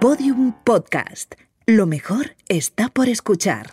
Podium 0.00 0.52
Podcast. 0.62 1.34
Lo 1.66 1.84
mejor 1.84 2.36
está 2.48 2.88
por 2.88 3.08
escuchar. 3.08 3.72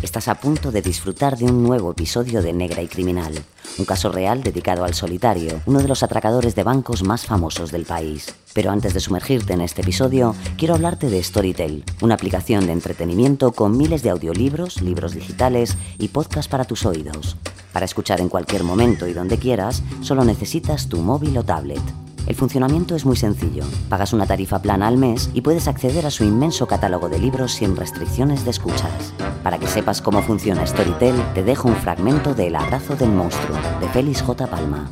Estás 0.00 0.28
a 0.28 0.36
punto 0.36 0.72
de 0.72 0.80
disfrutar 0.80 1.36
de 1.36 1.44
un 1.44 1.62
nuevo 1.62 1.90
episodio 1.90 2.40
de 2.40 2.54
Negra 2.54 2.80
y 2.80 2.88
Criminal, 2.88 3.34
un 3.76 3.84
caso 3.84 4.10
real 4.10 4.42
dedicado 4.42 4.82
al 4.82 4.94
solitario, 4.94 5.60
uno 5.66 5.82
de 5.82 5.88
los 5.88 6.02
atracadores 6.02 6.54
de 6.54 6.62
bancos 6.62 7.02
más 7.02 7.26
famosos 7.26 7.70
del 7.70 7.84
país. 7.84 8.34
Pero 8.54 8.70
antes 8.70 8.94
de 8.94 9.00
sumergirte 9.00 9.52
en 9.52 9.60
este 9.60 9.82
episodio, 9.82 10.34
quiero 10.56 10.74
hablarte 10.74 11.10
de 11.10 11.22
Storytel, 11.22 11.84
una 12.00 12.14
aplicación 12.14 12.64
de 12.64 12.72
entretenimiento 12.72 13.52
con 13.52 13.76
miles 13.76 14.02
de 14.02 14.08
audiolibros, 14.08 14.80
libros 14.80 15.12
digitales 15.12 15.76
y 15.98 16.08
podcasts 16.08 16.48
para 16.48 16.64
tus 16.64 16.86
oídos. 16.86 17.36
Para 17.74 17.84
escuchar 17.84 18.22
en 18.22 18.30
cualquier 18.30 18.64
momento 18.64 19.06
y 19.06 19.12
donde 19.12 19.36
quieras, 19.36 19.82
solo 20.00 20.24
necesitas 20.24 20.88
tu 20.88 21.02
móvil 21.02 21.36
o 21.36 21.44
tablet. 21.44 21.82
El 22.26 22.34
funcionamiento 22.34 22.94
es 22.94 23.04
muy 23.04 23.16
sencillo. 23.16 23.64
Pagas 23.88 24.12
una 24.12 24.26
tarifa 24.26 24.60
plana 24.60 24.86
al 24.86 24.96
mes 24.96 25.30
y 25.34 25.40
puedes 25.40 25.68
acceder 25.68 26.06
a 26.06 26.10
su 26.10 26.24
inmenso 26.24 26.66
catálogo 26.66 27.08
de 27.08 27.18
libros 27.18 27.52
sin 27.52 27.76
restricciones 27.76 28.44
de 28.44 28.50
escuchas. 28.50 29.14
Para 29.42 29.58
que 29.58 29.66
sepas 29.66 30.00
cómo 30.00 30.22
funciona 30.22 30.66
Storytel, 30.66 31.16
te 31.34 31.42
dejo 31.42 31.68
un 31.68 31.76
fragmento 31.76 32.34
de 32.34 32.48
El 32.48 32.56
abrazo 32.56 32.94
del 32.96 33.10
monstruo, 33.10 33.56
de 33.80 33.88
Félix 33.88 34.22
J. 34.22 34.46
Palma. 34.46 34.90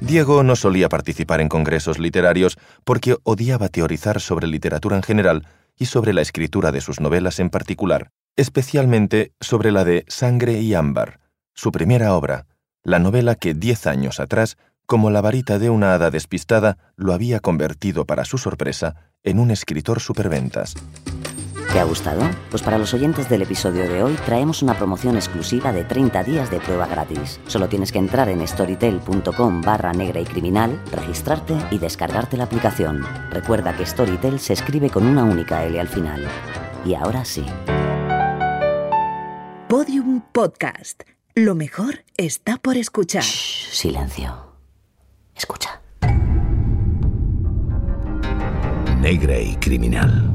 Diego 0.00 0.42
no 0.42 0.56
solía 0.56 0.88
participar 0.88 1.40
en 1.40 1.48
congresos 1.48 1.98
literarios 1.98 2.58
porque 2.84 3.16
odiaba 3.22 3.68
teorizar 3.68 4.20
sobre 4.20 4.46
literatura 4.46 4.96
en 4.96 5.02
general 5.02 5.46
y 5.76 5.86
sobre 5.86 6.12
la 6.12 6.20
escritura 6.20 6.72
de 6.72 6.80
sus 6.80 7.00
novelas 7.00 7.40
en 7.40 7.48
particular, 7.48 8.10
especialmente 8.36 9.32
sobre 9.40 9.72
la 9.72 9.84
de 9.84 10.04
Sangre 10.08 10.60
y 10.60 10.74
Ámbar, 10.74 11.20
su 11.54 11.72
primera 11.72 12.14
obra, 12.14 12.46
la 12.82 12.98
novela 12.98 13.34
que 13.34 13.54
diez 13.54 13.86
años 13.86 14.20
atrás 14.20 14.58
como 14.86 15.10
la 15.10 15.20
varita 15.20 15.58
de 15.58 15.70
una 15.70 15.94
hada 15.94 16.10
despistada 16.10 16.78
lo 16.96 17.12
había 17.12 17.40
convertido 17.40 18.04
para 18.04 18.24
su 18.24 18.38
sorpresa 18.38 19.10
en 19.22 19.38
un 19.38 19.50
escritor 19.50 20.00
superventas. 20.00 20.74
¿Te 21.74 21.80
ha 21.80 21.84
gustado? 21.84 22.22
Pues 22.50 22.62
para 22.62 22.78
los 22.78 22.94
oyentes 22.94 23.28
del 23.28 23.42
episodio 23.42 23.88
de 23.88 24.00
hoy 24.00 24.14
traemos 24.24 24.62
una 24.62 24.78
promoción 24.78 25.16
exclusiva 25.16 25.72
de 25.72 25.82
30 25.82 26.22
días 26.22 26.48
de 26.48 26.60
prueba 26.60 26.86
gratis. 26.86 27.40
Solo 27.48 27.68
tienes 27.68 27.90
que 27.90 27.98
entrar 27.98 28.28
en 28.28 28.46
storytel.com 28.46 29.60
barra 29.60 29.92
negra 29.92 30.20
y 30.20 30.24
criminal, 30.24 30.80
registrarte 30.92 31.56
y 31.72 31.78
descargarte 31.78 32.36
la 32.36 32.44
aplicación. 32.44 33.02
Recuerda 33.30 33.76
que 33.76 33.86
Storytel 33.86 34.38
se 34.38 34.52
escribe 34.52 34.88
con 34.88 35.04
una 35.04 35.24
única 35.24 35.64
L 35.64 35.80
al 35.80 35.88
final. 35.88 36.24
Y 36.84 36.94
ahora 36.94 37.24
sí. 37.24 37.44
Podium 39.68 40.20
Podcast. 40.30 41.02
Lo 41.34 41.56
mejor 41.56 42.04
está 42.16 42.58
por 42.58 42.76
escuchar. 42.76 43.24
Shh, 43.24 43.72
silencio. 43.72 44.53
Escucha. 45.34 45.80
Negra 49.00 49.38
y 49.38 49.56
criminal. 49.56 50.30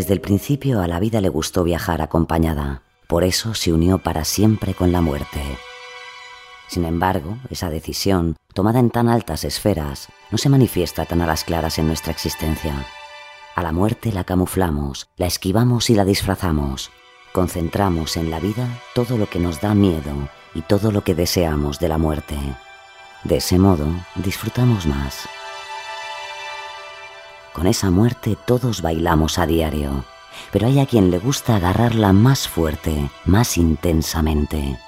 Desde 0.00 0.14
el 0.14 0.22
principio 0.22 0.80
a 0.80 0.88
la 0.88 0.98
vida 0.98 1.20
le 1.20 1.28
gustó 1.28 1.62
viajar 1.62 2.00
acompañada, 2.00 2.80
por 3.06 3.22
eso 3.22 3.52
se 3.52 3.70
unió 3.70 3.98
para 3.98 4.24
siempre 4.24 4.72
con 4.72 4.92
la 4.92 5.02
muerte. 5.02 5.42
Sin 6.68 6.86
embargo, 6.86 7.36
esa 7.50 7.68
decisión, 7.68 8.34
tomada 8.54 8.80
en 8.80 8.88
tan 8.88 9.10
altas 9.10 9.44
esferas, 9.44 10.08
no 10.30 10.38
se 10.38 10.48
manifiesta 10.48 11.04
tan 11.04 11.20
a 11.20 11.26
las 11.26 11.44
claras 11.44 11.78
en 11.78 11.86
nuestra 11.86 12.12
existencia. 12.12 12.86
A 13.54 13.62
la 13.62 13.72
muerte 13.72 14.10
la 14.10 14.24
camuflamos, 14.24 15.06
la 15.18 15.26
esquivamos 15.26 15.90
y 15.90 15.94
la 15.94 16.06
disfrazamos. 16.06 16.90
Concentramos 17.34 18.16
en 18.16 18.30
la 18.30 18.40
vida 18.40 18.80
todo 18.94 19.18
lo 19.18 19.28
que 19.28 19.38
nos 19.38 19.60
da 19.60 19.74
miedo 19.74 20.30
y 20.54 20.62
todo 20.62 20.92
lo 20.92 21.04
que 21.04 21.14
deseamos 21.14 21.78
de 21.78 21.88
la 21.88 21.98
muerte. 21.98 22.38
De 23.24 23.36
ese 23.36 23.58
modo, 23.58 23.86
disfrutamos 24.14 24.86
más. 24.86 25.28
Con 27.52 27.66
esa 27.66 27.90
muerte 27.90 28.36
todos 28.46 28.80
bailamos 28.82 29.38
a 29.38 29.46
diario, 29.46 30.04
pero 30.52 30.66
hay 30.66 30.78
a 30.78 30.86
quien 30.86 31.10
le 31.10 31.18
gusta 31.18 31.56
agarrarla 31.56 32.12
más 32.12 32.48
fuerte, 32.48 33.10
más 33.24 33.58
intensamente. 33.58 34.78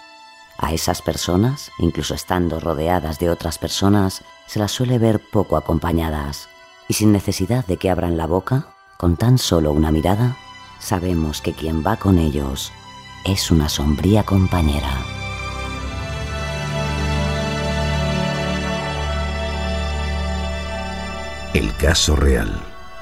A 0.59 0.73
esas 0.73 1.03
personas, 1.03 1.73
incluso 1.79 2.15
estando 2.15 2.61
rodeadas 2.61 3.19
de 3.19 3.31
otras 3.31 3.59
personas, 3.59 4.23
se 4.47 4.61
las 4.61 4.71
suele 4.71 4.99
ver 4.99 5.21
poco 5.33 5.57
acompañadas, 5.57 6.49
y 6.89 6.95
sin 6.95 7.11
necesidad 7.11 7.67
de 7.67 7.79
que 7.79 7.91
abran 7.91 8.17
la 8.17 8.27
boca, 8.27 8.69
con 8.97 9.17
tan 9.17 9.39
solo 9.39 9.73
una 9.73 9.91
mirada, 9.91 10.37
sabemos 10.79 11.41
que 11.41 11.55
quien 11.55 11.85
va 11.85 11.97
con 11.97 12.19
ellos 12.19 12.73
es 13.25 13.51
una 13.51 13.69
sombría 13.69 14.23
compañera. 14.23 15.22
El 21.55 21.75
caso 21.77 22.17
real. 22.17 22.51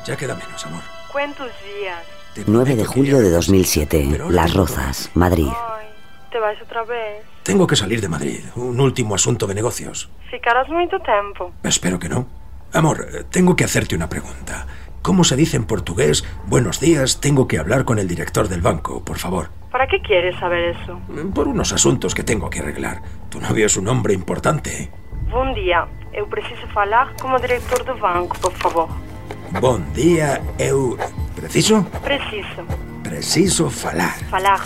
Ya 0.04 0.16
queda 0.16 0.34
menos, 0.34 0.66
amor. 0.66 0.82
¿Cuántos 1.12 1.46
días? 1.78 2.00
Te 2.34 2.42
9 2.46 2.74
de 2.74 2.84
julio 2.84 3.18
de 3.18 3.24
llegaré. 3.24 3.36
2007, 3.36 4.08
Pero 4.10 4.24
ahora 4.24 4.36
Las 4.36 4.54
Rozas, 4.54 5.10
Madrid. 5.14 5.46
Ay, 5.48 5.86
te 6.32 6.38
vas 6.40 6.60
otra 6.60 6.82
vez. 6.84 7.24
Tengo 7.44 7.66
que 7.66 7.76
salir 7.76 8.00
de 8.00 8.08
Madrid. 8.08 8.40
Un 8.56 8.80
último 8.80 9.14
asunto 9.14 9.46
de 9.46 9.54
negocios. 9.54 10.10
Ficarás 10.30 10.68
mucho 10.68 10.98
tiempo. 10.98 11.52
Espero 11.62 11.98
que 11.98 12.08
no. 12.08 12.26
Amor, 12.72 13.06
eh, 13.12 13.24
tengo 13.30 13.54
que 13.54 13.64
hacerte 13.64 13.94
una 13.94 14.08
pregunta. 14.08 14.66
¿Cómo 15.02 15.24
se 15.24 15.36
dice 15.36 15.56
en 15.56 15.64
portugués? 15.64 16.24
Buenos 16.46 16.80
días, 16.80 17.20
tengo 17.20 17.48
que 17.48 17.58
hablar 17.58 17.84
con 17.84 17.98
el 17.98 18.06
director 18.08 18.48
del 18.48 18.60
banco, 18.60 19.02
por 19.04 19.18
favor. 19.18 19.50
¿Para 19.70 19.86
qué 19.86 20.00
quieres 20.02 20.38
saber 20.38 20.76
eso? 20.76 21.00
Por 21.34 21.48
unos 21.48 21.72
asuntos 21.72 22.14
que 22.14 22.22
tengo 22.24 22.50
que 22.50 22.58
arreglar. 22.60 23.00
Tu 23.30 23.40
novio 23.40 23.66
es 23.66 23.76
un 23.76 23.88
hombre 23.88 24.12
importante. 24.12 24.90
Bom 25.30 25.54
dia. 25.54 25.86
Eu 26.12 26.26
preciso 26.26 26.66
falar 26.68 27.14
como 27.20 27.38
diretor 27.38 27.84
do 27.84 27.96
banco, 27.96 28.36
por 28.40 28.52
favor. 28.54 28.88
Bom 29.60 29.80
día, 29.94 30.40
eu... 30.58 30.98
Preciso? 31.36 31.84
Preciso. 32.02 32.64
Preciso 33.02 33.70
falar. 33.70 34.18
Falar. 34.28 34.60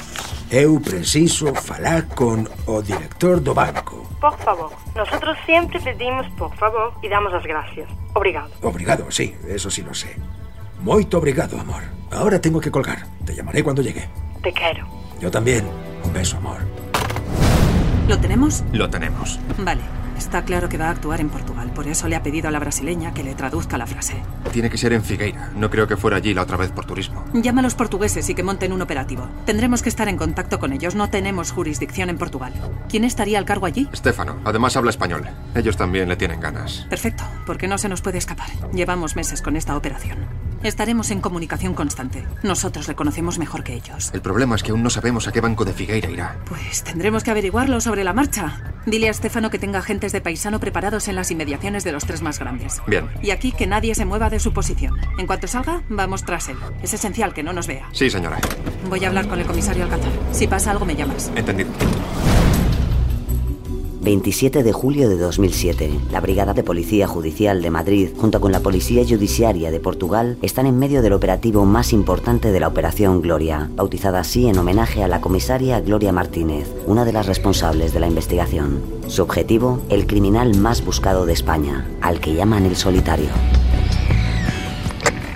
Eu 0.50 0.81
preciso 0.81 1.55
falar 1.55 2.06
con 2.15 2.49
o 2.66 2.82
director 2.82 3.41
do 3.41 3.55
banco. 3.55 4.06
Por 4.21 4.37
favor. 4.38 4.72
Nosotros 4.94 5.37
siempre 5.44 5.81
pedimos 5.81 6.27
por 6.38 6.55
favor 6.56 6.94
y 7.03 7.09
damos 7.09 7.32
las 7.32 7.44
gracias. 7.44 7.88
Obrigado. 8.15 8.50
Obrigado, 8.62 9.11
sí, 9.11 9.34
eso 9.49 9.71
sí 9.71 9.82
lo 9.82 9.94
sé. 9.94 10.16
Moito 10.81 11.19
obrigado, 11.19 11.59
amor. 11.61 11.82
Ahora 12.11 12.41
tengo 12.41 12.61
que 12.61 12.71
colgar. 12.71 13.06
Te 13.25 13.34
llamaré 13.34 13.62
cuando 13.62 13.82
llegue. 13.82 14.09
Te 14.43 14.53
quiero. 14.53 14.87
Yo 15.21 15.31
también. 15.31 15.66
Un 16.05 16.12
beso, 16.12 16.37
amor. 16.37 16.59
¿Lo 18.09 18.19
tenemos? 18.19 18.62
Lo 18.72 18.88
tenemos. 18.88 19.41
Vale. 19.59 20.04
Está 20.17 20.45
claro 20.45 20.69
que 20.69 20.79
va 20.79 20.87
a 20.87 20.91
actuar 20.91 21.21
en 21.21 21.29
Portugal, 21.29 21.71
por 21.75 21.87
eso 21.89 22.09
le 22.09 22.17
ha 22.17 22.23
pedido 22.23 22.49
a 22.49 22.51
la 22.51 22.59
brasileña 22.59 23.13
que 23.13 23.23
le 23.23 23.35
traduzca 23.35 23.79
la 23.79 23.87
frase. 23.87 24.17
Tiene 24.53 24.71
que 24.71 24.79
ser 24.79 24.93
en 24.93 25.03
Figueira. 25.03 25.51
No 25.57 25.71
creo 25.71 25.87
que 25.87 25.97
fuera 25.97 26.17
allí 26.17 26.35
la 26.35 26.43
otra 26.43 26.57
vez 26.57 26.71
por 26.71 26.85
turismo. 26.85 27.25
Llama 27.33 27.61
a 27.61 27.63
los 27.63 27.75
portugueses 27.75 28.29
y 28.29 28.35
que 28.35 28.43
monten 28.43 28.73
un 28.73 28.83
operativo. 28.83 29.29
Tendremos 29.47 29.83
que 29.83 29.89
estar 29.89 30.09
en 30.09 30.17
contacto 30.17 30.59
con 30.59 30.73
ellos, 30.73 30.95
no 30.95 31.11
tenemos 31.11 31.53
jurisdicción 31.53 32.11
en 32.11 32.19
Portugal. 32.19 32.53
¿Quién 32.89 33.05
estaría 33.05 33.39
al 33.39 33.45
cargo 33.45 33.67
allí? 33.67 33.89
Estefano, 33.93 34.37
además 34.45 34.77
habla 34.77 34.91
español. 34.91 35.29
Ellos 35.55 35.77
también 35.77 36.09
le 36.09 36.17
tienen 36.17 36.41
ganas. 36.41 36.87
Perfecto, 36.89 37.25
porque 37.47 37.69
no 37.69 37.79
se 37.79 37.89
nos 37.89 38.01
puede 38.01 38.19
escapar. 38.19 38.49
Llevamos 38.73 39.17
meses 39.17 39.43
con 39.43 39.56
esta 39.56 39.77
operación. 39.77 40.19
Estaremos 40.64 41.11
en 41.11 41.20
comunicación 41.20 41.75
constante. 41.75 42.26
Nosotros 42.43 42.88
le 42.88 42.94
conocemos 42.94 43.38
mejor 43.38 43.62
que 43.64 43.75
ellos. 43.75 44.11
El 44.14 44.22
problema 44.22 44.56
es 44.56 44.62
que 44.62 44.70
aún 44.70 44.82
no 44.82 44.88
sabemos 44.88 45.28
a 45.28 45.32
qué 45.32 45.43
banco 45.43 45.66
de 45.66 45.75
Figueira 45.75 46.08
irá. 46.08 46.38
Pues 46.49 46.82
tendremos 46.82 47.22
que 47.22 47.31
averiguarlo 47.31 47.82
sobre 47.82 48.02
la 48.02 48.14
marcha. 48.14 48.62
Dile 48.87 49.08
a 49.08 49.11
Estefano 49.11 49.50
que 49.50 49.58
tenga 49.58 49.81
agentes 49.81 50.12
de 50.12 50.22
paisano 50.22 50.61
preparados 50.61 51.06
en 51.08 51.16
las 51.16 51.31
inmediaciones 51.31 51.84
de 51.84 51.93
los 51.93 52.06
tres 52.06 52.22
más 52.22 52.38
grandes. 52.38 52.81
Bien. 52.87 53.11
Y 53.22 53.31
aquí 53.31 53.52
que 53.52 53.66
nadie 53.66 53.94
se 53.94 54.06
mueva 54.06 54.31
de 54.31 54.40
su 54.40 54.55
posición. 54.55 54.96
En 55.19 55.26
cuanto 55.26 55.49
salga, 55.49 55.82
vamos 55.90 56.25
tras 56.25 56.49
él. 56.49 56.56
Es 56.82 56.94
esencial 56.94 57.34
que 57.34 57.43
no 57.43 57.52
nos 57.52 57.66
vea. 57.66 57.87
Sí, 57.93 58.08
señora. 58.08 58.38
Voy 58.88 59.05
a 59.05 59.08
hablar 59.08 59.28
con 59.28 59.38
el 59.38 59.46
comisario 59.46 59.84
Alcázar. 59.84 60.12
Si 60.32 60.46
pasa 60.46 60.70
algo, 60.70 60.87
me 60.87 60.96
llamas. 60.96 61.31
Entendido. 61.34 61.69
27 64.05 64.62
de 64.62 64.73
julio 64.75 65.09
de 65.09 65.17
2007, 65.17 65.91
la 66.12 66.21
Brigada 66.21 66.53
de 66.53 66.62
Policía 66.62 67.06
Judicial 67.06 67.62
de 67.62 67.71
Madrid, 67.71 68.11
junto 68.15 68.39
con 68.39 68.53
la 68.53 68.61
Policía 68.61 69.03
Judiciaria 69.03 69.71
de 69.71 69.81
Portugal, 69.81 70.37
están 70.43 70.67
en 70.67 70.79
medio 70.79 71.01
del 71.01 71.15
operativo 71.15 71.65
más 71.65 71.95
importante 71.95 72.53
de 72.53 72.61
la 72.61 72.69
Operación 72.69 73.23
Gloria, 73.23 73.71
bautizada 73.75 74.21
así 74.21 74.47
en 74.47 74.59
homenaje 74.59 75.03
a 75.03 75.09
la 75.09 75.23
comisaria 75.23 75.81
Gloria 75.81 76.12
Martínez, 76.12 76.71
una 76.87 77.06
de 77.06 77.15
las 77.15 77.25
responsables 77.25 77.95
de 77.95 78.01
la 78.01 78.06
investigación. 78.06 78.83
Su 79.06 79.23
objetivo, 79.23 79.81
el 79.89 80.07
criminal 80.07 80.55
más 80.59 80.85
buscado 80.85 81.25
de 81.25 81.33
España, 81.33 81.89
al 82.03 82.21
que 82.21 82.35
llaman 82.35 82.67
el 82.67 82.77
solitario. 82.77 83.31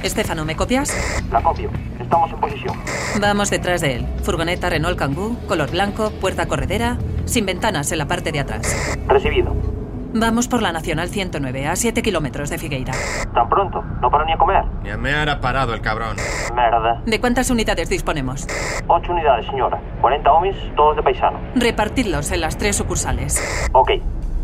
Estefano, 0.03 0.45
¿me 0.45 0.57
copias? 0.57 0.93
La 1.33 1.43
copio. 1.43 1.71
Estamos 1.99 2.31
en 2.31 2.41
posición. 2.41 2.77
Vamos 3.19 3.49
detrás 3.49 3.81
de 3.81 3.97
él. 3.97 4.07
Furgoneta 4.23 4.69
Renault 4.69 4.99
Kangoo, 4.99 5.39
color 5.47 5.71
blanco, 5.71 6.11
puerta 6.21 6.47
corredera, 6.47 6.99
sin 7.29 7.47
ventanas 7.47 7.91
en 7.93 7.99
la 7.99 8.07
parte 8.07 8.33
de 8.33 8.41
atrás. 8.41 8.97
Recibido. 9.07 9.55
Vamos 10.15 10.49
por 10.49 10.63
la 10.63 10.73
Nacional 10.73 11.11
109, 11.11 11.67
a 11.67 11.77
7 11.77 12.01
kilómetros 12.03 12.49
de 12.49 12.57
Figueira. 12.57 12.95
¿Tan 13.35 13.49
pronto? 13.49 13.85
¿No 14.01 14.11
paro 14.11 14.25
ni 14.25 14.33
a 14.33 14.39
comer? 14.39 14.65
Ni 14.83 14.91
a 14.91 14.97
mear 14.97 15.29
ha 15.29 15.39
parado 15.41 15.75
el 15.75 15.83
cabrón. 15.83 16.17
Merda. 16.55 17.03
¿De 17.05 17.21
cuántas 17.21 17.51
unidades 17.51 17.91
disponemos? 17.91 18.47
Ocho 18.87 19.13
unidades, 19.13 19.47
señora. 19.47 19.79
40 20.01 20.33
homies, 20.33 20.57
todos 20.75 20.97
de 20.97 21.03
paisano. 21.03 21.39
Repartidlos 21.55 22.33
en 22.33 22.41
las 22.41 22.57
tres 22.57 22.77
sucursales. 22.77 23.69
Ok. 23.73 23.91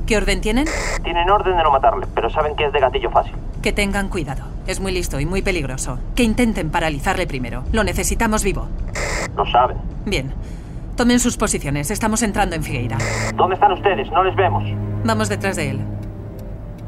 ¿Qué 0.06 0.19
orden 0.19 0.42
tienen? 0.42 0.66
Tienen 1.02 1.31
orden 1.31 1.56
de 1.56 1.62
no 1.62 1.70
matarle, 1.70 2.06
pero 2.14 2.28
saben 2.28 2.54
que 2.56 2.66
es 2.66 2.72
de 2.72 2.81
gatillo 2.81 3.10
fácil. 3.10 3.34
Que 3.62 3.72
tengan 3.72 4.10
cuidado. 4.10 4.44
Es 4.66 4.81
muy 4.81 4.92
listo 4.92 5.19
y 5.19 5.25
muy 5.25 5.40
peligroso. 5.40 5.98
Que 6.14 6.25
intenten 6.25 6.70
paralizarle 6.70 7.26
primero. 7.26 7.64
Lo 7.72 7.84
necesitamos 7.84 8.44
vivo. 8.44 8.69
Lo 9.34 9.46
saben. 9.46 9.78
Bien. 10.04 10.34
Tomen 10.96 11.19
sus 11.19 11.37
posiciones. 11.37 11.91
Estamos 11.91 12.23
entrando 12.23 12.55
en 12.55 12.62
Figueira. 12.62 12.99
¿Dónde 13.35 13.55
están 13.55 13.73
ustedes? 13.73 14.11
No 14.12 14.23
les 14.23 14.35
vemos. 14.37 14.62
Vamos 15.05 15.29
detrás 15.29 15.56
de 15.56 15.70
él. 15.70 15.81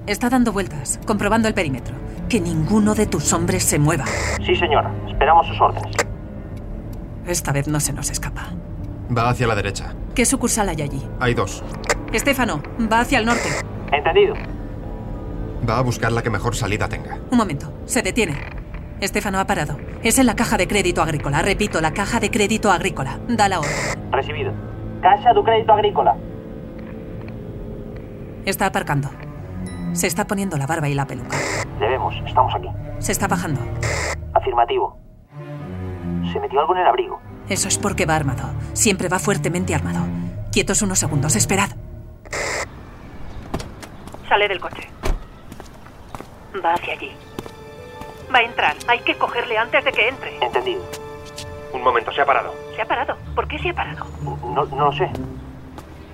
Está 0.06 0.30
dando 0.30 0.52
vueltas, 0.52 1.00
comprobando 1.06 1.48
el 1.48 1.54
perímetro. 1.54 1.96
Que 2.28 2.40
ninguno 2.40 2.94
de 2.94 3.06
tus 3.06 3.32
hombres 3.32 3.64
se 3.64 3.78
mueva. 3.78 4.04
Sí, 4.44 4.54
señora. 4.54 4.92
Esperamos 5.08 5.46
sus 5.48 5.60
órdenes. 5.60 5.96
Esta 7.26 7.50
vez 7.50 7.66
no 7.66 7.80
se 7.80 7.92
nos 7.92 8.10
escapa. 8.10 8.50
Va 9.16 9.28
hacia 9.30 9.48
la 9.48 9.56
derecha. 9.56 9.94
¿Qué 10.14 10.24
sucursal 10.24 10.68
hay 10.68 10.82
allí? 10.82 11.02
Hay 11.18 11.34
dos. 11.34 11.64
Estefano, 12.12 12.62
va 12.90 13.00
hacia 13.00 13.18
el 13.18 13.26
norte. 13.26 13.48
Entendido. 13.92 14.34
Va 15.68 15.78
a 15.78 15.82
buscar 15.82 16.12
la 16.12 16.22
que 16.22 16.30
mejor 16.30 16.54
salida 16.54 16.88
tenga. 16.88 17.18
Un 17.30 17.38
momento, 17.38 17.72
se 17.86 18.02
detiene. 18.02 18.36
Estefano 19.00 19.40
ha 19.40 19.46
parado. 19.46 19.76
Es 20.02 20.18
en 20.18 20.26
la 20.26 20.36
caja 20.36 20.56
de 20.56 20.68
crédito 20.68 21.02
agrícola. 21.02 21.42
Repito, 21.42 21.80
la 21.80 21.92
caja 21.92 22.20
de 22.20 22.30
crédito 22.30 22.70
agrícola. 22.70 23.18
Da 23.28 23.48
la 23.48 23.60
orden. 23.60 23.95
Recibido. 24.16 24.50
Caja 25.02 25.34
de 25.34 25.42
crédito 25.42 25.74
agrícola. 25.74 26.16
Está 28.46 28.66
aparcando. 28.66 29.10
Se 29.92 30.06
está 30.06 30.26
poniendo 30.26 30.56
la 30.56 30.66
barba 30.66 30.88
y 30.88 30.94
la 30.94 31.06
peluca. 31.06 31.36
Le 31.78 31.88
vemos. 31.90 32.14
Estamos 32.26 32.54
aquí. 32.54 32.68
Se 32.98 33.12
está 33.12 33.28
bajando. 33.28 33.60
Afirmativo. 34.32 34.98
Se 36.32 36.40
metió 36.40 36.60
algo 36.60 36.74
en 36.74 36.80
el 36.80 36.86
abrigo. 36.86 37.20
Eso 37.50 37.68
es 37.68 37.76
porque 37.76 38.06
va 38.06 38.16
armado. 38.16 38.48
Siempre 38.72 39.08
va 39.08 39.18
fuertemente 39.18 39.74
armado. 39.74 40.00
Quietos 40.50 40.80
unos 40.80 40.98
segundos. 40.98 41.36
Esperad. 41.36 41.68
Sale 44.30 44.48
del 44.48 44.60
coche. 44.60 44.88
Va 46.64 46.72
hacia 46.72 46.94
allí. 46.94 47.12
Va 48.34 48.38
a 48.38 48.42
entrar. 48.42 48.76
Hay 48.88 49.00
que 49.00 49.14
cogerle 49.18 49.58
antes 49.58 49.84
de 49.84 49.92
que 49.92 50.08
entre. 50.08 50.42
Entendido. 50.42 51.05
Un 51.76 51.82
momento, 51.82 52.10
se 52.10 52.22
ha 52.22 52.24
parado. 52.24 52.54
¿Se 52.74 52.80
ha 52.80 52.86
parado? 52.86 53.18
¿Por 53.34 53.46
qué 53.46 53.58
se 53.58 53.68
ha 53.68 53.74
parado? 53.74 54.06
No, 54.22 54.64
no 54.64 54.86
lo 54.86 54.92
sé. 54.92 55.10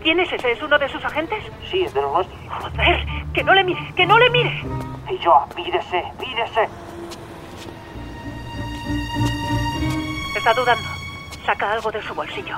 ¿Quién 0.02 0.18
es 0.18 0.32
ese? 0.32 0.50
¿Es 0.50 0.60
uno 0.60 0.76
de 0.76 0.88
sus 0.88 1.04
agentes? 1.04 1.38
Sí, 1.70 1.84
es 1.84 1.94
de 1.94 2.02
los 2.02 2.12
nuestros. 2.12 2.40
Joder, 2.50 3.06
que 3.32 3.44
no 3.44 3.54
le 3.54 3.62
mire, 3.62 3.94
que 3.94 4.04
no 4.04 4.18
le 4.18 4.28
mire. 4.30 4.60
Y 5.08 5.18
yo, 5.18 5.46
pídese, 5.54 6.02
pídese. 6.18 6.68
Está 10.36 10.52
dudando. 10.52 10.88
Saca 11.46 11.70
algo 11.70 11.92
de 11.92 12.02
su 12.02 12.12
bolsillo. 12.12 12.56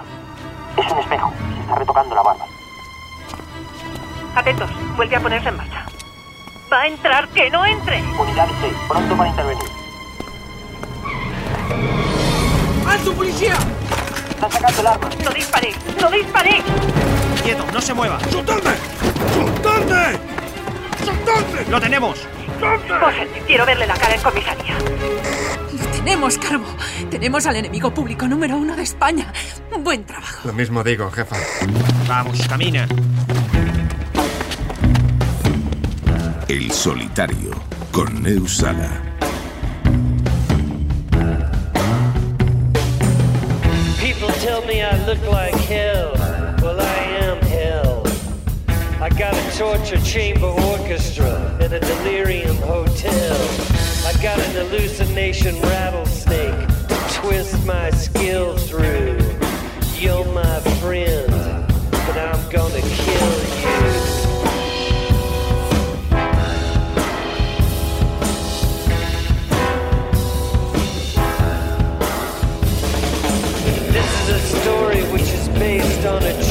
Es 0.74 0.90
un 0.90 0.98
espejo. 0.98 1.30
Se 1.54 1.60
está 1.60 1.74
retocando 1.74 2.14
la 2.14 2.22
barba. 2.22 2.46
Atentos, 4.34 4.70
vuelve 4.96 5.16
a 5.16 5.20
ponerse 5.20 5.50
en 5.50 5.58
marcha. 5.58 5.84
Va 6.72 6.80
a 6.80 6.86
entrar, 6.86 7.28
que 7.28 7.50
no 7.50 7.66
entre. 7.66 8.02
Unidades 8.18 8.56
6, 8.62 8.72
pronto 8.88 9.14
para 9.14 9.28
intervenir. 9.28 9.84
¡Alto, 12.94 13.12
policía! 13.12 13.54
Están 14.30 14.52
sacando 14.52 14.80
el 14.80 14.86
arma. 14.86 15.10
No 15.24 15.30
disparé, 15.30 15.74
no 16.00 16.10
disparé. 16.12 16.62
Quieto, 17.42 17.66
no 17.72 17.80
se 17.80 17.92
mueva. 17.92 18.20
¡Soltadme! 18.30 18.70
¡Soltadme! 19.34 20.18
¡Soltadme! 21.04 21.70
¡Lo 21.70 21.80
tenemos! 21.80 22.20
José, 22.60 23.28
quiero 23.48 23.66
verle 23.66 23.88
la 23.88 23.94
cara 23.94 24.14
en 24.14 24.22
comisaría. 24.22 24.78
Lo 25.76 25.86
tenemos, 25.90 26.38
Carbo. 26.38 26.66
Tenemos 27.10 27.44
al 27.46 27.56
enemigo 27.56 27.92
público 27.92 28.28
número 28.28 28.56
uno 28.56 28.76
de 28.76 28.84
España. 28.84 29.32
Buen 29.76 30.04
trabajo. 30.04 30.46
Lo 30.46 30.52
mismo 30.52 30.84
digo, 30.84 31.10
jefa. 31.10 31.36
Vamos, 32.06 32.46
camina. 32.46 32.86
El 36.46 36.70
solitario 36.70 37.50
con 37.90 38.22
Neusala. 38.22 39.13
Got 49.18 49.34
a 49.34 49.56
torture 49.56 50.00
chamber 50.00 50.46
orchestra 50.46 51.56
in 51.60 51.72
a 51.72 51.78
delirium 51.78 52.56
hotel. 52.56 53.36
I 54.04 54.12
got 54.20 54.40
an 54.40 54.50
hallucination 54.52 55.60
rattlesnake 55.60 56.66
to 56.88 56.96
twist 57.12 57.64
my 57.64 57.90
skill 57.90 58.56
through. 58.56 59.18
You're 59.96 60.24
my 60.32 60.60
friend, 60.80 61.30
but 61.90 62.16
I'm 62.18 62.50
gonna 62.50 62.80
kill 62.80 63.34
you. 63.62 64.24
This 73.92 74.22
is 74.22 74.28
a 74.28 74.60
story 74.60 75.02
which 75.12 75.30
is 75.30 75.48
based 75.50 76.04
on 76.04 76.22
a 76.24 76.43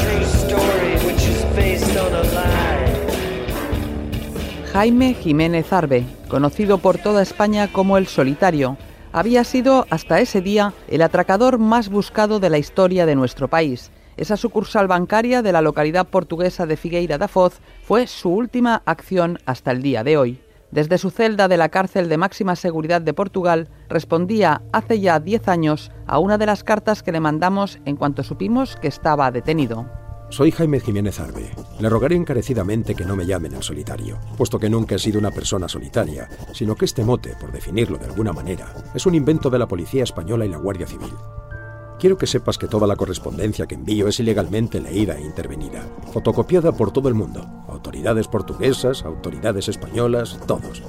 Jaime 4.72 5.14
Jiménez 5.14 5.72
Arbe, 5.72 6.04
conocido 6.28 6.78
por 6.78 6.98
toda 6.98 7.22
España 7.22 7.72
como 7.72 7.96
el 7.96 8.06
Solitario, 8.06 8.76
había 9.12 9.44
sido 9.44 9.86
hasta 9.90 10.20
ese 10.20 10.40
día 10.40 10.72
el 10.88 11.02
atracador 11.02 11.58
más 11.58 11.88
buscado 11.88 12.40
de 12.40 12.50
la 12.50 12.58
historia 12.58 13.06
de 13.06 13.14
nuestro 13.14 13.46
país. 13.46 13.92
Esa 14.16 14.36
sucursal 14.36 14.88
bancaria 14.88 15.42
de 15.42 15.52
la 15.52 15.62
localidad 15.62 16.06
portuguesa 16.06 16.66
de 16.66 16.76
Figueira 16.76 17.18
da 17.18 17.28
Foz 17.28 17.60
fue 17.84 18.06
su 18.06 18.30
última 18.30 18.82
acción 18.86 19.38
hasta 19.46 19.70
el 19.70 19.82
día 19.82 20.02
de 20.02 20.16
hoy. 20.16 20.40
Desde 20.72 20.98
su 20.98 21.10
celda 21.10 21.46
de 21.46 21.56
la 21.56 21.68
cárcel 21.68 22.08
de 22.08 22.16
máxima 22.16 22.56
seguridad 22.56 23.00
de 23.00 23.14
Portugal, 23.14 23.68
respondía 23.88 24.62
hace 24.72 24.98
ya 24.98 25.20
10 25.20 25.46
años 25.46 25.92
a 26.06 26.18
una 26.18 26.36
de 26.36 26.46
las 26.46 26.64
cartas 26.64 27.04
que 27.04 27.12
le 27.12 27.20
mandamos 27.20 27.78
en 27.84 27.94
cuanto 27.94 28.24
supimos 28.24 28.74
que 28.74 28.88
estaba 28.88 29.30
detenido. 29.30 30.03
Soy 30.30 30.50
Jaime 30.50 30.80
Jiménez 30.80 31.20
Arbe. 31.20 31.50
Le 31.78 31.88
rogaré 31.88 32.16
encarecidamente 32.16 32.94
que 32.94 33.04
no 33.04 33.14
me 33.14 33.26
llamen 33.26 33.54
el 33.54 33.62
solitario, 33.62 34.18
puesto 34.36 34.58
que 34.58 34.70
nunca 34.70 34.96
he 34.96 34.98
sido 34.98 35.18
una 35.18 35.30
persona 35.30 35.68
solitaria, 35.68 36.28
sino 36.52 36.74
que 36.74 36.86
este 36.86 37.04
mote, 37.04 37.36
por 37.38 37.52
definirlo 37.52 37.98
de 37.98 38.06
alguna 38.06 38.32
manera, 38.32 38.74
es 38.94 39.06
un 39.06 39.14
invento 39.14 39.48
de 39.48 39.58
la 39.58 39.68
Policía 39.68 40.02
Española 40.02 40.44
y 40.44 40.48
la 40.48 40.56
Guardia 40.56 40.86
Civil. 40.86 41.12
Quiero 42.00 42.18
que 42.18 42.26
sepas 42.26 42.58
que 42.58 42.66
toda 42.66 42.86
la 42.86 42.96
correspondencia 42.96 43.66
que 43.66 43.76
envío 43.76 44.08
es 44.08 44.18
ilegalmente 44.18 44.80
leída 44.80 45.16
e 45.16 45.22
intervenida, 45.22 45.86
fotocopiada 46.12 46.72
por 46.72 46.90
todo 46.90 47.08
el 47.08 47.14
mundo, 47.14 47.46
autoridades 47.68 48.26
portuguesas, 48.26 49.04
autoridades 49.04 49.68
españolas, 49.68 50.38
todos. 50.46 50.82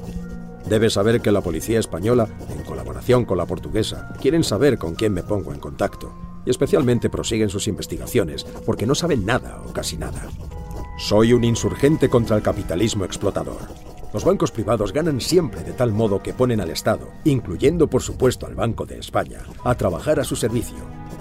Debes 0.68 0.94
saber 0.94 1.22
que 1.22 1.32
la 1.32 1.42
policía 1.42 1.80
española, 1.80 2.28
en 2.50 2.64
colaboración 2.64 3.26
con 3.26 3.38
la 3.38 3.46
portuguesa, 3.46 4.12
quieren 4.20 4.44
saber 4.44 4.80
con 4.80 4.96
quién 4.96 5.14
me 5.14 5.22
pongo 5.22 5.54
en 5.54 5.60
contacto, 5.60 6.12
y 6.46 6.50
especialmente 6.50 7.10
prosiguen 7.10 7.50
sus 7.50 7.68
investigaciones, 7.68 8.44
porque 8.66 8.86
no 8.86 8.96
saben 8.96 9.26
nada 9.26 9.62
o 9.68 9.74
casi 9.74 9.98
nada. 9.98 10.28
Soy 10.98 11.34
un 11.34 11.44
insurgente 11.44 12.10
contra 12.10 12.38
el 12.38 12.42
capitalismo 12.42 13.04
explotador. 13.04 13.68
Los 14.14 14.24
bancos 14.24 14.50
privados 14.50 14.94
ganan 14.94 15.20
siempre 15.20 15.62
de 15.62 15.74
tal 15.74 15.92
modo 15.92 16.24
que 16.24 16.34
ponen 16.34 16.62
al 16.62 16.70
Estado, 16.70 17.10
incluyendo 17.26 17.90
por 17.90 18.02
supuesto 18.02 18.48
al 18.48 18.56
Banco 18.56 18.86
de 18.86 18.98
España, 18.98 19.40
a 19.66 19.76
trabajar 19.76 20.22
a 20.22 20.24
su 20.24 20.38
servicio. 20.38 20.78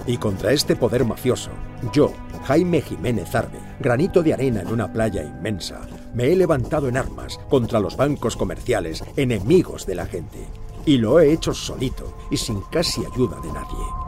Y 0.07 0.15
contra 0.15 0.53
este 0.53 0.77
poder 0.77 1.03
mafioso, 1.03 1.51
yo, 1.91 2.13
Jaime 2.45 2.81
Jiménez 2.81 3.35
Arbe, 3.35 3.59
granito 3.81 4.23
de 4.23 4.33
arena 4.33 4.61
en 4.61 4.69
una 4.69 4.93
playa 4.93 5.23
inmensa, 5.23 5.81
me 6.13 6.31
he 6.31 6.37
levantado 6.37 6.87
en 6.87 6.95
armas 6.95 7.37
contra 7.49 7.81
los 7.81 7.97
bancos 7.97 8.37
comerciales, 8.37 9.03
enemigos 9.17 9.85
de 9.85 9.95
la 9.95 10.05
gente. 10.05 10.47
Y 10.85 10.97
lo 10.97 11.19
he 11.19 11.33
hecho 11.33 11.53
solito 11.53 12.15
y 12.31 12.37
sin 12.37 12.61
casi 12.71 13.01
ayuda 13.03 13.41
de 13.41 13.51
nadie. 13.51 14.04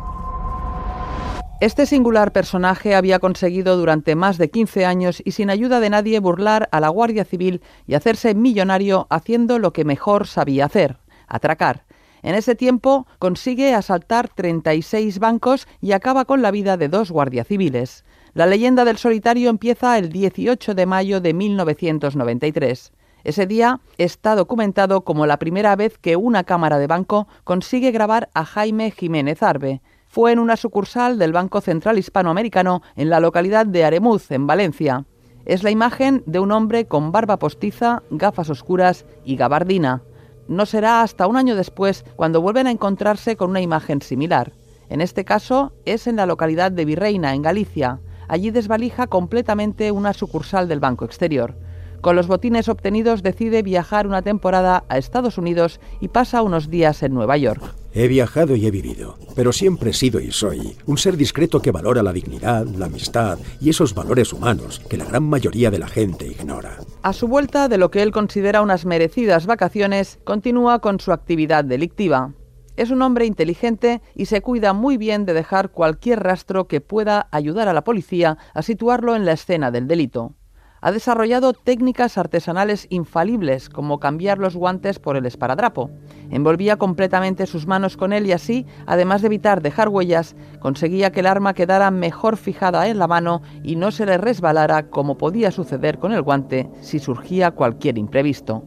Este 1.59 1.87
singular 1.87 2.33
personaje 2.33 2.93
había 2.93 3.17
conseguido 3.17 3.77
durante 3.77 4.13
más 4.13 4.37
de 4.37 4.51
15 4.51 4.85
años 4.85 5.23
y 5.25 5.31
sin 5.31 5.49
ayuda 5.49 5.79
de 5.79 5.89
nadie 5.89 6.19
burlar 6.19 6.69
a 6.71 6.79
la 6.79 6.89
Guardia 6.89 7.25
Civil 7.25 7.63
y 7.87 7.95
hacerse 7.95 8.35
millonario 8.35 9.07
haciendo 9.09 9.57
lo 9.57 9.73
que 9.73 9.83
mejor 9.83 10.27
sabía 10.27 10.65
hacer, 10.65 10.97
atracar. 11.27 11.85
En 12.21 12.35
ese 12.35 12.53
tiempo 12.53 13.07
consigue 13.17 13.73
asaltar 13.73 14.29
36 14.29 15.17
bancos 15.17 15.67
y 15.81 15.93
acaba 15.93 16.25
con 16.25 16.43
la 16.43 16.51
vida 16.51 16.77
de 16.77 16.89
dos 16.89 17.09
guardias 17.09 17.47
civiles. 17.47 18.05
La 18.35 18.45
leyenda 18.45 18.85
del 18.85 18.97
solitario 18.97 19.49
empieza 19.49 19.97
el 19.97 20.11
18 20.11 20.75
de 20.75 20.85
mayo 20.85 21.21
de 21.21 21.33
1993. 21.33 22.91
Ese 23.23 23.47
día 23.47 23.81
está 23.97 24.35
documentado 24.35 25.01
como 25.01 25.25
la 25.25 25.39
primera 25.39 25.75
vez 25.75 25.97
que 25.97 26.17
una 26.17 26.43
cámara 26.43 26.77
de 26.77 26.85
banco 26.85 27.27
consigue 27.43 27.89
grabar 27.89 28.29
a 28.35 28.45
Jaime 28.45 28.91
Jiménez 28.91 29.41
Arbe. 29.41 29.81
Fue 30.17 30.31
en 30.31 30.39
una 30.39 30.57
sucursal 30.57 31.19
del 31.19 31.31
Banco 31.31 31.61
Central 31.61 31.99
Hispanoamericano 31.99 32.81
en 32.95 33.11
la 33.11 33.19
localidad 33.19 33.67
de 33.67 33.85
Aremuz, 33.85 34.31
en 34.31 34.47
Valencia. 34.47 35.05
Es 35.45 35.61
la 35.61 35.69
imagen 35.69 36.23
de 36.25 36.39
un 36.39 36.51
hombre 36.51 36.87
con 36.87 37.11
barba 37.11 37.37
postiza, 37.37 38.01
gafas 38.09 38.49
oscuras 38.49 39.05
y 39.25 39.35
gabardina. 39.35 40.01
No 40.47 40.65
será 40.65 41.03
hasta 41.03 41.27
un 41.27 41.37
año 41.37 41.55
después 41.55 42.03
cuando 42.15 42.41
vuelven 42.41 42.65
a 42.65 42.71
encontrarse 42.71 43.35
con 43.35 43.51
una 43.51 43.61
imagen 43.61 44.01
similar. 44.01 44.53
En 44.89 45.01
este 45.01 45.23
caso 45.23 45.73
es 45.85 46.07
en 46.07 46.15
la 46.15 46.25
localidad 46.25 46.71
de 46.71 46.85
Virreina, 46.85 47.35
en 47.35 47.43
Galicia. 47.43 47.99
Allí 48.27 48.49
desvalija 48.49 49.05
completamente 49.05 49.91
una 49.91 50.13
sucursal 50.13 50.67
del 50.67 50.79
Banco 50.79 51.05
Exterior. 51.05 51.53
Con 52.01 52.15
los 52.15 52.25
botines 52.25 52.69
obtenidos 52.69 53.21
decide 53.21 53.61
viajar 53.61 54.07
una 54.07 54.23
temporada 54.23 54.83
a 54.89 54.97
Estados 54.97 55.37
Unidos 55.37 55.79
y 55.99 56.07
pasa 56.07 56.41
unos 56.41 56.71
días 56.71 57.03
en 57.03 57.13
Nueva 57.13 57.37
York. 57.37 57.61
He 57.99 58.07
viajado 58.07 58.55
y 58.55 58.63
he 58.67 58.69
vivido, 58.69 59.17
pero 59.35 59.51
siempre 59.51 59.89
he 59.89 59.93
sido 59.93 60.19
y 60.19 60.31
soy 60.31 60.77
un 60.85 60.99
ser 60.99 61.17
discreto 61.17 61.59
que 61.63 61.71
valora 61.71 62.03
la 62.03 62.13
dignidad, 62.13 62.63
la 62.67 62.85
amistad 62.85 63.39
y 63.59 63.71
esos 63.71 63.95
valores 63.95 64.33
humanos 64.33 64.79
que 64.87 64.97
la 64.97 65.05
gran 65.05 65.23
mayoría 65.23 65.71
de 65.71 65.79
la 65.79 65.87
gente 65.87 66.27
ignora. 66.27 66.77
A 67.01 67.11
su 67.11 67.27
vuelta 67.27 67.67
de 67.67 67.79
lo 67.79 67.89
que 67.89 68.03
él 68.03 68.11
considera 68.11 68.61
unas 68.61 68.85
merecidas 68.85 69.47
vacaciones, 69.47 70.19
continúa 70.25 70.77
con 70.77 70.99
su 70.99 71.11
actividad 71.11 71.65
delictiva. 71.65 72.33
Es 72.75 72.91
un 72.91 73.01
hombre 73.01 73.25
inteligente 73.25 74.03
y 74.13 74.27
se 74.27 74.41
cuida 74.41 74.73
muy 74.73 74.97
bien 74.97 75.25
de 75.25 75.33
dejar 75.33 75.71
cualquier 75.71 76.21
rastro 76.21 76.67
que 76.67 76.81
pueda 76.81 77.27
ayudar 77.31 77.67
a 77.67 77.73
la 77.73 77.83
policía 77.83 78.37
a 78.53 78.61
situarlo 78.61 79.15
en 79.15 79.25
la 79.25 79.31
escena 79.31 79.71
del 79.71 79.87
delito 79.87 80.35
ha 80.81 80.91
desarrollado 80.91 81.53
técnicas 81.53 82.17
artesanales 82.17 82.87
infalibles, 82.89 83.69
como 83.69 83.99
cambiar 83.99 84.37
los 84.37 84.55
guantes 84.55 84.99
por 84.99 85.17
el 85.17 85.25
esparadrapo. 85.25 85.89
Envolvía 86.29 86.77
completamente 86.77 87.45
sus 87.45 87.67
manos 87.67 87.97
con 87.97 88.13
él 88.13 88.27
y 88.27 88.31
así, 88.31 88.65
además 88.85 89.21
de 89.21 89.27
evitar 89.27 89.61
dejar 89.61 89.89
huellas, 89.89 90.35
conseguía 90.59 91.11
que 91.11 91.21
el 91.21 91.27
arma 91.27 91.53
quedara 91.53 91.91
mejor 91.91 92.37
fijada 92.37 92.87
en 92.87 92.99
la 92.99 93.07
mano 93.07 93.41
y 93.63 93.75
no 93.75 93.91
se 93.91 94.05
le 94.05 94.17
resbalara 94.17 94.89
como 94.89 95.17
podía 95.17 95.51
suceder 95.51 95.99
con 95.99 96.11
el 96.11 96.21
guante 96.21 96.69
si 96.81 96.99
surgía 96.99 97.51
cualquier 97.51 97.97
imprevisto. 97.97 98.63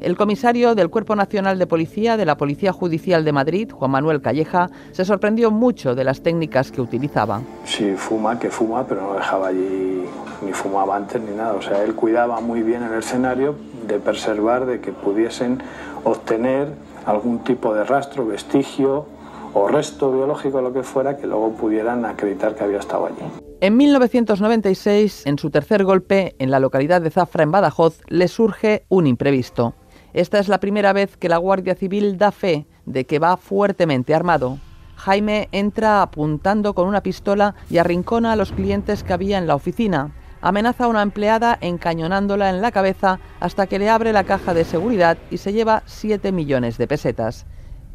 El 0.00 0.16
comisario 0.16 0.74
del 0.74 0.90
Cuerpo 0.90 1.16
Nacional 1.16 1.58
de 1.58 1.66
Policía 1.66 2.18
de 2.18 2.26
la 2.26 2.36
Policía 2.36 2.72
Judicial 2.72 3.24
de 3.24 3.32
Madrid, 3.32 3.70
Juan 3.72 3.90
Manuel 3.90 4.20
Calleja, 4.20 4.68
se 4.92 5.06
sorprendió 5.06 5.50
mucho 5.50 5.94
de 5.94 6.04
las 6.04 6.22
técnicas 6.22 6.70
que 6.70 6.82
utilizaba. 6.82 7.40
Sí, 7.64 7.94
fuma, 7.96 8.38
que 8.38 8.50
fuma, 8.50 8.86
pero 8.86 9.00
no 9.00 9.14
dejaba 9.14 9.48
allí 9.48 10.04
ni 10.46 10.52
fumaba 10.52 10.96
antes 10.96 11.20
ni 11.20 11.34
nada. 11.36 11.54
O 11.54 11.62
sea, 11.62 11.82
él 11.82 11.94
cuidaba 11.94 12.40
muy 12.40 12.62
bien 12.62 12.82
el 12.82 12.94
escenario 12.94 13.56
de 13.86 13.98
preservar, 13.98 14.64
de 14.64 14.80
que 14.80 14.92
pudiesen 14.92 15.62
obtener 16.04 16.68
algún 17.04 17.40
tipo 17.40 17.74
de 17.74 17.84
rastro, 17.84 18.26
vestigio 18.26 19.06
o 19.52 19.68
resto 19.68 20.12
biológico, 20.12 20.62
lo 20.62 20.72
que 20.72 20.82
fuera, 20.82 21.16
que 21.16 21.26
luego 21.26 21.52
pudieran 21.52 22.04
acreditar 22.04 22.54
que 22.54 22.64
había 22.64 22.78
estado 22.78 23.06
allí. 23.06 23.22
En 23.60 23.76
1996, 23.76 25.26
en 25.26 25.38
su 25.38 25.50
tercer 25.50 25.84
golpe, 25.84 26.36
en 26.38 26.50
la 26.50 26.60
localidad 26.60 27.00
de 27.00 27.10
Zafra, 27.10 27.42
en 27.42 27.50
Badajoz, 27.50 28.00
le 28.08 28.28
surge 28.28 28.84
un 28.88 29.06
imprevisto. 29.06 29.74
Esta 30.12 30.38
es 30.38 30.48
la 30.48 30.60
primera 30.60 30.92
vez 30.92 31.16
que 31.16 31.28
la 31.28 31.38
Guardia 31.38 31.74
Civil 31.74 32.18
da 32.18 32.32
fe 32.32 32.66
de 32.84 33.04
que 33.04 33.18
va 33.18 33.36
fuertemente 33.36 34.14
armado. 34.14 34.58
Jaime 34.96 35.48
entra 35.52 36.02
apuntando 36.02 36.74
con 36.74 36.88
una 36.88 37.02
pistola 37.02 37.54
y 37.70 37.78
arrincona 37.78 38.32
a 38.32 38.36
los 38.36 38.52
clientes 38.52 39.02
que 39.02 39.12
había 39.12 39.38
en 39.38 39.46
la 39.46 39.54
oficina. 39.54 40.12
Amenaza 40.46 40.84
a 40.84 40.86
una 40.86 41.02
empleada 41.02 41.58
encañonándola 41.60 42.50
en 42.50 42.62
la 42.62 42.70
cabeza 42.70 43.18
hasta 43.40 43.66
que 43.66 43.80
le 43.80 43.90
abre 43.90 44.12
la 44.12 44.22
caja 44.22 44.54
de 44.54 44.62
seguridad 44.62 45.18
y 45.28 45.38
se 45.38 45.52
lleva 45.52 45.82
7 45.86 46.30
millones 46.30 46.78
de 46.78 46.86
pesetas. 46.86 47.46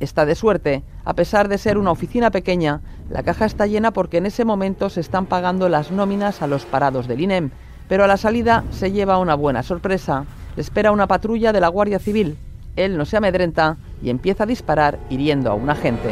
Está 0.01 0.25
de 0.25 0.36
suerte, 0.36 0.84
a 1.05 1.13
pesar 1.13 1.48
de 1.48 1.58
ser 1.58 1.77
una 1.77 1.91
oficina 1.91 2.29
pequeña, 2.29 2.81
la 3.10 3.24
caja 3.24 3.46
está 3.46 3.67
llena 3.67 3.91
porque 3.91 4.17
en 4.17 4.25
ese 4.25 4.43
momento 4.43 4.89
se 4.89 5.00
están 5.00 5.27
pagando 5.27 5.70
las 5.70 5.91
nóminas 5.91 6.41
a 6.41 6.48
los 6.48 6.65
parados 6.65 7.08
del 7.08 7.22
INEM, 7.22 7.51
pero 7.88 8.03
a 8.03 8.08
la 8.08 8.17
salida 8.17 8.65
se 8.72 8.91
lleva 8.91 9.17
una 9.17 9.36
buena 9.36 9.63
sorpresa 9.63 10.25
le 10.58 10.62
espera 10.62 10.91
una 10.91 11.08
patrulla 11.08 11.53
de 11.53 11.62
la 11.62 11.70
Guardia 11.70 12.00
Civil. 12.00 12.36
Él 12.75 12.98
no 12.98 13.05
se 13.05 13.15
amedrenta 13.15 13.77
y 14.03 14.10
empieza 14.10 14.43
a 14.43 14.48
disparar 14.48 15.00
hiriendo 15.10 15.50
a 15.50 15.53
un 15.53 15.70
agente. 15.70 16.10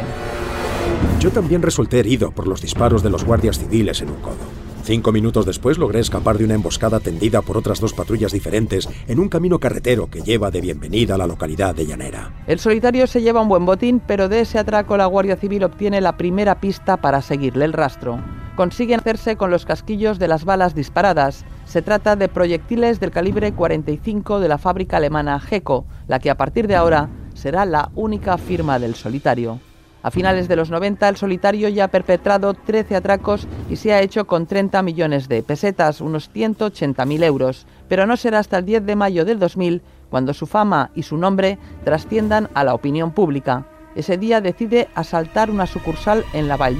Yo 1.18 1.30
también 1.30 1.60
resulté 1.60 1.98
herido 1.98 2.30
por 2.30 2.46
los 2.46 2.62
disparos 2.62 3.02
de 3.02 3.10
los 3.10 3.26
guardias 3.26 3.58
civiles 3.58 4.00
en 4.00 4.08
un 4.08 4.20
codo. 4.22 4.59
Cinco 4.82 5.12
minutos 5.12 5.46
después 5.46 5.78
logré 5.78 6.00
escapar 6.00 6.38
de 6.38 6.44
una 6.44 6.54
emboscada 6.54 7.00
tendida 7.00 7.42
por 7.42 7.56
otras 7.56 7.80
dos 7.80 7.92
patrullas 7.92 8.32
diferentes 8.32 8.88
en 9.06 9.20
un 9.20 9.28
camino 9.28 9.58
carretero 9.58 10.08
que 10.08 10.22
lleva 10.22 10.50
de 10.50 10.60
bienvenida 10.60 11.14
a 11.14 11.18
la 11.18 11.26
localidad 11.26 11.74
de 11.74 11.86
Llanera. 11.86 12.32
El 12.46 12.58
solitario 12.58 13.06
se 13.06 13.20
lleva 13.20 13.42
un 13.42 13.48
buen 13.48 13.66
botín, 13.66 14.00
pero 14.00 14.28
de 14.28 14.40
ese 14.40 14.58
atraco 14.58 14.96
la 14.96 15.06
Guardia 15.06 15.36
Civil 15.36 15.64
obtiene 15.64 16.00
la 16.00 16.16
primera 16.16 16.60
pista 16.60 16.96
para 16.96 17.20
seguirle 17.22 17.66
el 17.66 17.72
rastro. 17.72 18.20
Consiguen 18.56 19.00
hacerse 19.00 19.36
con 19.36 19.50
los 19.50 19.64
casquillos 19.64 20.18
de 20.18 20.28
las 20.28 20.44
balas 20.44 20.74
disparadas. 20.74 21.44
Se 21.66 21.82
trata 21.82 22.16
de 22.16 22.28
proyectiles 22.28 23.00
del 23.00 23.10
calibre 23.10 23.52
45 23.52 24.40
de 24.40 24.48
la 24.48 24.58
fábrica 24.58 24.96
alemana 24.96 25.40
GECO, 25.40 25.86
la 26.08 26.18
que 26.18 26.30
a 26.30 26.36
partir 26.36 26.66
de 26.66 26.76
ahora 26.76 27.08
será 27.34 27.64
la 27.64 27.90
única 27.94 28.38
firma 28.38 28.78
del 28.78 28.94
solitario. 28.94 29.60
A 30.02 30.10
finales 30.10 30.48
de 30.48 30.56
los 30.56 30.70
90, 30.70 31.08
el 31.08 31.16
solitario 31.16 31.68
ya 31.68 31.84
ha 31.84 31.88
perpetrado 31.88 32.54
13 32.54 32.96
atracos 32.96 33.46
y 33.68 33.76
se 33.76 33.92
ha 33.92 34.00
hecho 34.00 34.26
con 34.26 34.46
30 34.46 34.82
millones 34.82 35.28
de 35.28 35.42
pesetas, 35.42 36.00
unos 36.00 36.30
180.000 36.32 37.22
euros, 37.24 37.66
pero 37.88 38.06
no 38.06 38.16
será 38.16 38.38
hasta 38.38 38.58
el 38.58 38.64
10 38.64 38.86
de 38.86 38.96
mayo 38.96 39.24
del 39.24 39.38
2000 39.38 39.82
cuando 40.08 40.34
su 40.34 40.46
fama 40.46 40.90
y 40.94 41.02
su 41.02 41.16
nombre 41.16 41.58
trasciendan 41.84 42.48
a 42.54 42.64
la 42.64 42.74
opinión 42.74 43.12
pública. 43.12 43.66
Ese 43.94 44.16
día 44.16 44.40
decide 44.40 44.88
asaltar 44.94 45.50
una 45.50 45.66
sucursal 45.66 46.24
en 46.32 46.48
la 46.48 46.56
Val 46.56 46.76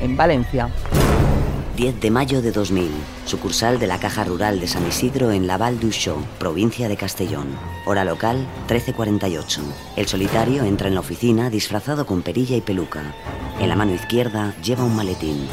en 0.00 0.16
Valencia. 0.16 0.68
10 1.76 2.00
de 2.00 2.10
mayo 2.10 2.42
de 2.42 2.52
2000, 2.52 2.90
sucursal 3.24 3.78
de 3.78 3.86
la 3.86 3.98
Caja 3.98 4.24
Rural 4.24 4.60
de 4.60 4.66
San 4.66 4.86
Isidro 4.86 5.30
en 5.30 5.46
Laval 5.46 5.80
du 5.80 5.90
provincia 6.38 6.88
de 6.88 6.96
Castellón. 6.96 7.46
Hora 7.86 8.04
local, 8.04 8.46
13.48. 8.68 9.60
El 9.96 10.06
solitario 10.06 10.64
entra 10.64 10.88
en 10.88 10.94
la 10.94 11.00
oficina 11.00 11.48
disfrazado 11.48 12.04
con 12.04 12.20
perilla 12.20 12.56
y 12.56 12.60
peluca. 12.60 13.14
En 13.58 13.70
la 13.70 13.76
mano 13.76 13.94
izquierda 13.94 14.54
lleva 14.62 14.84
un 14.84 14.94
maletín. 14.94 15.48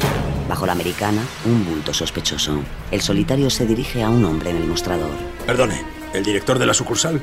Bajo 0.46 0.66
la 0.66 0.72
americana, 0.72 1.22
un 1.46 1.64
bulto 1.64 1.94
sospechoso. 1.94 2.60
El 2.90 3.00
solitario 3.00 3.48
se 3.48 3.66
dirige 3.66 4.02
a 4.02 4.10
un 4.10 4.24
hombre 4.24 4.50
en 4.50 4.56
el 4.56 4.66
mostrador. 4.66 5.10
Perdone, 5.46 5.82
¿el 6.12 6.22
director 6.22 6.58
de 6.58 6.66
la 6.66 6.74
sucursal? 6.74 7.20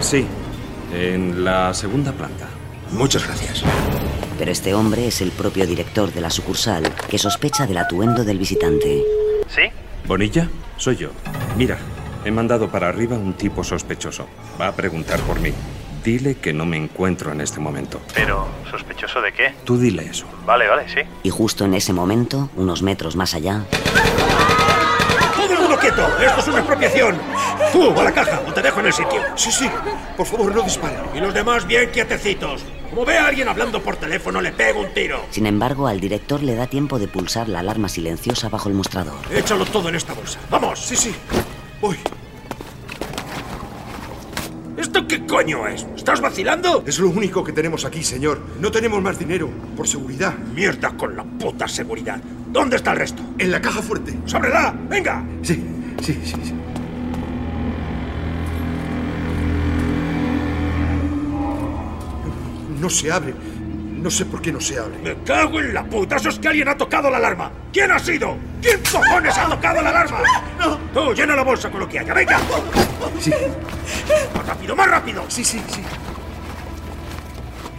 Sí, 0.00 0.24
en 0.94 1.44
la 1.44 1.74
segunda 1.74 2.12
planta. 2.12 2.48
Muchas 2.92 3.26
gracias. 3.26 3.62
Pero 4.42 4.50
este 4.50 4.74
hombre 4.74 5.06
es 5.06 5.20
el 5.20 5.30
propio 5.30 5.68
director 5.68 6.12
de 6.12 6.20
la 6.20 6.28
sucursal 6.28 6.82
que 7.08 7.16
sospecha 7.16 7.64
del 7.64 7.76
atuendo 7.76 8.24
del 8.24 8.40
visitante. 8.40 9.00
¿Sí? 9.46 9.70
¿Bonilla? 10.04 10.48
Soy 10.76 10.96
yo. 10.96 11.10
Mira, 11.56 11.78
he 12.24 12.30
mandado 12.32 12.68
para 12.68 12.88
arriba 12.88 13.16
un 13.16 13.34
tipo 13.34 13.62
sospechoso. 13.62 14.26
Va 14.60 14.66
a 14.66 14.72
preguntar 14.72 15.20
por 15.20 15.38
mí. 15.38 15.52
Dile 16.02 16.38
que 16.38 16.52
no 16.52 16.66
me 16.66 16.76
encuentro 16.76 17.30
en 17.30 17.40
este 17.40 17.60
momento. 17.60 18.00
Pero, 18.16 18.48
¿sospechoso 18.68 19.20
de 19.20 19.30
qué? 19.30 19.54
Tú 19.62 19.78
dile 19.78 20.06
eso. 20.06 20.26
Vale, 20.44 20.66
vale, 20.66 20.88
sí. 20.88 21.02
Y 21.22 21.30
justo 21.30 21.64
en 21.64 21.74
ese 21.74 21.92
momento, 21.92 22.50
unos 22.56 22.82
metros 22.82 23.14
más 23.14 23.34
allá... 23.34 23.64
¡Todo 25.36 25.52
el 25.52 25.60
mundo 25.60 25.78
quieto! 25.78 26.04
¡Esto 26.20 26.40
es 26.40 26.48
una 26.48 26.58
expropiación! 26.58 27.16
¡Tú, 27.72 27.98
a 27.98 28.04
la 28.04 28.12
caja! 28.12 28.42
¡O 28.46 28.52
te 28.52 28.60
dejo 28.62 28.80
en 28.80 28.86
el 28.86 28.92
sitio! 28.92 29.20
Sí, 29.34 29.50
sí. 29.50 29.68
Por 30.16 30.26
favor, 30.26 30.54
no 30.54 30.62
disparen. 30.62 31.00
Y 31.14 31.20
los 31.20 31.32
demás 31.32 31.66
bien 31.66 31.90
quietecitos. 31.90 32.62
Como 32.90 33.06
ve 33.06 33.16
a 33.16 33.26
alguien 33.26 33.48
hablando 33.48 33.82
por 33.82 33.96
teléfono, 33.96 34.42
le 34.42 34.52
pego 34.52 34.80
un 34.80 34.92
tiro. 34.92 35.24
Sin 35.30 35.46
embargo, 35.46 35.86
al 35.86 35.98
director 35.98 36.42
le 36.42 36.54
da 36.54 36.66
tiempo 36.66 36.98
de 36.98 37.08
pulsar 37.08 37.48
la 37.48 37.60
alarma 37.60 37.88
silenciosa 37.88 38.50
bajo 38.50 38.68
el 38.68 38.74
mostrador. 38.74 39.16
Échalo 39.34 39.64
todo 39.64 39.88
en 39.88 39.94
esta 39.94 40.12
bolsa. 40.12 40.38
¡Vamos! 40.50 40.78
Sí, 40.80 40.96
sí. 40.96 41.14
Voy. 41.80 41.96
¿Esto 44.76 45.06
qué 45.06 45.24
coño 45.26 45.66
es? 45.66 45.86
¿Estás 45.96 46.20
vacilando? 46.20 46.84
Es 46.86 46.98
lo 46.98 47.08
único 47.08 47.42
que 47.42 47.52
tenemos 47.52 47.86
aquí, 47.86 48.02
señor. 48.04 48.42
No 48.60 48.70
tenemos 48.70 49.00
más 49.00 49.18
dinero, 49.18 49.48
por 49.74 49.88
seguridad. 49.88 50.34
Mierda 50.54 50.90
con 50.90 51.16
la 51.16 51.24
puta 51.24 51.66
seguridad. 51.68 52.20
¿Dónde 52.48 52.76
está 52.76 52.92
el 52.92 52.98
resto? 52.98 53.22
En 53.38 53.50
la 53.50 53.62
caja 53.62 53.80
fuerte. 53.80 54.18
¡Sábrela! 54.26 54.74
¡Venga! 54.90 55.24
Sí, 55.40 55.64
sí, 56.02 56.20
sí, 56.22 56.34
sí. 56.44 56.52
No 62.82 62.90
se 62.90 63.12
abre. 63.12 63.32
No 63.32 64.10
sé 64.10 64.26
por 64.26 64.42
qué 64.42 64.50
no 64.50 64.60
se 64.60 64.76
abre. 64.76 64.98
¡Me 65.04 65.14
cago 65.22 65.60
en 65.60 65.72
la 65.72 65.84
puta! 65.84 66.16
¡Eso 66.16 66.30
es 66.30 66.38
que 66.40 66.48
alguien 66.48 66.66
ha 66.68 66.76
tocado 66.76 67.08
la 67.08 67.18
alarma! 67.18 67.52
¿Quién 67.72 67.92
ha 67.92 67.98
sido? 68.00 68.36
¿Quién 68.60 68.80
cojones 68.82 69.38
ha 69.38 69.48
tocado 69.48 69.80
la 69.80 69.90
alarma? 69.90 70.18
¡No! 70.58 70.78
¡Tú, 70.92 71.14
llena 71.14 71.36
la 71.36 71.44
bolsa 71.44 71.70
con 71.70 71.78
lo 71.78 71.88
que 71.88 72.00
haya! 72.00 72.12
¡Venga! 72.12 72.40
Sí. 73.20 73.30
¡Más 74.34 74.46
rápido, 74.48 74.74
más 74.74 74.90
rápido! 74.90 75.24
Sí, 75.28 75.44
sí, 75.44 75.62
sí. 75.68 75.80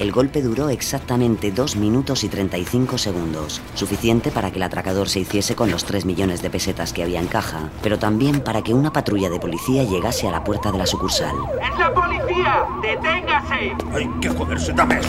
El 0.03 0.12
golpe 0.12 0.41
duró 0.41 0.67
exactamente 0.67 1.53
2 1.53 1.77
minutos 1.77 2.25
y 2.25 2.27
35 2.27 2.98
segundos, 2.98 3.62
suficiente 3.74 4.31
para 4.31 4.51
que 4.51 4.57
el 4.57 4.63
atracador 4.63 5.07
se 5.07 5.22
hiciese 5.22 5.55
con 5.55 5.72
los 5.72 5.86
3 5.86 6.03
millones 6.03 6.41
de 6.41 6.50
pesetas 6.50 6.91
que 6.91 7.03
había 7.03 7.22
en 7.22 7.27
caja, 7.27 7.69
pero 7.81 7.98
también 7.98 8.41
para 8.41 8.62
que 8.62 8.74
una 8.74 8.91
patrulla 8.91 9.29
de 9.29 9.39
policía 9.39 9.86
llegase 9.86 10.27
a 10.27 10.31
la 10.31 10.43
puerta 10.43 10.74
de 10.74 10.79
la 10.79 10.88
sucursal. 10.88 11.38
¡Es 11.53 11.79
la 11.79 11.93
policía! 11.93 12.65
¡Deténgase! 12.81 13.77
¡Hay 13.93 14.10
que 14.19 14.27
joderse, 14.27 14.74
dame! 14.74 15.00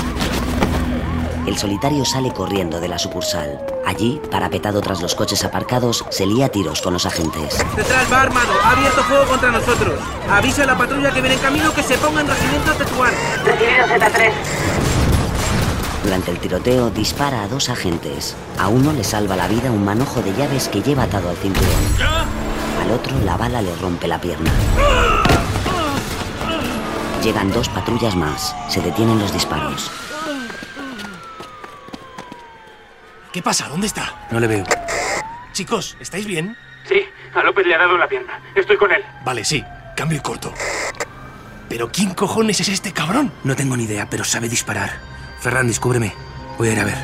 El 1.46 1.58
solitario 1.58 2.06
sale 2.06 2.32
corriendo 2.32 2.80
de 2.80 2.88
la 2.88 2.98
sucursal. 2.98 3.60
Allí, 3.84 4.18
parapetado 4.30 4.80
tras 4.80 5.02
los 5.02 5.14
coches 5.14 5.44
aparcados, 5.44 6.02
se 6.08 6.24
lía 6.24 6.46
a 6.46 6.48
tiros 6.48 6.80
con 6.80 6.94
los 6.94 7.04
agentes. 7.04 7.58
Detrás 7.76 8.10
va 8.10 8.22
armado, 8.22 8.52
ha 8.62 8.70
abierto 8.70 9.02
fuego 9.02 9.26
contra 9.26 9.50
nosotros. 9.50 10.00
Avisa 10.30 10.62
a 10.62 10.66
la 10.66 10.78
patrulla 10.78 11.12
que 11.12 11.20
viene 11.20 11.34
en 11.34 11.42
camino 11.42 11.74
que 11.74 11.82
se 11.82 11.98
ponga 11.98 12.22
en 12.22 12.28
regimiento 12.28 12.72
Tetuán. 12.72 13.12
Recibido 13.44 13.86
Z3. 13.86 14.32
Durante 16.02 16.30
el 16.30 16.38
tiroteo 16.38 16.90
dispara 16.90 17.42
a 17.42 17.48
dos 17.48 17.68
agentes. 17.68 18.36
A 18.58 18.68
uno 18.68 18.92
le 18.92 19.04
salva 19.04 19.36
la 19.36 19.46
vida 19.46 19.70
un 19.70 19.84
manojo 19.84 20.22
de 20.22 20.32
llaves 20.32 20.68
que 20.68 20.82
lleva 20.82 21.02
atado 21.02 21.28
al 21.28 21.36
cinturón. 21.36 21.70
Al 22.82 22.90
otro 22.90 23.18
la 23.20 23.36
bala 23.36 23.60
le 23.60 23.74
rompe 23.76 24.08
la 24.08 24.18
pierna. 24.18 24.50
Llegan 27.22 27.52
dos 27.52 27.68
patrullas 27.68 28.16
más. 28.16 28.56
Se 28.68 28.80
detienen 28.80 29.18
los 29.18 29.32
disparos. 29.32 29.90
¿Qué 33.34 33.42
pasa? 33.42 33.66
¿Dónde 33.66 33.88
está? 33.88 34.28
No 34.30 34.38
le 34.38 34.46
veo. 34.46 34.64
Chicos, 35.50 35.96
¿estáis 35.98 36.24
bien? 36.24 36.56
Sí, 36.88 37.04
a 37.34 37.42
López 37.42 37.66
le 37.66 37.74
ha 37.74 37.78
dado 37.78 37.94
en 37.94 37.98
la 37.98 38.06
pierna. 38.06 38.40
Estoy 38.54 38.76
con 38.76 38.92
él. 38.92 39.02
Vale, 39.24 39.44
sí. 39.44 39.64
Cambio 39.96 40.18
y 40.18 40.20
corto. 40.20 40.54
¿Pero 41.68 41.90
quién 41.90 42.14
cojones 42.14 42.60
es 42.60 42.68
este 42.68 42.92
cabrón? 42.92 43.32
No 43.42 43.56
tengo 43.56 43.76
ni 43.76 43.86
idea, 43.86 44.08
pero 44.08 44.22
sabe 44.22 44.48
disparar. 44.48 45.00
Ferran, 45.40 45.66
descúbreme. 45.66 46.14
Voy 46.58 46.68
a 46.68 46.72
ir 46.74 46.78
a 46.78 46.84
ver. 46.84 46.98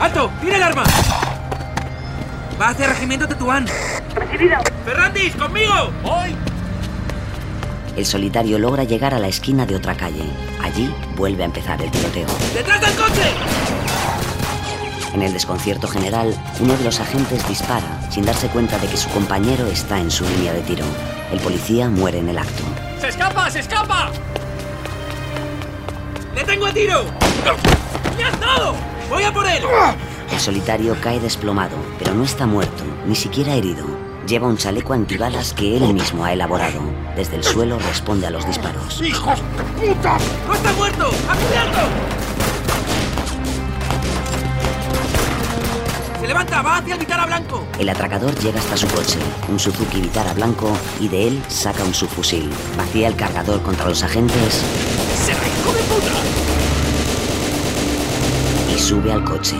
¡Alto! 0.00 0.32
¡Tira 0.40 0.56
el 0.56 0.62
arma! 0.62 0.84
Va 2.58 2.68
hacia 2.68 2.88
Regimiento 2.88 3.28
Tetuán. 3.28 3.66
Recibido. 4.14 4.56
¡Ferrandis, 4.86 5.36
conmigo! 5.36 5.92
¡Voy! 6.02 6.34
El 7.96 8.06
solitario 8.06 8.58
logra 8.58 8.82
llegar 8.82 9.14
a 9.14 9.20
la 9.20 9.28
esquina 9.28 9.66
de 9.66 9.76
otra 9.76 9.96
calle. 9.96 10.24
Allí 10.60 10.92
vuelve 11.16 11.42
a 11.42 11.46
empezar 11.46 11.80
el 11.80 11.90
tiroteo. 11.90 12.26
¡Detrás 12.52 12.80
del 12.80 12.92
coche! 12.94 13.22
En 15.14 15.22
el 15.22 15.32
desconcierto 15.32 15.86
general, 15.86 16.34
uno 16.58 16.76
de 16.76 16.82
los 16.82 16.98
agentes 16.98 17.46
dispara, 17.46 18.10
sin 18.10 18.24
darse 18.24 18.48
cuenta 18.48 18.78
de 18.78 18.88
que 18.88 18.96
su 18.96 19.08
compañero 19.10 19.68
está 19.68 20.00
en 20.00 20.10
su 20.10 20.24
línea 20.24 20.52
de 20.52 20.62
tiro. 20.62 20.84
El 21.30 21.38
policía 21.38 21.88
muere 21.88 22.18
en 22.18 22.30
el 22.30 22.38
acto. 22.38 22.64
¡Se 23.00 23.08
escapa! 23.08 23.48
¡Se 23.48 23.60
escapa! 23.60 24.10
¡Le 26.34 26.42
tengo 26.42 26.66
a 26.66 26.72
tiro! 26.72 27.04
¡Me 28.18 28.24
has 28.24 28.40
dado! 28.40 28.74
¡Voy 29.08 29.22
a 29.22 29.32
por 29.32 29.46
él! 29.46 29.62
El 30.32 30.40
solitario 30.40 30.96
cae 31.00 31.20
desplomado, 31.20 31.76
pero 31.96 32.12
no 32.12 32.24
está 32.24 32.44
muerto, 32.44 32.82
ni 33.06 33.14
siquiera 33.14 33.54
herido. 33.54 34.03
Lleva 34.26 34.48
un 34.48 34.56
chaleco 34.56 34.94
antibalas 34.94 35.52
que 35.52 35.76
él 35.76 35.92
mismo 35.92 36.24
ha 36.24 36.32
elaborado. 36.32 36.80
Desde 37.14 37.36
el 37.36 37.44
suelo 37.44 37.78
responde 37.78 38.26
a 38.26 38.30
los 38.30 38.46
disparos. 38.46 39.02
¡Hijos 39.02 39.38
de 39.38 39.88
puta! 39.94 40.16
¡No 40.46 40.54
está 40.54 40.72
muerto! 40.72 41.10
¡A 41.28 41.34
cubierto! 41.36 41.80
¡Se 46.20 46.26
levanta! 46.26 46.62
¡Va 46.62 46.78
hacia 46.78 46.94
el 46.94 47.00
Vitara 47.00 47.26
Blanco! 47.26 47.66
El 47.78 47.88
atracador 47.90 48.34
llega 48.38 48.60
hasta 48.60 48.78
su 48.78 48.86
coche, 48.88 49.18
un 49.48 49.58
Suzuki 49.58 50.00
Vitara 50.00 50.32
blanco, 50.32 50.72
y 51.00 51.08
de 51.08 51.28
él 51.28 51.42
saca 51.48 51.84
un 51.84 51.92
subfusil. 51.92 52.50
Vacía 52.78 53.08
el 53.08 53.16
cargador 53.16 53.62
contra 53.62 53.86
los 53.88 54.02
agentes 54.02 54.62
¡Se 55.14 55.32
hijo 55.32 55.72
de 55.72 55.82
puta! 55.82 56.12
y 58.74 58.78
sube 58.78 59.12
al 59.12 59.22
coche. 59.22 59.56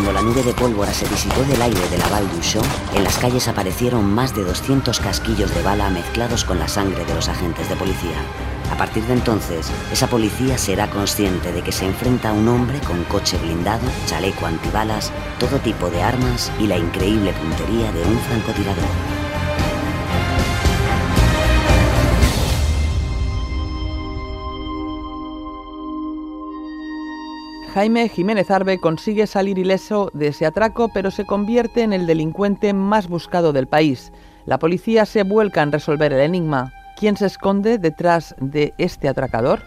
Cuando 0.00 0.18
la 0.18 0.26
nube 0.26 0.42
de 0.42 0.54
pólvora 0.54 0.94
se 0.94 1.06
disipó 1.06 1.42
del 1.42 1.60
aire 1.60 1.88
de 1.90 1.98
la 1.98 2.08
Val 2.08 2.26
d'Uixó, 2.30 2.62
en 2.94 3.04
las 3.04 3.18
calles 3.18 3.48
aparecieron 3.48 4.10
más 4.10 4.34
de 4.34 4.44
200 4.44 4.98
casquillos 4.98 5.54
de 5.54 5.62
bala 5.62 5.90
mezclados 5.90 6.42
con 6.46 6.58
la 6.58 6.68
sangre 6.68 7.04
de 7.04 7.14
los 7.14 7.28
agentes 7.28 7.68
de 7.68 7.76
policía. 7.76 8.16
A 8.72 8.78
partir 8.78 9.04
de 9.04 9.12
entonces, 9.12 9.70
esa 9.92 10.06
policía 10.06 10.56
será 10.56 10.88
consciente 10.88 11.52
de 11.52 11.60
que 11.60 11.70
se 11.70 11.84
enfrenta 11.84 12.30
a 12.30 12.32
un 12.32 12.48
hombre 12.48 12.80
con 12.80 13.04
coche 13.04 13.36
blindado, 13.36 13.86
chaleco 14.06 14.46
antibalas, 14.46 15.12
todo 15.38 15.58
tipo 15.58 15.90
de 15.90 16.02
armas 16.02 16.50
y 16.58 16.66
la 16.66 16.78
increíble 16.78 17.34
puntería 17.34 17.92
de 17.92 18.02
un 18.02 18.18
francotirador. 18.20 19.19
Jaime 27.74 28.08
Jiménez 28.08 28.50
Arbe 28.50 28.80
consigue 28.80 29.28
salir 29.28 29.56
ileso 29.56 30.10
de 30.12 30.28
ese 30.28 30.44
atraco, 30.44 30.88
pero 30.92 31.12
se 31.12 31.24
convierte 31.24 31.82
en 31.82 31.92
el 31.92 32.04
delincuente 32.04 32.72
más 32.72 33.06
buscado 33.06 33.52
del 33.52 33.68
país. 33.68 34.12
La 34.44 34.58
policía 34.58 35.06
se 35.06 35.22
vuelca 35.22 35.62
en 35.62 35.70
resolver 35.70 36.12
el 36.12 36.20
enigma. 36.20 36.72
¿Quién 36.98 37.16
se 37.16 37.26
esconde 37.26 37.78
detrás 37.78 38.34
de 38.40 38.74
este 38.76 39.08
atracador? 39.08 39.60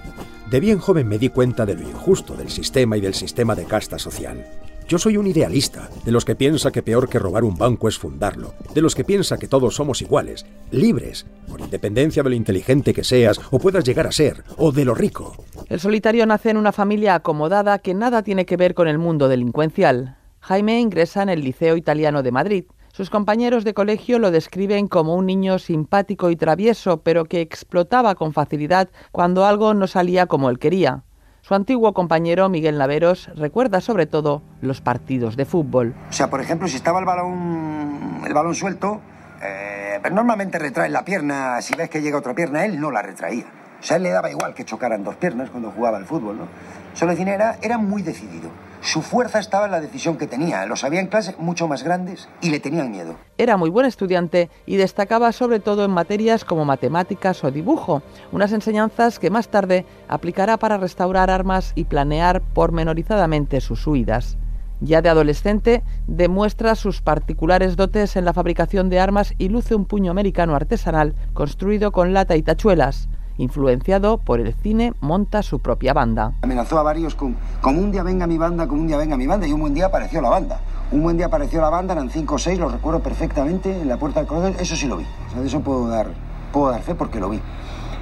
De 0.51 0.59
bien 0.59 0.79
joven 0.79 1.07
me 1.07 1.17
di 1.17 1.29
cuenta 1.29 1.65
de 1.65 1.75
lo 1.75 1.81
injusto 1.81 2.35
del 2.35 2.49
sistema 2.49 2.97
y 2.97 3.01
del 3.01 3.13
sistema 3.13 3.55
de 3.55 3.63
casta 3.63 3.97
social. 3.97 4.45
Yo 4.87 4.97
soy 4.97 5.17
un 5.17 5.27
idealista, 5.27 5.89
de 6.03 6.11
los 6.11 6.25
que 6.25 6.35
piensa 6.35 6.71
que 6.71 6.83
peor 6.83 7.07
que 7.07 7.19
robar 7.19 7.43
un 7.43 7.55
banco 7.55 7.87
es 7.87 7.97
fundarlo, 7.97 8.53
de 8.73 8.81
los 8.81 8.95
que 8.95 9.03
piensa 9.03 9.37
que 9.37 9.47
todos 9.47 9.75
somos 9.75 10.01
iguales, 10.01 10.45
libres, 10.71 11.25
con 11.49 11.61
independencia 11.61 12.21
de 12.21 12.29
lo 12.29 12.35
inteligente 12.35 12.93
que 12.93 13.03
seas 13.03 13.39
o 13.51 13.59
puedas 13.59 13.83
llegar 13.83 14.07
a 14.07 14.11
ser, 14.11 14.43
o 14.57 14.71
de 14.71 14.85
lo 14.85 14.93
rico. 14.93 15.35
El 15.69 15.79
solitario 15.79 16.25
nace 16.25 16.49
en 16.49 16.57
una 16.57 16.71
familia 16.71 17.15
acomodada 17.15 17.79
que 17.79 17.93
nada 17.93 18.23
tiene 18.23 18.45
que 18.45 18.57
ver 18.57 18.73
con 18.73 18.87
el 18.87 18.97
mundo 18.97 19.29
delincuencial. 19.29 20.17
Jaime 20.41 20.79
ingresa 20.79 21.23
en 21.23 21.29
el 21.29 21.41
Liceo 21.41 21.77
Italiano 21.77 22.21
de 22.21 22.31
Madrid. 22.31 22.65
Sus 22.91 23.09
compañeros 23.09 23.63
de 23.63 23.73
colegio 23.73 24.19
lo 24.19 24.29
describen 24.29 24.87
como 24.87 25.15
un 25.15 25.25
niño 25.25 25.57
simpático 25.57 26.29
y 26.29 26.35
travieso, 26.35 27.01
pero 27.01 27.25
que 27.25 27.41
explotaba 27.41 28.13
con 28.15 28.33
facilidad 28.33 28.89
cuando 29.11 29.45
algo 29.45 29.73
no 29.73 29.87
salía 29.87 30.27
como 30.27 30.49
él 30.49 30.59
quería. 30.59 31.03
Su 31.43 31.55
antiguo 31.55 31.93
compañero 31.93 32.47
Miguel 32.47 32.77
Naveros 32.77 33.29
recuerda 33.35 33.81
sobre 33.81 34.05
todo 34.05 34.41
los 34.61 34.79
partidos 34.79 35.35
de 35.35 35.43
fútbol. 35.43 35.93
O 36.09 36.13
sea, 36.13 36.29
por 36.29 36.39
ejemplo, 36.39 36.69
si 36.69 36.77
estaba 36.77 36.99
el 36.99 37.05
balón, 37.05 38.21
el 38.25 38.33
balón 38.33 38.55
suelto, 38.55 39.01
eh, 39.41 39.99
normalmente 40.09 40.57
retrae 40.57 40.87
la 40.87 41.03
pierna. 41.03 41.61
Si 41.61 41.75
ves 41.75 41.89
que 41.89 42.01
llega 42.01 42.17
otra 42.17 42.33
pierna, 42.33 42.63
él 42.63 42.79
no 42.79 42.91
la 42.91 43.01
retraía. 43.01 43.43
O 43.77 43.83
sea, 43.83 43.97
él 43.97 44.03
le 44.03 44.11
daba 44.11 44.31
igual 44.31 44.53
que 44.53 44.63
chocaran 44.63 45.03
dos 45.03 45.17
piernas 45.17 45.49
cuando 45.49 45.69
jugaba 45.71 45.97
al 45.97 46.05
fútbol, 46.05 46.37
¿no? 46.37 46.47
Solecina 46.93 47.33
era, 47.33 47.57
era 47.61 47.77
muy 47.77 48.03
decidido. 48.03 48.49
Su 48.83 49.01
fuerza 49.01 49.39
estaba 49.39 49.65
en 49.65 49.71
la 49.71 49.79
decisión 49.79 50.17
que 50.17 50.27
tenía. 50.27 50.65
Los 50.65 50.83
había 50.83 50.99
en 50.99 51.07
clase 51.07 51.35
mucho 51.39 51.69
más 51.69 51.83
grandes 51.83 52.27
y 52.41 52.49
le 52.49 52.59
tenían 52.59 52.91
miedo. 52.91 53.15
Era 53.37 53.55
muy 53.55 53.69
buen 53.69 53.85
estudiante 53.85 54.49
y 54.65 54.75
destacaba 54.75 55.31
sobre 55.31 55.61
todo 55.61 55.85
en 55.85 55.91
materias 55.91 56.43
como 56.43 56.65
matemáticas 56.65 57.45
o 57.45 57.51
dibujo, 57.51 58.01
unas 58.33 58.51
enseñanzas 58.51 59.19
que 59.19 59.29
más 59.29 59.47
tarde 59.47 59.85
aplicará 60.09 60.57
para 60.57 60.77
restaurar 60.77 61.29
armas 61.29 61.71
y 61.75 61.85
planear 61.85 62.41
pormenorizadamente 62.41 63.61
sus 63.61 63.87
huidas. 63.87 64.35
Ya 64.81 65.01
de 65.01 65.07
adolescente, 65.07 65.81
demuestra 66.07 66.75
sus 66.75 67.01
particulares 67.01 67.77
dotes 67.77 68.17
en 68.17 68.25
la 68.25 68.33
fabricación 68.33 68.89
de 68.89 68.99
armas 68.99 69.33
y 69.37 69.47
luce 69.47 69.75
un 69.75 69.85
puño 69.85 70.11
americano 70.11 70.55
artesanal 70.55 71.15
construido 71.33 71.93
con 71.93 72.11
lata 72.11 72.35
y 72.35 72.41
tachuelas. 72.41 73.07
Influenciado 73.37 74.17
por 74.17 74.39
el 74.39 74.53
cine, 74.53 74.93
monta 74.99 75.41
su 75.41 75.59
propia 75.59 75.93
banda. 75.93 76.33
Amenazó 76.41 76.77
a 76.77 76.83
varios 76.83 77.15
con, 77.15 77.35
como 77.61 77.79
un 77.79 77.91
día 77.91 78.03
venga 78.03 78.27
mi 78.27 78.37
banda, 78.37 78.67
como 78.67 78.81
un 78.81 78.87
día 78.87 78.97
venga 78.97 79.17
mi 79.17 79.25
banda, 79.25 79.47
y 79.47 79.53
un 79.53 79.61
buen 79.61 79.73
día 79.73 79.87
apareció 79.87 80.21
la 80.21 80.29
banda. 80.29 80.59
Un 80.91 81.01
buen 81.01 81.17
día 81.17 81.25
apareció 81.25 81.59
la 81.59 81.69
banda, 81.69 81.93
eran 81.93 82.09
cinco 82.09 82.35
o 82.35 82.37
seis, 82.37 82.59
lo 82.59 82.69
recuerdo 82.69 82.99
perfectamente, 82.99 83.81
en 83.81 83.87
la 83.87 83.97
puerta 83.97 84.19
del 84.19 84.27
colegio, 84.27 84.59
eso 84.59 84.75
sí 84.75 84.87
lo 84.87 84.97
vi. 84.97 85.05
O 85.35 85.41
de 85.41 85.47
eso 85.47 85.61
puedo 85.61 85.87
dar, 85.87 86.07
puedo 86.51 86.69
dar 86.69 86.81
fe 86.81 86.93
porque 86.93 87.19
lo 87.19 87.29
vi. 87.29 87.41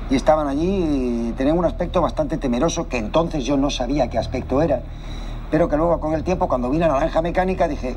Y 0.09 0.15
estaban 0.15 0.47
allí, 0.47 1.29
y 1.29 1.33
tenían 1.37 1.57
un 1.57 1.63
aspecto 1.63 2.01
bastante 2.01 2.37
temeroso, 2.37 2.89
que 2.89 2.97
entonces 2.97 3.45
yo 3.45 3.55
no 3.55 3.69
sabía 3.69 4.09
qué 4.09 4.17
aspecto 4.17 4.61
era, 4.61 4.81
pero 5.51 5.67
que 5.67 5.77
luego 5.77 5.99
con 5.99 6.13
el 6.13 6.23
tiempo, 6.23 6.47
cuando 6.47 6.69
vi 6.69 6.77
la 6.77 6.87
naranja 6.87 7.21
mecánica, 7.21 7.67
dije, 7.67 7.95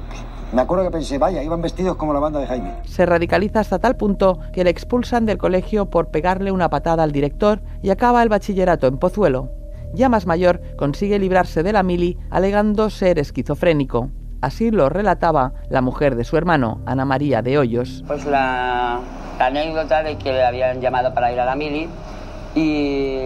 me 0.53 0.61
acuerdo 0.61 0.85
que 0.85 0.91
pensé, 0.91 1.19
vaya, 1.19 1.43
iban 1.43 1.63
vestidos 1.63 1.97
como 1.97 2.13
la 2.13 2.21
banda 2.21 2.41
de 2.41 2.47
Jaime. 2.47 2.75
Se 2.85 3.07
radicaliza 3.07 3.61
hasta 3.61 3.79
tal 3.79 3.97
punto 3.97 4.41
que 4.53 4.65
le 4.65 4.71
expulsan 4.71 5.25
del 5.25 5.39
colegio 5.39 5.89
por 5.89 6.09
pegarle 6.09 6.51
una 6.51 6.69
patada 6.69 7.05
al 7.05 7.13
director 7.13 7.63
y 7.81 7.91
acaba 7.91 8.23
el 8.23 8.29
bachillerato 8.29 8.89
en 8.89 8.99
Pozuelo. 8.99 9.51
Ya 9.95 10.09
más 10.09 10.27
mayor, 10.27 10.61
consigue 10.77 11.21
librarse 11.21 11.63
de 11.63 11.73
la 11.73 11.85
mili 11.85 12.19
alegando 12.29 12.91
ser 12.91 13.21
esquizofrénico. 13.21 14.11
Así 14.41 14.71
lo 14.71 14.89
relataba 14.89 15.55
la 15.71 15.81
mujer 15.81 16.17
de 16.17 16.25
su 16.25 16.37
hermano, 16.37 16.83
Ana 16.85 17.05
María 17.05 17.41
de 17.41 17.57
Hoyos. 17.57 18.05
Pues 18.07 18.27
la, 18.27 19.01
la 19.39 19.47
anécdota 19.47 20.03
de 20.03 20.19
que 20.19 20.33
le 20.33 20.45
habían 20.45 20.81
llamado 20.81 21.15
para 21.15 21.33
ir 21.33 21.41
a 21.41 21.45
la 21.45 21.55
mili 21.55 21.89
y 22.55 23.17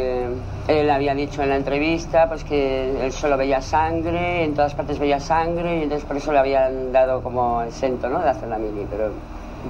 él 0.69 0.91
había 0.91 1.15
dicho 1.15 1.43
en 1.43 1.51
la 1.51 1.57
entrevista 1.57 2.29
pues 2.29 2.45
que 2.45 3.05
él 3.05 3.13
solo 3.13 3.37
veía 3.37 3.61
sangre, 3.61 4.45
en 4.45 4.55
todas 4.55 4.75
partes 4.75 4.99
veía 4.99 5.21
sangre 5.21 5.79
y 5.79 5.83
entonces 5.83 6.07
por 6.07 6.17
eso 6.17 6.33
le 6.33 6.39
habían 6.39 6.93
dado 6.93 7.23
como 7.23 7.63
exento 7.63 8.09
¿no? 8.09 8.21
de 8.21 8.29
hacer 8.31 8.49
la 8.49 8.59
mili, 8.59 8.87
pero 8.91 9.11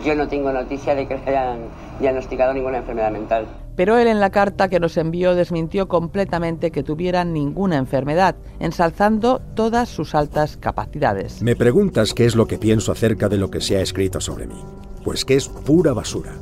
yo 0.04 0.14
no 0.14 0.28
tengo 0.28 0.52
noticia 0.52 0.94
de 0.94 1.06
que 1.06 1.16
le 1.16 1.36
hayan 1.36 1.58
diagnosticado 2.00 2.52
ninguna 2.52 2.78
enfermedad 2.78 3.10
mental. 3.10 3.46
Pero 3.74 3.96
él 3.96 4.08
en 4.08 4.18
la 4.18 4.30
carta 4.30 4.68
que 4.68 4.80
nos 4.80 4.96
envió 4.96 5.36
desmintió 5.36 5.86
completamente 5.86 6.72
que 6.72 6.82
tuviera 6.82 7.24
ninguna 7.24 7.76
enfermedad, 7.76 8.34
ensalzando 8.58 9.40
todas 9.54 9.88
sus 9.88 10.16
altas 10.16 10.56
capacidades. 10.56 11.42
Me 11.42 11.54
preguntas 11.54 12.12
qué 12.12 12.26
es 12.26 12.34
lo 12.34 12.46
que 12.46 12.58
pienso 12.58 12.90
acerca 12.90 13.28
de 13.28 13.36
lo 13.36 13.50
que 13.50 13.60
se 13.60 13.76
ha 13.76 13.80
escrito 13.80 14.20
sobre 14.20 14.48
mí. 14.48 14.60
Pues 15.04 15.24
que 15.24 15.36
es 15.36 15.48
pura 15.48 15.92
basura. 15.92 16.32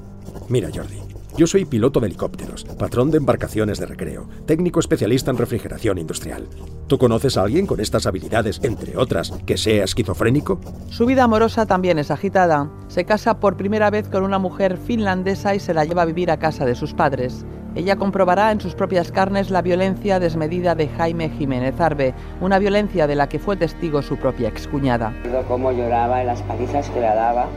Mira, 0.48 0.70
Jordi, 0.74 0.98
yo 1.36 1.46
soy 1.46 1.66
piloto 1.66 2.00
de 2.00 2.06
helicópteros, 2.06 2.64
patrón 2.64 3.10
de 3.10 3.18
embarcaciones 3.18 3.78
de 3.78 3.86
recreo, 3.86 4.26
técnico 4.46 4.80
especialista 4.80 5.30
en 5.30 5.36
refrigeración 5.36 5.98
industrial. 5.98 6.48
¿Tú 6.86 6.96
conoces 6.98 7.36
a 7.36 7.42
alguien 7.42 7.66
con 7.66 7.80
estas 7.80 8.06
habilidades, 8.06 8.60
entre 8.62 8.96
otras, 8.96 9.32
que 9.44 9.58
sea 9.58 9.84
esquizofrénico? 9.84 10.58
Su 10.88 11.04
vida 11.04 11.24
amorosa 11.24 11.66
también 11.66 11.98
es 11.98 12.10
agitada. 12.10 12.70
Se 12.88 13.04
casa 13.04 13.38
por 13.38 13.56
primera 13.56 13.90
vez 13.90 14.08
con 14.08 14.24
una 14.24 14.38
mujer 14.38 14.78
finlandesa 14.78 15.54
y 15.54 15.60
se 15.60 15.74
la 15.74 15.84
lleva 15.84 16.02
a 16.02 16.06
vivir 16.06 16.30
a 16.30 16.38
casa 16.38 16.64
de 16.64 16.74
sus 16.74 16.94
padres. 16.94 17.44
Ella 17.74 17.96
comprobará 17.96 18.52
en 18.52 18.60
sus 18.60 18.74
propias 18.74 19.12
carnes 19.12 19.50
la 19.50 19.60
violencia 19.60 20.18
desmedida 20.18 20.74
de 20.74 20.88
Jaime 20.88 21.28
Jiménez 21.28 21.78
Arbe, 21.78 22.14
una 22.40 22.58
violencia 22.58 23.06
de 23.06 23.16
la 23.16 23.28
que 23.28 23.38
fue 23.38 23.56
testigo 23.56 24.00
su 24.00 24.16
propia 24.16 24.48
excuñada. 24.48 25.12
Cómo 25.46 25.72
lloraba 25.72 26.22
en 26.22 26.28
las 26.28 26.40
palizas 26.42 26.88
que 26.88 27.00
le 27.00 27.06
daba 27.06 27.48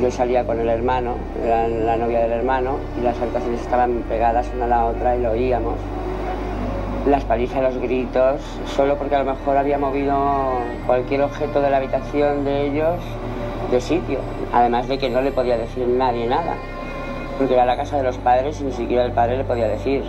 yo 0.00 0.10
salía 0.10 0.44
con 0.44 0.60
el 0.60 0.68
hermano, 0.68 1.14
la 1.44 1.96
novia 1.96 2.20
del 2.20 2.32
hermano, 2.32 2.78
y 2.98 3.02
las 3.02 3.20
habitaciones 3.20 3.60
estaban 3.60 4.04
pegadas 4.08 4.50
una 4.54 4.64
a 4.64 4.68
la 4.68 4.84
otra 4.86 5.16
y 5.16 5.22
lo 5.22 5.32
oíamos. 5.32 5.74
Las 7.06 7.24
palizas, 7.24 7.62
los 7.62 7.78
gritos, 7.78 8.40
solo 8.66 8.96
porque 8.96 9.14
a 9.14 9.22
lo 9.22 9.32
mejor 9.32 9.56
había 9.56 9.78
movido 9.78 10.16
cualquier 10.86 11.22
objeto 11.22 11.60
de 11.60 11.70
la 11.70 11.76
habitación 11.76 12.44
de 12.44 12.66
ellos 12.66 12.98
de 13.70 13.80
sitio. 13.80 14.18
Además 14.52 14.88
de 14.88 14.98
que 14.98 15.10
no 15.10 15.20
le 15.20 15.30
podía 15.30 15.58
decir 15.58 15.86
nadie 15.86 16.26
nada, 16.26 16.54
porque 17.36 17.54
era 17.54 17.66
la 17.66 17.76
casa 17.76 17.98
de 17.98 18.04
los 18.04 18.16
padres 18.18 18.60
y 18.60 18.64
ni 18.64 18.72
siquiera 18.72 19.04
el 19.04 19.12
padre 19.12 19.36
le 19.36 19.44
podía 19.44 19.68
decir. 19.68 20.02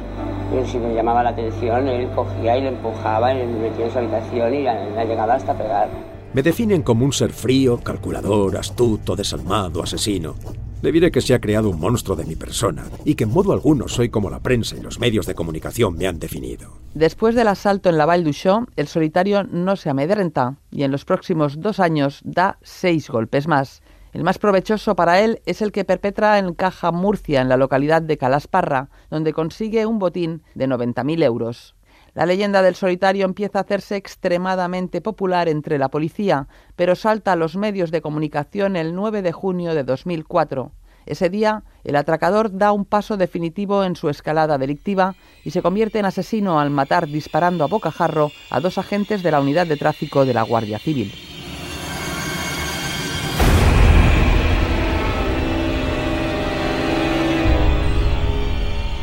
Si 0.66 0.78
me 0.78 0.94
llamaba 0.94 1.22
la 1.22 1.32
atención, 1.32 1.88
él 1.88 2.08
cogía 2.16 2.56
y 2.56 2.62
le 2.62 2.70
empujaba 2.70 3.34
y 3.34 3.40
le 3.40 3.46
metía 3.48 3.86
en 3.86 3.92
su 3.92 3.98
habitación 3.98 4.54
y 4.54 4.64
la, 4.64 4.76
la 4.96 5.04
llegaba 5.04 5.34
hasta 5.34 5.54
pegar. 5.54 5.90
Me 6.36 6.44
definen 6.44 6.82
como 6.82 7.06
un 7.06 7.14
ser 7.14 7.32
frío, 7.32 7.78
calculador, 7.78 8.58
astuto, 8.58 9.16
desalmado, 9.16 9.82
asesino. 9.82 10.36
Le 10.82 10.92
diré 10.92 11.10
que 11.10 11.22
se 11.22 11.34
ha 11.34 11.40
creado 11.40 11.70
un 11.70 11.80
monstruo 11.80 12.18
de 12.18 12.26
mi 12.26 12.36
persona 12.36 12.84
y 13.06 13.16
que 13.16 13.24
en 13.24 13.32
modo 13.32 13.54
alguno 13.54 13.88
soy 13.88 14.10
como 14.10 14.30
la 14.30 14.42
prensa 14.42 14.76
y 14.76 14.82
los 14.82 15.00
medios 15.00 15.28
de 15.28 15.34
comunicación 15.34 15.96
me 15.96 16.08
han 16.08 16.20
definido. 16.20 16.74
Después 16.94 17.36
del 17.36 17.48
asalto 17.48 17.88
en 17.88 17.98
la 17.98 18.06
Val 18.06 18.26
d'Uixó, 18.26 18.68
el 18.76 18.90
solitario 18.90 19.46
no 19.46 19.78
se 19.78 19.90
amedrenta 19.90 20.58
y 20.72 20.84
en 20.84 20.92
los 20.92 21.06
próximos 21.06 21.62
dos 21.62 21.80
años 21.80 22.20
da 22.26 22.58
seis 22.62 23.10
golpes 23.10 23.48
más. 23.48 23.82
El 24.12 24.26
más 24.26 24.38
provechoso 24.38 24.94
para 24.94 25.22
él 25.22 25.42
es 25.46 25.62
el 25.62 25.72
que 25.72 25.86
perpetra 25.86 26.38
en 26.38 26.54
Caja 26.54 26.92
Murcia, 26.92 27.40
en 27.40 27.48
la 27.48 27.56
localidad 27.56 28.02
de 28.02 28.18
Calasparra, 28.18 28.90
donde 29.10 29.32
consigue 29.32 29.86
un 29.86 30.00
botín 30.00 30.44
de 30.54 30.68
90.000 30.68 31.24
euros. 31.24 31.75
La 32.16 32.26
leyenda 32.26 32.62
del 32.62 32.76
solitario 32.76 33.26
empieza 33.26 33.60
a 33.60 33.64
hacerse 33.64 33.98
extremadamente 33.98 35.02
popular 35.02 35.50
entre 35.50 35.78
la 35.78 35.90
policía, 35.90 36.48
pero 36.78 36.96
salta 36.96 37.34
a 37.34 37.36
los 37.36 37.58
medios 37.58 37.92
de 37.92 38.02
comunicación 38.02 38.78
el 38.78 38.96
9 38.96 39.22
de 39.22 39.34
junio 39.34 39.76
de 39.76 39.84
2004. 39.84 40.72
Ese 41.06 41.30
día, 41.30 41.64
el 41.84 41.98
atracador 41.98 42.58
da 42.58 42.72
un 42.72 42.86
paso 42.86 43.18
definitivo 43.18 43.84
en 43.84 43.98
su 43.98 44.08
escalada 44.08 44.58
delictiva 44.58 45.16
y 45.44 45.52
se 45.52 45.62
convierte 45.62 46.00
en 46.00 46.06
asesino 46.06 46.58
al 46.62 46.70
matar 46.70 47.06
disparando 47.08 47.66
a 47.66 47.68
bocajarro 47.68 48.32
a 48.50 48.62
dos 48.62 48.78
agentes 48.78 49.22
de 49.22 49.32
la 49.32 49.42
unidad 49.42 49.68
de 49.68 49.76
tráfico 49.76 50.24
de 50.24 50.34
la 50.34 50.44
Guardia 50.44 50.80
Civil. 50.80 51.12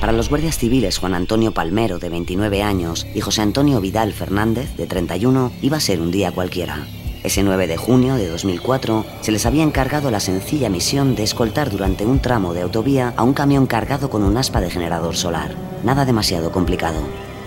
Para 0.03 0.13
los 0.13 0.29
guardias 0.31 0.59
civiles 0.59 0.99
Juan 0.99 1.15
Antonio 1.15 1.53
Palmero, 1.53 2.01
de 2.01 2.09
29 2.09 2.61
años, 2.65 3.07
y 3.15 3.21
José 3.21 3.43
Antonio 3.43 3.81
Vidal 3.81 4.13
Fernández, 4.13 4.77
de 4.77 4.89
31, 4.89 5.53
iba 5.63 5.77
a 5.77 5.81
ser 5.81 6.01
un 6.01 6.11
día 6.11 6.33
cualquiera. 6.33 6.89
Ese 7.23 7.45
9 7.45 7.69
de 7.69 7.77
junio 7.77 8.17
de 8.17 8.29
2004 8.29 9.07
se 9.21 9.31
les 9.31 9.47
había 9.47 9.63
encargado 9.63 10.11
la 10.11 10.19
sencilla 10.19 10.69
misión 10.69 11.15
de 11.15 11.23
escoltar 11.23 11.71
durante 11.71 12.05
un 12.05 12.19
tramo 12.19 12.53
de 12.53 12.63
autovía 12.63 13.15
a 13.17 13.23
un 13.23 13.33
camión 13.33 13.69
cargado 13.69 14.11
con 14.11 14.25
un 14.25 14.37
aspa 14.37 14.61
de 14.61 14.71
generador 14.71 15.15
solar. 15.15 15.55
Nada 15.85 16.05
demasiado 16.05 16.51
complicado. 16.51 16.99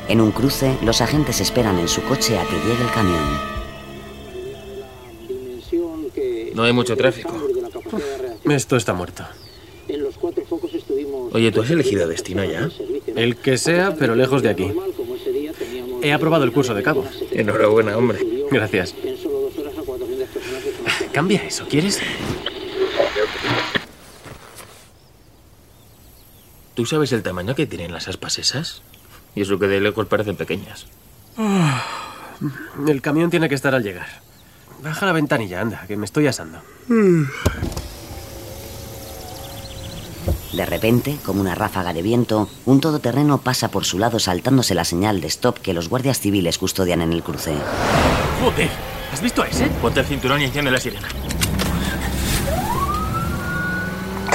En 0.08 0.22
un 0.22 0.32
cruce, 0.32 0.78
los 0.82 1.02
agentes 1.02 1.42
esperan 1.42 1.78
en 1.78 1.90
su 1.90 2.04
coche 2.04 2.40
a 2.40 2.46
que 2.46 2.56
llegue 2.56 2.84
el 2.84 2.92
camión. 2.94 3.66
No 6.56 6.64
hay 6.64 6.72
mucho 6.72 6.96
tráfico. 6.96 7.34
Esto 8.46 8.78
está 8.78 8.94
muerto. 8.94 9.26
Oye, 11.36 11.52
¿tú 11.52 11.62
has 11.62 11.70
elegido 11.70 12.08
destino 12.08 12.46
ya? 12.46 12.70
El 13.14 13.36
que 13.36 13.58
sea, 13.58 13.94
pero 14.00 14.16
lejos 14.16 14.42
de 14.42 14.50
aquí. 14.50 14.72
He 16.02 16.14
aprobado 16.14 16.46
el 16.46 16.54
curso 16.54 16.74
de 16.74 16.82
cabo. 16.82 17.06
Enhorabuena, 17.30 17.98
hombre. 17.98 18.20
Gracias. 18.50 18.96
Cambia 21.12 21.46
eso, 21.46 21.68
¿quieres? 21.68 22.00
¿Tú 26.74 26.86
sabes 26.86 27.12
el 27.12 27.22
tamaño 27.22 27.54
que 27.54 27.68
tienen 27.68 27.92
las 27.92 28.08
aspas 28.08 28.40
esas? 28.40 28.82
Y 29.36 29.42
eso 29.42 29.60
que 29.60 29.68
de 29.68 29.82
lejos 29.82 30.08
parecen 30.08 30.38
pequeñas. 30.38 30.88
El 32.88 33.02
camión 33.02 33.30
tiene 33.30 33.50
que 33.50 33.56
estar 33.56 33.76
al 33.76 33.84
llegar. 33.84 34.08
Baja 34.82 35.06
la 35.06 35.12
ventanilla, 35.12 35.60
anda, 35.60 35.84
que 35.86 35.98
me 35.98 36.06
estoy 36.06 36.28
asando. 36.28 36.62
De 40.54 40.66
repente, 40.66 41.18
como 41.26 41.42
una 41.42 41.56
ráfaga 41.56 41.94
de 41.94 42.02
viento, 42.02 42.48
un 42.66 42.80
todoterreno 42.80 43.40
pasa 43.40 43.70
por 43.70 43.86
su 43.86 44.00
lado 44.00 44.20
saltándose 44.20 44.74
la 44.74 44.86
señal 44.86 45.22
de 45.22 45.28
stop 45.28 45.60
que 45.60 45.74
los 45.74 45.90
guardias 45.90 46.20
civiles 46.20 46.58
custodian 46.58 47.02
en 47.02 47.12
el 47.12 47.24
cruce. 47.24 47.56
¡Joder! 48.42 48.70
¿Has 49.12 49.22
visto 49.22 49.44
a 49.44 49.48
ese? 49.48 49.68
Ponte 49.82 50.00
el 50.00 50.06
cinturón 50.06 50.42
y 50.42 50.46
enciende 50.46 50.72
la 50.72 50.80
sirena. 50.80 51.08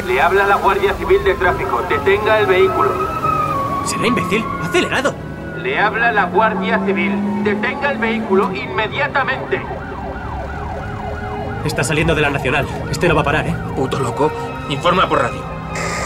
Le 0.06 0.20
habla 0.20 0.46
la 0.46 0.56
Guardia 0.56 0.94
Civil 0.94 1.22
de 1.24 1.34
Tráfico. 1.34 1.82
Detenga 1.88 2.40
el 2.40 2.46
vehículo. 2.46 2.90
Será 3.86 4.06
imbécil. 4.06 4.44
Ha 4.62 4.66
acelerado. 4.66 5.14
Le 5.62 5.78
habla 5.78 6.12
la 6.12 6.24
Guardia 6.24 6.84
Civil. 6.84 7.44
Detenga 7.44 7.92
el 7.92 7.98
vehículo 7.98 8.50
inmediatamente. 8.54 9.60
Está 11.64 11.84
saliendo 11.84 12.14
de 12.14 12.22
la 12.22 12.30
Nacional. 12.30 12.66
Este 12.90 13.06
no 13.08 13.14
va 13.14 13.20
a 13.20 13.24
parar, 13.24 13.46
¿eh? 13.46 13.54
Puto 13.76 14.00
loco. 14.00 14.32
Informa 14.70 15.08
por 15.08 15.20
radio. 15.20 15.59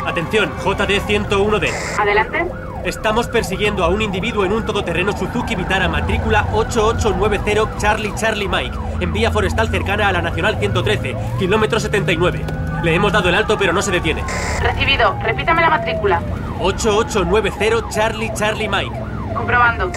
Atención, 0.06 0.52
JD 0.58 1.00
101D. 1.06 1.70
Adelante. 1.98 2.46
Estamos 2.84 3.26
persiguiendo 3.28 3.82
a 3.82 3.88
un 3.88 4.02
individuo 4.02 4.44
en 4.44 4.52
un 4.52 4.66
todoterreno 4.66 5.16
Suzuki 5.16 5.54
Vitara 5.54 5.88
matrícula 5.88 6.46
8890 6.52 7.78
Charlie 7.78 8.14
Charlie 8.14 8.48
Mike, 8.48 8.76
en 9.00 9.12
vía 9.12 9.30
forestal 9.30 9.70
cercana 9.70 10.08
a 10.08 10.12
la 10.12 10.20
Nacional 10.20 10.58
113, 10.58 11.16
kilómetro 11.38 11.80
79. 11.80 12.44
Le 12.82 12.94
hemos 12.94 13.12
dado 13.12 13.30
el 13.30 13.34
alto, 13.34 13.56
pero 13.58 13.72
no 13.72 13.80
se 13.80 13.90
detiene. 13.90 14.22
Recibido. 14.60 15.16
Repítame 15.22 15.62
la 15.62 15.70
matrícula. 15.70 16.20
8890 16.60 17.88
Charlie 17.88 18.30
Charlie 18.34 18.68
Mike. 18.68 18.94
Comprobando. 19.34 19.90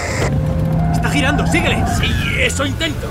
Está 0.93 1.09
girando, 1.09 1.45
síguele. 1.47 1.83
Sí, 1.99 2.09
eso 2.39 2.65
intento. 2.65 3.07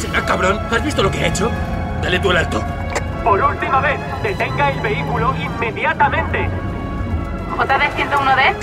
Será 0.00 0.24
cabrón. 0.24 0.60
¿Has 0.70 0.84
visto 0.84 1.02
lo 1.02 1.10
que 1.10 1.18
ha 1.18 1.26
hecho? 1.26 1.50
Dale 2.00 2.20
tú 2.20 2.30
el 2.30 2.36
alto. 2.36 2.62
Por 3.24 3.42
última 3.42 3.80
vez, 3.80 4.00
detenga 4.22 4.70
el 4.70 4.80
vehículo 4.80 5.34
inmediatamente. 5.36 6.48
JD 7.56 7.82
101D. 7.96 8.54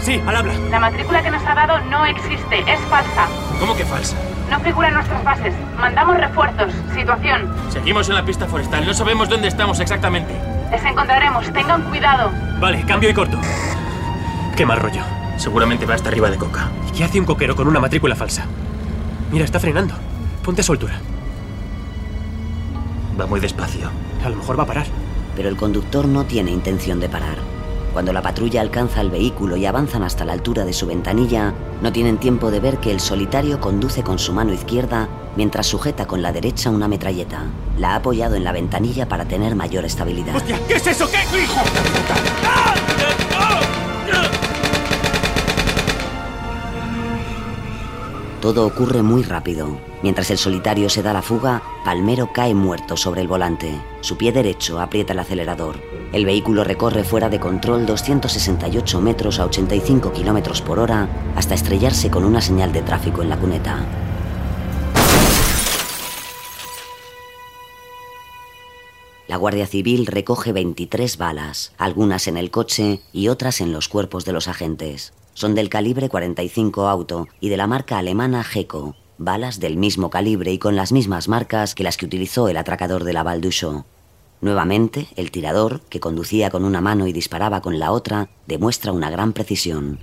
Sí, 0.00 0.22
al 0.26 0.36
habla. 0.36 0.52
La 0.70 0.78
matrícula 0.78 1.22
que 1.22 1.30
nos 1.30 1.44
ha 1.44 1.54
dado 1.54 1.80
no 1.90 2.06
existe, 2.06 2.60
es 2.60 2.80
falsa. 2.88 3.26
¿Cómo 3.58 3.74
que 3.76 3.84
falsa? 3.84 4.16
No 4.50 4.60
figura 4.60 4.88
en 4.88 4.94
nuestras 4.94 5.24
bases. 5.24 5.54
Mandamos 5.78 6.16
refuerzos. 6.18 6.72
Situación. 6.94 7.52
Seguimos 7.70 8.08
en 8.08 8.14
la 8.14 8.24
pista 8.24 8.46
forestal. 8.46 8.86
No 8.86 8.94
sabemos 8.94 9.28
dónde 9.28 9.48
estamos 9.48 9.80
exactamente. 9.80 10.34
Les 10.70 10.84
encontraremos. 10.84 11.52
Tengan 11.52 11.82
cuidado. 11.82 12.30
Vale, 12.60 12.84
cambio 12.86 13.10
y 13.10 13.14
corto. 13.14 13.38
Qué 14.56 14.64
mal 14.64 14.78
rollo. 14.78 15.02
Seguramente 15.36 15.86
va 15.86 15.94
hasta 15.94 16.10
arriba 16.10 16.30
de 16.30 16.36
coca. 16.36 16.68
¿Y 16.88 16.92
qué 16.92 17.04
hace 17.04 17.18
un 17.18 17.26
coquero 17.26 17.56
con 17.56 17.66
una 17.66 17.80
matrícula 17.80 18.14
falsa? 18.14 18.46
Mira, 19.32 19.44
está 19.44 19.58
frenando. 19.58 19.94
Ponte 20.44 20.60
a 20.60 20.64
soltura. 20.64 20.94
Va 23.20 23.26
muy 23.26 23.40
despacio. 23.40 23.90
A 24.24 24.28
lo 24.28 24.36
mejor 24.36 24.58
va 24.58 24.64
a 24.64 24.66
parar. 24.66 24.86
Pero 25.36 25.48
el 25.48 25.56
conductor 25.56 26.06
no 26.06 26.24
tiene 26.24 26.50
intención 26.50 27.00
de 27.00 27.08
parar. 27.08 27.36
Cuando 27.92 28.12
la 28.12 28.22
patrulla 28.22 28.60
alcanza 28.60 29.00
el 29.00 29.10
vehículo 29.10 29.56
y 29.56 29.66
avanzan 29.66 30.02
hasta 30.02 30.24
la 30.24 30.32
altura 30.32 30.64
de 30.64 30.72
su 30.72 30.86
ventanilla, 30.86 31.54
no 31.80 31.92
tienen 31.92 32.18
tiempo 32.18 32.50
de 32.50 32.58
ver 32.58 32.78
que 32.78 32.90
el 32.90 32.98
solitario 32.98 33.60
conduce 33.60 34.02
con 34.02 34.18
su 34.18 34.32
mano 34.32 34.52
izquierda 34.52 35.08
mientras 35.36 35.66
sujeta 35.68 36.06
con 36.06 36.20
la 36.20 36.32
derecha 36.32 36.70
una 36.70 36.88
metralleta. 36.88 37.44
La 37.78 37.92
ha 37.92 37.96
apoyado 37.96 38.34
en 38.34 38.42
la 38.42 38.52
ventanilla 38.52 39.08
para 39.08 39.26
tener 39.26 39.54
mayor 39.54 39.84
estabilidad. 39.84 40.34
¡Hostia! 40.34 40.58
¿Qué 40.66 40.74
es 40.74 40.86
eso? 40.86 41.08
¿Qué? 41.08 41.18
¡Hijo! 41.40 41.60
¡Ah! 42.44 42.74
Todo 48.44 48.66
ocurre 48.66 49.02
muy 49.02 49.22
rápido. 49.22 49.80
Mientras 50.02 50.30
el 50.30 50.36
solitario 50.36 50.90
se 50.90 51.02
da 51.02 51.14
la 51.14 51.22
fuga, 51.22 51.62
Palmero 51.82 52.30
cae 52.30 52.52
muerto 52.52 52.94
sobre 52.94 53.22
el 53.22 53.26
volante. 53.26 53.80
Su 54.02 54.18
pie 54.18 54.32
derecho 54.32 54.80
aprieta 54.80 55.14
el 55.14 55.20
acelerador. 55.20 55.80
El 56.12 56.26
vehículo 56.26 56.62
recorre 56.62 57.04
fuera 57.04 57.30
de 57.30 57.40
control 57.40 57.86
268 57.86 59.00
metros 59.00 59.40
a 59.40 59.46
85 59.46 60.12
kilómetros 60.12 60.60
por 60.60 60.78
hora 60.78 61.08
hasta 61.36 61.54
estrellarse 61.54 62.10
con 62.10 62.22
una 62.22 62.42
señal 62.42 62.70
de 62.70 62.82
tráfico 62.82 63.22
en 63.22 63.30
la 63.30 63.38
cuneta. 63.38 63.82
La 69.26 69.38
Guardia 69.38 69.66
Civil 69.66 70.04
recoge 70.04 70.52
23 70.52 71.16
balas, 71.16 71.72
algunas 71.78 72.28
en 72.28 72.36
el 72.36 72.50
coche 72.50 73.00
y 73.10 73.28
otras 73.28 73.62
en 73.62 73.72
los 73.72 73.88
cuerpos 73.88 74.26
de 74.26 74.34
los 74.34 74.48
agentes. 74.48 75.14
Son 75.34 75.54
del 75.56 75.68
calibre 75.68 76.08
45 76.08 76.88
auto 76.88 77.26
y 77.40 77.48
de 77.48 77.56
la 77.56 77.66
marca 77.66 77.98
alemana 77.98 78.44
GECO, 78.44 78.94
balas 79.18 79.58
del 79.58 79.76
mismo 79.76 80.08
calibre 80.08 80.52
y 80.52 80.58
con 80.58 80.76
las 80.76 80.92
mismas 80.92 81.28
marcas 81.28 81.74
que 81.74 81.82
las 81.82 81.96
que 81.96 82.06
utilizó 82.06 82.48
el 82.48 82.56
atracador 82.56 83.02
de 83.02 83.12
la 83.12 83.24
Valducho. 83.24 83.84
Nuevamente, 84.40 85.08
el 85.16 85.32
tirador, 85.32 85.80
que 85.88 86.00
conducía 86.00 86.50
con 86.50 86.64
una 86.64 86.80
mano 86.80 87.08
y 87.08 87.12
disparaba 87.12 87.62
con 87.62 87.80
la 87.80 87.90
otra, 87.90 88.28
demuestra 88.46 88.92
una 88.92 89.10
gran 89.10 89.32
precisión. 89.32 89.98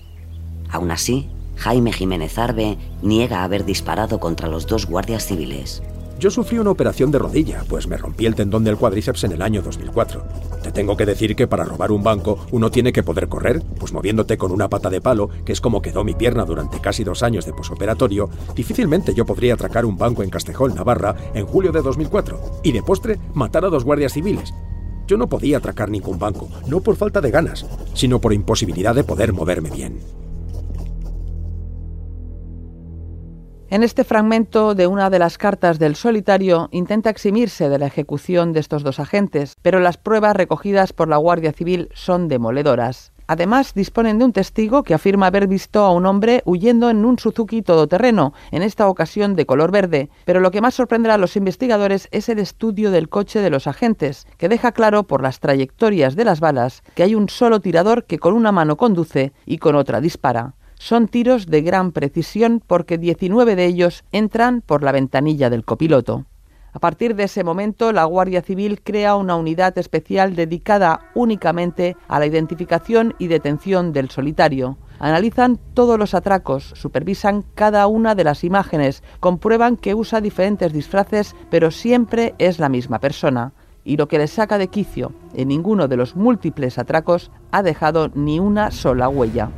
Aún 0.70 0.92
así, 0.92 1.30
Jaime 1.56 1.94
Jiménez 1.94 2.38
Arbe 2.38 2.78
niega 3.02 3.44
haber 3.44 3.64
disparado 3.64 4.20
contra 4.20 4.50
los 4.50 4.68
dos 4.68 4.86
guardias 4.86 5.26
civiles. 5.26 5.82
Yo 6.22 6.30
sufrí 6.30 6.60
una 6.60 6.70
operación 6.70 7.10
de 7.10 7.18
rodilla, 7.18 7.64
pues 7.68 7.88
me 7.88 7.98
rompí 7.98 8.28
el 8.28 8.36
tendón 8.36 8.64
del 8.64 8.78
cuádriceps 8.78 9.24
en 9.24 9.32
el 9.32 9.42
año 9.42 9.64
2004. 9.64 10.24
Te 10.62 10.72
tengo 10.72 10.96
que 10.96 11.08
decir 11.08 11.36
que 11.36 11.48
para 11.48 11.64
robar 11.64 11.92
un 11.92 12.04
banco 12.04 12.46
uno 12.52 12.70
tiene 12.70 12.94
que 12.94 13.02
poder 13.02 13.28
correr, 13.28 13.64
pues 13.80 13.92
moviéndote 13.92 14.38
con 14.38 14.52
una 14.52 14.70
pata 14.70 14.92
de 14.92 15.02
palo, 15.02 15.32
que 15.44 15.52
es 15.52 15.60
como 15.60 15.82
quedó 15.82 16.04
mi 16.04 16.14
pierna 16.14 16.46
durante 16.46 16.80
casi 16.80 17.04
dos 17.04 17.24
años 17.24 17.48
de 17.48 17.54
posoperatorio, 17.54 18.30
difícilmente 18.54 19.16
yo 19.16 19.26
podría 19.26 19.56
atracar 19.56 19.84
un 19.84 19.98
banco 19.98 20.22
en 20.22 20.30
Castejón, 20.30 20.76
Navarra, 20.76 21.16
en 21.34 21.48
julio 21.48 21.72
de 21.72 21.82
2004, 21.82 22.62
y 22.62 22.72
de 22.72 22.84
postre 22.84 23.18
matar 23.34 23.66
a 23.66 23.70
dos 23.70 23.84
guardias 23.84 24.14
civiles. 24.14 24.54
Yo 25.08 25.18
no 25.18 25.28
podía 25.28 25.58
atracar 25.58 25.90
ningún 25.90 26.20
banco, 26.20 26.50
no 26.68 26.82
por 26.82 26.98
falta 26.98 27.20
de 27.20 27.32
ganas, 27.32 27.66
sino 27.96 28.22
por 28.22 28.32
imposibilidad 28.32 28.94
de 28.94 29.04
poder 29.04 29.34
moverme 29.34 29.72
bien. 29.72 29.98
En 33.72 33.84
este 33.84 34.04
fragmento 34.04 34.76
de 34.76 34.86
una 34.86 35.10
de 35.10 35.18
las 35.18 35.38
cartas 35.38 35.80
del 35.80 35.96
solitario 35.96 36.68
intenta 36.74 37.10
eximirse 37.10 37.70
de 37.70 37.80
la 37.80 37.86
ejecución 37.86 38.52
de 38.52 38.60
estos 38.60 38.84
dos 38.84 39.00
agentes, 39.00 39.56
pero 39.62 39.80
las 39.80 39.96
pruebas 39.96 40.36
recogidas 40.36 40.92
por 40.92 41.08
la 41.08 41.16
Guardia 41.16 41.54
Civil 41.54 41.88
son 41.94 42.28
demoledoras. 42.28 43.14
Además, 43.28 43.74
disponen 43.74 44.20
de 44.20 44.26
un 44.26 44.34
testigo 44.34 44.84
que 44.84 44.94
afirma 44.94 45.28
haber 45.28 45.48
visto 45.48 45.86
a 45.86 45.94
un 45.94 46.06
hombre 46.06 46.42
huyendo 46.44 46.90
en 46.90 47.06
un 47.06 47.18
Suzuki 47.18 47.62
todoterreno, 47.62 48.34
en 48.52 48.62
esta 48.62 48.90
ocasión 48.90 49.38
de 49.38 49.46
color 49.46 49.72
verde. 49.72 50.10
Pero 50.26 50.42
lo 50.42 50.52
que 50.52 50.60
más 50.60 50.74
sorprenderá 50.74 51.14
a 51.14 51.18
los 51.18 51.38
investigadores 51.38 52.10
es 52.12 52.28
el 52.28 52.40
estudio 52.40 52.92
del 52.92 53.08
coche 53.08 53.40
de 53.40 53.52
los 53.52 53.68
agentes, 53.68 54.28
que 54.38 54.50
deja 54.50 54.74
claro 54.74 55.04
por 55.04 55.24
las 55.24 55.40
trayectorias 55.40 56.18
de 56.18 56.26
las 56.26 56.42
balas 56.42 56.84
que 56.94 57.04
hay 57.04 57.16
un 57.16 57.30
solo 57.30 57.62
tirador 57.62 58.04
que 58.04 58.20
con 58.20 58.34
una 58.34 58.52
mano 58.52 58.76
conduce 58.76 59.32
y 59.46 59.60
con 59.60 59.76
otra 59.76 60.02
dispara. 60.02 60.56
Son 60.84 61.08
tiros 61.08 61.46
de 61.46 61.62
gran 61.62 61.92
precisión 61.92 62.60
porque 62.66 62.98
19 62.98 63.56
de 63.56 63.66
ellos 63.68 64.04
entran 64.12 64.62
por 64.62 64.82
la 64.82 64.92
ventanilla 64.92 65.52
del 65.52 65.64
copiloto. 65.64 66.26
A 66.74 66.80
partir 66.80 67.16
de 67.16 67.26
ese 67.26 67.44
momento, 67.44 67.92
la 67.92 68.04
Guardia 68.06 68.42
Civil 68.42 68.82
crea 68.82 69.16
una 69.16 69.36
unidad 69.36 69.78
especial 69.78 70.36
dedicada 70.36 71.02
únicamente 71.14 71.96
a 72.08 72.18
la 72.18 72.26
identificación 72.26 73.14
y 73.20 73.28
detención 73.28 73.94
del 73.94 74.10
solitario. 74.10 74.80
Analizan 74.98 75.60
todos 75.76 76.00
los 76.00 76.16
atracos, 76.16 76.74
supervisan 76.76 77.46
cada 77.54 77.86
una 77.86 78.16
de 78.16 78.24
las 78.24 78.44
imágenes, 78.44 79.04
comprueban 79.20 79.78
que 79.78 79.94
usa 79.94 80.20
diferentes 80.20 80.74
disfraces, 80.74 81.36
pero 81.52 81.70
siempre 81.70 82.34
es 82.40 82.58
la 82.58 82.70
misma 82.70 82.98
persona. 82.98 83.54
Y 83.84 83.98
lo 83.98 84.08
que 84.08 84.18
les 84.18 84.32
saca 84.32 84.58
de 84.58 84.70
quicio, 84.70 85.14
en 85.36 85.50
ninguno 85.50 85.88
de 85.88 85.98
los 85.98 86.16
múltiples 86.16 86.80
atracos 86.80 87.30
ha 87.52 87.62
dejado 87.62 88.10
ni 88.16 88.40
una 88.40 88.72
sola 88.72 89.10
huella. 89.10 89.52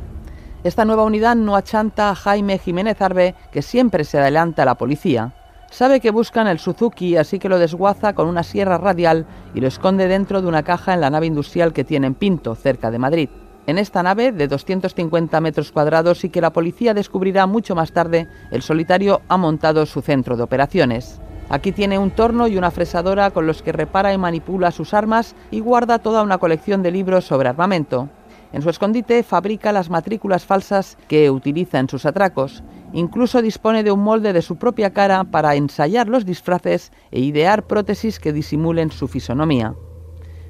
Esta 0.64 0.86
nueva 0.86 1.04
unidad 1.04 1.36
no 1.36 1.56
achanta 1.56 2.08
a 2.08 2.14
Jaime 2.14 2.56
Jiménez 2.56 3.02
Arbe, 3.02 3.34
que 3.52 3.60
siempre 3.60 4.02
se 4.02 4.18
adelanta 4.18 4.62
a 4.62 4.64
la 4.64 4.76
policía. 4.76 5.34
Sabe 5.70 6.00
que 6.00 6.10
buscan 6.10 6.46
el 6.46 6.58
Suzuki, 6.58 7.18
así 7.18 7.38
que 7.38 7.50
lo 7.50 7.58
desguaza 7.58 8.14
con 8.14 8.28
una 8.28 8.42
sierra 8.42 8.78
radial 8.78 9.26
y 9.54 9.60
lo 9.60 9.68
esconde 9.68 10.08
dentro 10.08 10.40
de 10.40 10.48
una 10.48 10.62
caja 10.62 10.94
en 10.94 11.02
la 11.02 11.10
nave 11.10 11.26
industrial 11.26 11.74
que 11.74 11.84
tiene 11.84 12.06
en 12.06 12.14
Pinto, 12.14 12.54
cerca 12.54 12.90
de 12.90 12.98
Madrid. 12.98 13.28
En 13.66 13.76
esta 13.76 14.02
nave, 14.02 14.32
de 14.32 14.48
250 14.48 15.38
metros 15.42 15.70
cuadrados 15.70 16.24
y 16.24 16.30
que 16.30 16.40
la 16.40 16.54
policía 16.54 16.94
descubrirá 16.94 17.46
mucho 17.46 17.74
más 17.74 17.92
tarde, 17.92 18.26
el 18.50 18.62
solitario 18.62 19.20
ha 19.28 19.36
montado 19.36 19.84
su 19.84 20.00
centro 20.00 20.34
de 20.34 20.44
operaciones. 20.44 21.20
Aquí 21.50 21.72
tiene 21.72 21.98
un 21.98 22.10
torno 22.10 22.48
y 22.48 22.56
una 22.56 22.70
fresadora 22.70 23.32
con 23.32 23.46
los 23.46 23.62
que 23.62 23.72
repara 23.72 24.14
y 24.14 24.18
manipula 24.18 24.70
sus 24.70 24.94
armas 24.94 25.34
y 25.50 25.60
guarda 25.60 25.98
toda 25.98 26.22
una 26.22 26.38
colección 26.38 26.82
de 26.82 26.90
libros 26.90 27.26
sobre 27.26 27.50
armamento. 27.50 28.08
En 28.54 28.62
su 28.62 28.70
escondite 28.70 29.24
fabrica 29.24 29.72
las 29.72 29.90
matrículas 29.90 30.46
falsas 30.46 30.96
que 31.08 31.28
utiliza 31.28 31.80
en 31.80 31.88
sus 31.88 32.06
atracos. 32.06 32.62
Incluso 32.92 33.42
dispone 33.42 33.82
de 33.82 33.90
un 33.90 33.98
molde 33.98 34.32
de 34.32 34.42
su 34.42 34.58
propia 34.58 34.92
cara 34.92 35.24
para 35.24 35.56
ensayar 35.56 36.08
los 36.08 36.24
disfraces 36.24 36.92
e 37.10 37.18
idear 37.18 37.66
prótesis 37.66 38.20
que 38.20 38.32
disimulen 38.32 38.92
su 38.92 39.08
fisonomía. 39.08 39.74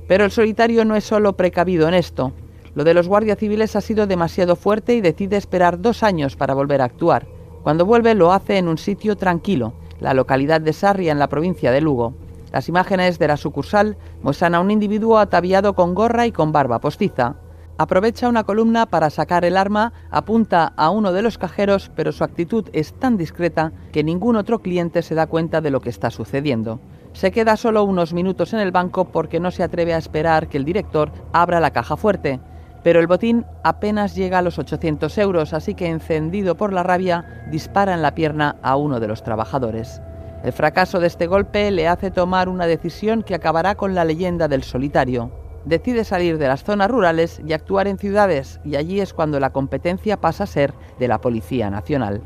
Pero 0.06 0.26
el 0.26 0.30
solitario 0.30 0.84
no 0.84 0.96
es 0.96 1.04
solo 1.04 1.34
precavido 1.34 1.88
en 1.88 1.94
esto. 1.94 2.34
Lo 2.74 2.84
de 2.84 2.92
los 2.92 3.08
guardias 3.08 3.38
civiles 3.38 3.74
ha 3.74 3.80
sido 3.80 4.06
demasiado 4.06 4.54
fuerte 4.54 4.94
y 4.94 5.00
decide 5.00 5.38
esperar 5.38 5.80
dos 5.80 6.02
años 6.02 6.36
para 6.36 6.52
volver 6.52 6.82
a 6.82 6.84
actuar. 6.84 7.26
Cuando 7.62 7.86
vuelve 7.86 8.14
lo 8.14 8.32
hace 8.32 8.58
en 8.58 8.68
un 8.68 8.76
sitio 8.76 9.16
tranquilo, 9.16 9.72
la 9.98 10.12
localidad 10.12 10.60
de 10.60 10.74
Sarria 10.74 11.10
en 11.10 11.18
la 11.18 11.28
provincia 11.30 11.72
de 11.72 11.80
Lugo. 11.80 12.12
Las 12.52 12.68
imágenes 12.68 13.18
de 13.18 13.28
la 13.28 13.38
sucursal 13.38 13.96
muestran 14.22 14.54
a 14.54 14.60
un 14.60 14.70
individuo 14.70 15.16
ataviado 15.16 15.74
con 15.74 15.94
gorra 15.94 16.26
y 16.26 16.32
con 16.32 16.52
barba 16.52 16.80
postiza. 16.80 17.36
Aprovecha 17.76 18.28
una 18.28 18.44
columna 18.44 18.86
para 18.86 19.10
sacar 19.10 19.44
el 19.44 19.56
arma, 19.56 19.92
apunta 20.08 20.72
a 20.76 20.90
uno 20.90 21.12
de 21.12 21.22
los 21.22 21.38
cajeros, 21.38 21.90
pero 21.96 22.12
su 22.12 22.22
actitud 22.22 22.68
es 22.72 22.94
tan 22.94 23.16
discreta 23.16 23.72
que 23.90 24.04
ningún 24.04 24.36
otro 24.36 24.60
cliente 24.60 25.02
se 25.02 25.16
da 25.16 25.26
cuenta 25.26 25.60
de 25.60 25.72
lo 25.72 25.80
que 25.80 25.90
está 25.90 26.12
sucediendo. 26.12 26.78
Se 27.14 27.32
queda 27.32 27.56
solo 27.56 27.82
unos 27.82 28.12
minutos 28.12 28.52
en 28.52 28.60
el 28.60 28.70
banco 28.70 29.06
porque 29.06 29.40
no 29.40 29.50
se 29.50 29.64
atreve 29.64 29.92
a 29.92 29.98
esperar 29.98 30.48
que 30.48 30.56
el 30.56 30.64
director 30.64 31.10
abra 31.32 31.58
la 31.58 31.72
caja 31.72 31.96
fuerte. 31.96 32.38
Pero 32.84 33.00
el 33.00 33.08
botín 33.08 33.44
apenas 33.64 34.14
llega 34.14 34.38
a 34.38 34.42
los 34.42 34.60
800 34.60 35.18
euros, 35.18 35.52
así 35.52 35.74
que 35.74 35.88
encendido 35.88 36.56
por 36.56 36.72
la 36.72 36.84
rabia, 36.84 37.44
dispara 37.50 37.94
en 37.94 38.02
la 38.02 38.14
pierna 38.14 38.56
a 38.62 38.76
uno 38.76 39.00
de 39.00 39.08
los 39.08 39.24
trabajadores. 39.24 40.00
El 40.44 40.52
fracaso 40.52 41.00
de 41.00 41.08
este 41.08 41.26
golpe 41.26 41.72
le 41.72 41.88
hace 41.88 42.12
tomar 42.12 42.48
una 42.48 42.66
decisión 42.66 43.24
que 43.24 43.34
acabará 43.34 43.74
con 43.74 43.96
la 43.96 44.04
leyenda 44.04 44.46
del 44.46 44.62
solitario 44.62 45.43
decide 45.64 46.04
salir 46.04 46.38
de 46.38 46.48
las 46.48 46.64
zonas 46.64 46.90
rurales 46.90 47.40
y 47.46 47.52
actuar 47.52 47.88
en 47.88 47.98
ciudades, 47.98 48.60
y 48.64 48.76
allí 48.76 49.00
es 49.00 49.14
cuando 49.14 49.40
la 49.40 49.50
competencia 49.50 50.20
pasa 50.20 50.44
a 50.44 50.48
ser 50.48 50.74
de 50.98 51.08
la 51.08 51.20
Policía 51.20 51.70
Nacional. 51.70 52.22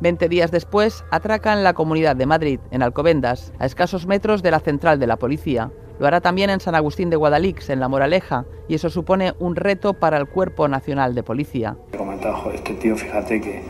Veinte 0.00 0.30
días 0.30 0.50
después, 0.50 1.04
atraca 1.10 1.52
en 1.52 1.62
la 1.62 1.74
Comunidad 1.74 2.16
de 2.16 2.24
Madrid, 2.24 2.60
en 2.70 2.82
Alcobendas, 2.82 3.52
a 3.58 3.66
escasos 3.66 4.06
metros 4.06 4.42
de 4.42 4.50
la 4.50 4.60
central 4.60 4.98
de 4.98 5.06
la 5.06 5.16
policía. 5.16 5.70
Lo 5.98 6.06
hará 6.06 6.22
también 6.22 6.48
en 6.48 6.60
San 6.60 6.74
Agustín 6.74 7.10
de 7.10 7.16
Guadalix, 7.16 7.68
en 7.68 7.80
La 7.80 7.88
Moraleja, 7.88 8.46
y 8.66 8.74
eso 8.74 8.88
supone 8.88 9.34
un 9.38 9.56
reto 9.56 9.92
para 9.92 10.16
el 10.16 10.26
Cuerpo 10.26 10.68
Nacional 10.68 11.14
de 11.14 11.22
Policía. 11.22 11.76
He 11.92 11.98
comentado, 11.98 12.50
este 12.50 12.72
tío, 12.76 12.96
fíjate 12.96 13.42
que, 13.42 13.62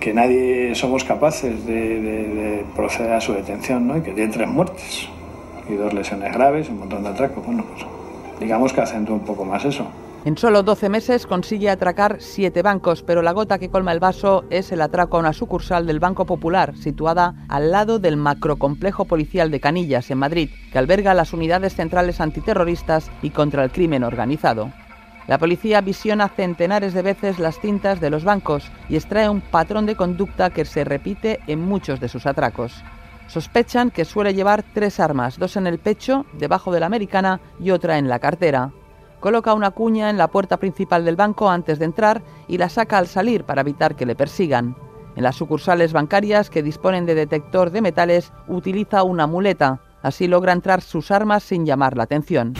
que 0.00 0.12
nadie 0.12 0.74
somos 0.74 1.04
capaces 1.04 1.64
de, 1.64 2.64
proceder 2.74 3.12
a 3.12 3.20
su 3.20 3.32
detención, 3.32 3.86
¿no? 3.86 3.96
Y 3.96 4.00
que 4.00 4.10
tiene 4.10 4.32
tres 4.32 4.48
muertes 4.48 5.08
y 5.68 5.74
dos 5.74 5.94
lesiones 5.94 6.32
graves, 6.32 6.68
un 6.68 6.80
montón 6.80 7.04
de 7.04 7.10
atracos. 7.10 7.46
Bueno, 7.46 7.64
pues 7.72 7.86
digamos 8.40 8.72
que 8.72 8.80
acentúa 8.80 9.16
un 9.16 9.24
poco 9.24 9.44
más 9.44 9.64
eso. 9.64 9.86
En 10.24 10.36
solo 10.36 10.62
12 10.62 10.88
meses 10.88 11.26
consigue 11.26 11.70
atracar 11.70 12.16
siete 12.18 12.60
bancos, 12.60 13.02
pero 13.02 13.22
la 13.22 13.32
gota 13.32 13.58
que 13.58 13.70
colma 13.70 13.92
el 13.92 14.00
vaso 14.00 14.44
es 14.50 14.72
el 14.72 14.82
atraco 14.82 15.16
a 15.16 15.20
una 15.20 15.32
sucursal 15.32 15.86
del 15.86 16.00
Banco 16.00 16.26
Popular, 16.26 16.76
situada 16.76 17.34
al 17.48 17.70
lado 17.70 17.98
del 17.98 18.16
macrocomplejo 18.16 19.04
policial 19.04 19.50
de 19.50 19.60
Canillas, 19.60 20.10
en 20.10 20.18
Madrid, 20.18 20.50
que 20.72 20.78
alberga 20.78 21.14
las 21.14 21.32
unidades 21.32 21.74
centrales 21.74 22.20
antiterroristas 22.20 23.10
y 23.22 23.30
contra 23.30 23.62
el 23.62 23.70
crimen 23.70 24.02
organizado. 24.02 24.70
La 25.28 25.38
policía 25.38 25.82
visiona 25.82 26.28
centenares 26.28 26.94
de 26.94 27.02
veces 27.02 27.38
las 27.38 27.60
cintas 27.60 28.00
de 28.00 28.10
los 28.10 28.24
bancos 28.24 28.70
y 28.88 28.96
extrae 28.96 29.28
un 29.28 29.40
patrón 29.40 29.86
de 29.86 29.94
conducta 29.94 30.50
que 30.50 30.64
se 30.64 30.84
repite 30.84 31.38
en 31.46 31.60
muchos 31.60 32.00
de 32.00 32.08
sus 32.08 32.26
atracos. 32.26 32.82
Sospechan 33.28 33.90
que 33.90 34.06
suele 34.06 34.32
llevar 34.32 34.64
tres 34.74 34.98
armas, 34.98 35.38
dos 35.38 35.56
en 35.56 35.66
el 35.66 35.78
pecho, 35.78 36.24
debajo 36.32 36.72
de 36.72 36.80
la 36.80 36.86
americana 36.86 37.40
y 37.60 37.70
otra 37.70 37.98
en 37.98 38.08
la 38.08 38.18
cartera. 38.18 38.72
Coloca 39.20 39.52
una 39.52 39.70
cuña 39.70 40.08
en 40.08 40.16
la 40.16 40.28
puerta 40.28 40.56
principal 40.56 41.04
del 41.04 41.16
banco 41.16 41.50
antes 41.50 41.78
de 41.78 41.84
entrar 41.84 42.22
y 42.48 42.56
la 42.56 42.70
saca 42.70 42.96
al 42.96 43.06
salir 43.06 43.44
para 43.44 43.60
evitar 43.60 43.96
que 43.96 44.06
le 44.06 44.16
persigan. 44.16 44.76
En 45.14 45.24
las 45.24 45.36
sucursales 45.36 45.92
bancarias 45.92 46.48
que 46.48 46.62
disponen 46.62 47.04
de 47.04 47.14
detector 47.14 47.70
de 47.70 47.82
metales 47.82 48.32
utiliza 48.46 49.02
una 49.02 49.26
muleta, 49.26 49.80
así 50.02 50.26
logra 50.26 50.52
entrar 50.52 50.80
sus 50.80 51.10
armas 51.10 51.42
sin 51.42 51.66
llamar 51.66 51.98
la 51.98 52.04
atención. 52.04 52.54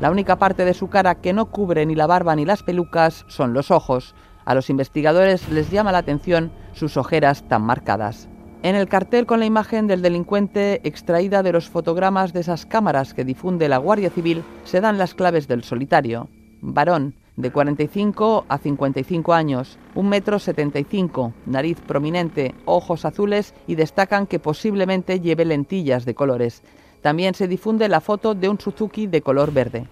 La 0.00 0.12
única 0.12 0.36
parte 0.36 0.64
de 0.64 0.74
su 0.74 0.88
cara 0.88 1.16
que 1.16 1.32
no 1.32 1.46
cubre 1.46 1.86
ni 1.86 1.96
la 1.96 2.06
barba 2.06 2.36
ni 2.36 2.44
las 2.44 2.62
pelucas 2.62 3.24
son 3.26 3.52
los 3.52 3.72
ojos. 3.72 4.14
A 4.44 4.54
los 4.54 4.70
investigadores 4.70 5.48
les 5.48 5.70
llama 5.70 5.90
la 5.90 5.98
atención 5.98 6.52
sus 6.72 6.96
ojeras 6.96 7.48
tan 7.48 7.62
marcadas. 7.62 8.28
En 8.64 8.76
el 8.76 8.88
cartel 8.88 9.26
con 9.26 9.40
la 9.40 9.44
imagen 9.44 9.86
del 9.86 10.00
delincuente 10.00 10.80
extraída 10.84 11.42
de 11.42 11.52
los 11.52 11.68
fotogramas 11.68 12.32
de 12.32 12.40
esas 12.40 12.64
cámaras 12.64 13.12
que 13.12 13.22
difunde 13.22 13.68
la 13.68 13.76
Guardia 13.76 14.08
Civil 14.08 14.42
se 14.64 14.80
dan 14.80 14.96
las 14.96 15.14
claves 15.14 15.46
del 15.46 15.62
solitario. 15.62 16.28
Varón, 16.62 17.14
de 17.36 17.52
45 17.52 18.46
a 18.48 18.56
55 18.56 19.34
años, 19.34 19.78
1 19.94 20.08
metro 20.08 20.38
75, 20.38 21.34
nariz 21.44 21.78
prominente, 21.82 22.54
ojos 22.64 23.04
azules 23.04 23.52
y 23.66 23.74
destacan 23.74 24.26
que 24.26 24.38
posiblemente 24.38 25.20
lleve 25.20 25.44
lentillas 25.44 26.06
de 26.06 26.14
colores. 26.14 26.62
También 27.02 27.34
se 27.34 27.48
difunde 27.48 27.90
la 27.90 28.00
foto 28.00 28.34
de 28.34 28.48
un 28.48 28.58
Suzuki 28.58 29.06
de 29.06 29.20
color 29.20 29.52
verde. 29.52 29.88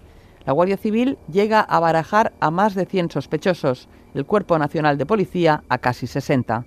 La 0.47 0.53
Guardia 0.53 0.77
Civil 0.77 1.19
llega 1.31 1.59
a 1.59 1.79
barajar 1.79 2.33
a 2.39 2.49
más 2.49 2.73
de 2.73 2.87
100 2.87 3.11
sospechosos, 3.11 3.87
el 4.15 4.25
Cuerpo 4.25 4.57
Nacional 4.57 4.97
de 4.97 5.05
Policía 5.05 5.63
a 5.69 5.77
casi 5.77 6.07
60. 6.07 6.65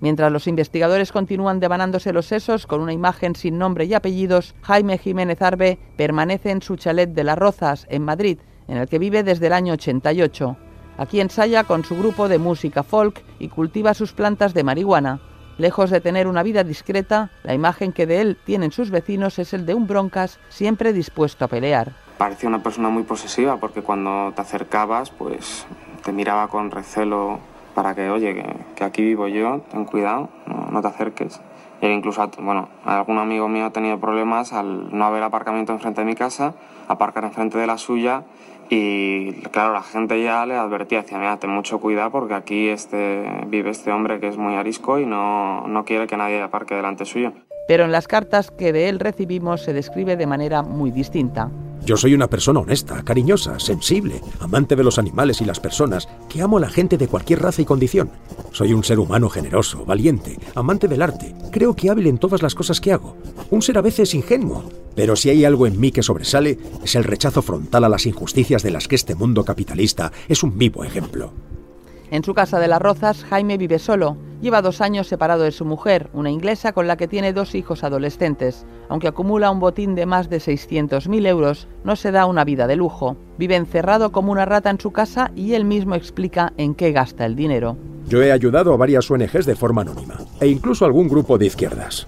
Mientras 0.00 0.30
los 0.30 0.46
investigadores 0.46 1.12
continúan 1.12 1.60
devanándose 1.60 2.12
los 2.12 2.26
sesos 2.26 2.66
con 2.66 2.80
una 2.80 2.92
imagen 2.92 3.34
sin 3.34 3.58
nombre 3.58 3.86
y 3.86 3.94
apellidos, 3.94 4.54
Jaime 4.62 4.98
Jiménez 4.98 5.40
Arbe 5.40 5.78
permanece 5.96 6.50
en 6.50 6.62
su 6.62 6.76
chalet 6.76 7.10
de 7.10 7.24
Las 7.24 7.38
Rozas, 7.38 7.86
en 7.88 8.04
Madrid, 8.04 8.38
en 8.68 8.76
el 8.76 8.88
que 8.88 8.98
vive 8.98 9.22
desde 9.22 9.46
el 9.46 9.52
año 9.52 9.72
88. 9.74 10.56
Aquí 10.98 11.20
ensaya 11.20 11.64
con 11.64 11.84
su 11.84 11.96
grupo 11.96 12.28
de 12.28 12.38
música 12.38 12.82
folk 12.82 13.22
y 13.38 13.48
cultiva 13.48 13.94
sus 13.94 14.12
plantas 14.12 14.54
de 14.54 14.64
marihuana. 14.64 15.20
Lejos 15.58 15.90
de 15.90 16.02
tener 16.02 16.26
una 16.26 16.42
vida 16.42 16.64
discreta, 16.64 17.30
la 17.42 17.54
imagen 17.54 17.92
que 17.92 18.06
de 18.06 18.20
él 18.20 18.38
tienen 18.44 18.72
sus 18.72 18.90
vecinos 18.90 19.38
es 19.38 19.54
el 19.54 19.64
de 19.64 19.74
un 19.74 19.86
broncas 19.86 20.38
siempre 20.50 20.92
dispuesto 20.92 21.44
a 21.46 21.48
pelear. 21.48 21.92
Parecía 22.18 22.48
una 22.48 22.62
persona 22.62 22.88
muy 22.90 23.04
posesiva 23.04 23.58
porque 23.58 23.82
cuando 23.82 24.32
te 24.34 24.42
acercabas, 24.42 25.10
pues 25.10 25.66
te 26.04 26.12
miraba 26.12 26.48
con 26.48 26.70
recelo 26.70 27.40
para 27.76 27.94
que, 27.94 28.08
oye, 28.08 28.42
que, 28.74 28.84
aquí 28.84 29.02
vivo 29.02 29.28
yo, 29.28 29.60
ten 29.70 29.84
cuidado, 29.84 30.30
no, 30.72 30.80
te 30.80 30.88
acerques. 30.88 31.42
Y 31.82 31.86
incluso, 31.88 32.26
bueno, 32.40 32.70
algún 32.86 33.18
amigo 33.18 33.48
mío 33.48 33.66
ha 33.66 33.70
tenido 33.70 34.00
problemas 34.00 34.54
al 34.54 34.96
no 34.96 35.04
haber 35.04 35.22
aparcamiento 35.22 35.74
enfrente 35.74 36.00
de 36.00 36.06
mi 36.06 36.14
casa, 36.14 36.54
aparcar 36.88 37.24
enfrente 37.24 37.58
de 37.58 37.66
la 37.66 37.76
suya 37.76 38.24
y 38.70 39.32
claro, 39.52 39.74
la 39.74 39.82
gente 39.82 40.22
ya 40.22 40.46
le 40.46 40.54
advertía, 40.54 41.02
decía, 41.02 41.18
mira, 41.18 41.36
ten 41.36 41.50
mucho 41.50 41.78
cuidado 41.78 42.10
porque 42.10 42.32
aquí 42.32 42.68
este, 42.68 43.30
vive 43.46 43.68
este 43.68 43.92
hombre 43.92 44.20
que 44.20 44.28
es 44.28 44.38
muy 44.38 44.54
arisco 44.54 44.98
y 44.98 45.04
no, 45.04 45.68
no 45.68 45.84
quiere 45.84 46.06
que 46.06 46.16
nadie 46.16 46.40
aparque 46.40 46.74
delante 46.74 47.04
suyo. 47.04 47.34
Pero 47.68 47.84
en 47.84 47.92
las 47.92 48.08
cartas 48.08 48.50
que 48.50 48.72
de 48.72 48.88
él 48.88 49.00
recibimos 49.00 49.60
se 49.60 49.74
describe 49.74 50.16
de 50.16 50.26
manera 50.26 50.62
muy 50.62 50.90
distinta. 50.90 51.50
Yo 51.86 51.96
soy 51.96 52.14
una 52.14 52.26
persona 52.26 52.58
honesta, 52.58 53.04
cariñosa, 53.04 53.60
sensible, 53.60 54.20
amante 54.40 54.74
de 54.74 54.82
los 54.82 54.98
animales 54.98 55.40
y 55.40 55.44
las 55.44 55.60
personas, 55.60 56.08
que 56.28 56.42
amo 56.42 56.56
a 56.56 56.60
la 56.60 56.68
gente 56.68 56.98
de 56.98 57.06
cualquier 57.06 57.40
raza 57.40 57.62
y 57.62 57.64
condición. 57.64 58.10
Soy 58.50 58.72
un 58.72 58.82
ser 58.82 58.98
humano 58.98 59.28
generoso, 59.28 59.84
valiente, 59.84 60.36
amante 60.56 60.88
del 60.88 61.00
arte, 61.00 61.32
creo 61.52 61.76
que 61.76 61.88
hábil 61.88 62.08
en 62.08 62.18
todas 62.18 62.42
las 62.42 62.56
cosas 62.56 62.80
que 62.80 62.92
hago. 62.92 63.16
Un 63.50 63.62
ser 63.62 63.78
a 63.78 63.82
veces 63.82 64.14
ingenuo, 64.14 64.64
pero 64.96 65.14
si 65.14 65.30
hay 65.30 65.44
algo 65.44 65.64
en 65.64 65.78
mí 65.78 65.92
que 65.92 66.02
sobresale, 66.02 66.58
es 66.82 66.96
el 66.96 67.04
rechazo 67.04 67.40
frontal 67.40 67.84
a 67.84 67.88
las 67.88 68.04
injusticias 68.06 68.64
de 68.64 68.72
las 68.72 68.88
que 68.88 68.96
este 68.96 69.14
mundo 69.14 69.44
capitalista 69.44 70.10
es 70.26 70.42
un 70.42 70.58
vivo 70.58 70.82
ejemplo. 70.82 71.32
En 72.10 72.22
su 72.22 72.34
casa 72.34 72.60
de 72.60 72.68
las 72.68 72.80
Rozas, 72.80 73.24
Jaime 73.24 73.58
vive 73.58 73.78
solo. 73.78 74.16
Lleva 74.40 74.62
dos 74.62 74.80
años 74.80 75.08
separado 75.08 75.42
de 75.42 75.50
su 75.50 75.64
mujer, 75.64 76.08
una 76.12 76.30
inglesa 76.30 76.72
con 76.72 76.86
la 76.86 76.96
que 76.96 77.08
tiene 77.08 77.32
dos 77.32 77.54
hijos 77.54 77.82
adolescentes. 77.82 78.64
Aunque 78.88 79.08
acumula 79.08 79.50
un 79.50 79.58
botín 79.58 79.94
de 79.94 80.06
más 80.06 80.30
de 80.30 80.38
600.000 80.38 81.26
euros, 81.26 81.66
no 81.84 81.96
se 81.96 82.12
da 82.12 82.26
una 82.26 82.44
vida 82.44 82.66
de 82.66 82.76
lujo. 82.76 83.16
Vive 83.38 83.56
encerrado 83.56 84.12
como 84.12 84.30
una 84.30 84.44
rata 84.44 84.70
en 84.70 84.78
su 84.78 84.92
casa 84.92 85.32
y 85.34 85.54
él 85.54 85.64
mismo 85.64 85.94
explica 85.94 86.52
en 86.58 86.74
qué 86.74 86.92
gasta 86.92 87.26
el 87.26 87.34
dinero. 87.34 87.76
Yo 88.06 88.22
he 88.22 88.30
ayudado 88.30 88.72
a 88.72 88.76
varias 88.76 89.10
ONGs 89.10 89.46
de 89.46 89.56
forma 89.56 89.82
anónima, 89.82 90.14
e 90.40 90.46
incluso 90.46 90.84
algún 90.84 91.08
grupo 91.08 91.38
de 91.38 91.46
izquierdas. 91.46 92.06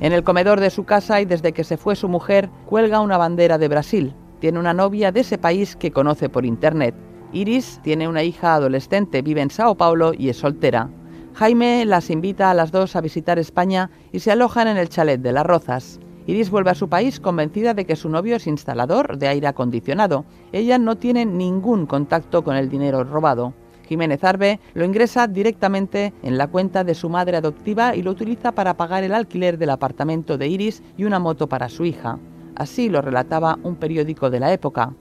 En 0.00 0.12
el 0.12 0.24
comedor 0.24 0.60
de 0.60 0.70
su 0.70 0.84
casa 0.84 1.22
y 1.22 1.24
desde 1.24 1.52
que 1.52 1.64
se 1.64 1.78
fue 1.78 1.96
su 1.96 2.08
mujer, 2.08 2.50
cuelga 2.66 3.00
una 3.00 3.16
bandera 3.16 3.56
de 3.56 3.68
Brasil. 3.68 4.14
Tiene 4.40 4.58
una 4.58 4.74
novia 4.74 5.10
de 5.10 5.20
ese 5.20 5.38
país 5.38 5.74
que 5.74 5.90
conoce 5.90 6.28
por 6.28 6.44
internet. 6.44 6.94
Iris 7.32 7.80
tiene 7.82 8.08
una 8.08 8.22
hija 8.22 8.54
adolescente, 8.54 9.20
vive 9.20 9.42
en 9.42 9.50
Sao 9.50 9.74
Paulo 9.74 10.12
y 10.16 10.30
es 10.30 10.38
soltera. 10.38 10.88
Jaime 11.34 11.84
las 11.84 12.08
invita 12.08 12.50
a 12.50 12.54
las 12.54 12.72
dos 12.72 12.96
a 12.96 13.02
visitar 13.02 13.38
España 13.38 13.90
y 14.12 14.20
se 14.20 14.32
alojan 14.32 14.66
en 14.66 14.78
el 14.78 14.88
chalet 14.88 15.20
de 15.20 15.32
Las 15.32 15.44
Rozas. 15.44 16.00
Iris 16.26 16.50
vuelve 16.50 16.70
a 16.70 16.74
su 16.74 16.88
país 16.88 17.20
convencida 17.20 17.74
de 17.74 17.84
que 17.84 17.96
su 17.96 18.08
novio 18.08 18.36
es 18.36 18.46
instalador 18.46 19.18
de 19.18 19.28
aire 19.28 19.46
acondicionado. 19.46 20.24
Ella 20.52 20.78
no 20.78 20.96
tiene 20.96 21.26
ningún 21.26 21.86
contacto 21.86 22.42
con 22.42 22.56
el 22.56 22.70
dinero 22.70 23.04
robado. 23.04 23.52
Jiménez 23.86 24.24
Arbe 24.24 24.58
lo 24.74 24.84
ingresa 24.84 25.26
directamente 25.26 26.12
en 26.22 26.38
la 26.38 26.46
cuenta 26.46 26.82
de 26.82 26.94
su 26.94 27.08
madre 27.08 27.36
adoptiva 27.36 27.94
y 27.94 28.02
lo 28.02 28.10
utiliza 28.10 28.52
para 28.52 28.76
pagar 28.76 29.04
el 29.04 29.14
alquiler 29.14 29.58
del 29.58 29.70
apartamento 29.70 30.38
de 30.38 30.48
Iris 30.48 30.82
y 30.96 31.04
una 31.04 31.18
moto 31.18 31.46
para 31.46 31.68
su 31.68 31.84
hija. 31.84 32.18
Así 32.56 32.88
lo 32.88 33.00
relataba 33.00 33.58
un 33.62 33.76
periódico 33.76 34.28
de 34.28 34.40
la 34.40 34.52
época. 34.52 34.94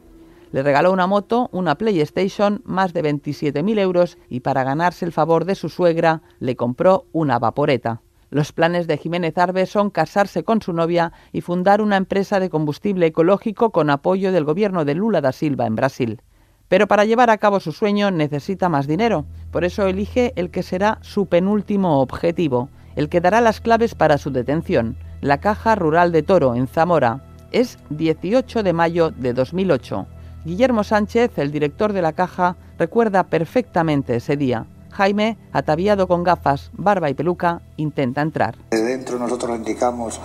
Le 0.52 0.64
regaló 0.64 0.92
una 0.92 1.08
moto, 1.08 1.50
una 1.52 1.76
PlayStation, 1.76 2.62
más 2.66 2.94
de 2.94 3.04
27.000 3.04 3.80
euros 3.80 4.18
y 4.30 4.40
para 4.40 4.64
ganarse 4.64 5.06
el 5.06 5.12
favor 5.12 5.46
de 5.46 5.56
su 5.56 5.70
suegra 5.70 6.22
le 6.40 6.56
compró 6.56 7.06
una 7.12 7.40
vaporeta. 7.40 8.02
Los 8.30 8.52
planes 8.52 8.88
de 8.88 8.98
Jiménez 8.98 9.38
Arbe 9.38 9.66
son 9.66 9.90
casarse 9.90 10.44
con 10.44 10.62
su 10.62 10.74
novia 10.74 11.14
y 11.32 11.42
fundar 11.42 11.82
una 11.82 11.96
empresa 11.96 12.40
de 12.40 12.50
combustible 12.50 13.06
ecológico 13.06 13.72
con 13.72 13.90
apoyo 13.90 14.32
del 14.32 14.44
gobierno 14.44 14.84
de 14.84 14.96
Lula 14.96 15.22
da 15.22 15.32
Silva 15.32 15.66
en 15.66 15.76
Brasil. 15.76 16.22
Pero 16.68 16.88
para 16.88 17.06
llevar 17.06 17.30
a 17.30 17.38
cabo 17.38 17.62
su 17.62 17.72
sueño 17.72 18.12
necesita 18.12 18.68
más 18.68 18.88
dinero, 18.88 19.26
por 19.52 19.64
eso 19.64 19.88
elige 19.88 20.34
el 20.36 20.52
que 20.52 20.64
será 20.64 21.00
su 21.02 21.28
penúltimo 21.28 22.02
objetivo, 22.02 22.70
el 22.98 23.08
que 23.08 23.22
dará 23.22 23.40
las 23.40 23.62
claves 23.62 23.96
para 23.96 24.18
su 24.18 24.32
detención, 24.32 24.98
la 25.22 25.40
Caja 25.40 25.76
Rural 25.76 26.12
de 26.12 26.24
Toro, 26.24 26.56
en 26.56 26.68
Zamora. 26.68 27.24
Es 27.52 27.78
18 27.92 28.64
de 28.64 28.74
mayo 28.74 29.12
de 29.12 29.32
2008. 29.34 30.06
Guillermo 30.48 30.86
Sánchez, 30.86 31.40
el 31.40 31.52
director 31.52 31.92
de 31.92 32.02
la 32.02 32.14
caja, 32.14 32.56
recuerda 32.80 33.26
perfectamente 33.26 34.16
ese 34.16 34.38
día. 34.38 34.66
Jaime, 34.92 35.38
ataviado 35.52 36.08
con 36.08 36.24
gafas, 36.24 36.72
barba 36.72 37.10
y 37.10 37.14
peluca, 37.14 37.60
intenta 37.76 38.22
entrar. 38.22 38.56
De 38.72 38.82
dentro 38.82 39.20
nosotros 39.20 39.52
le 39.52 39.58
indicamos 39.58 40.22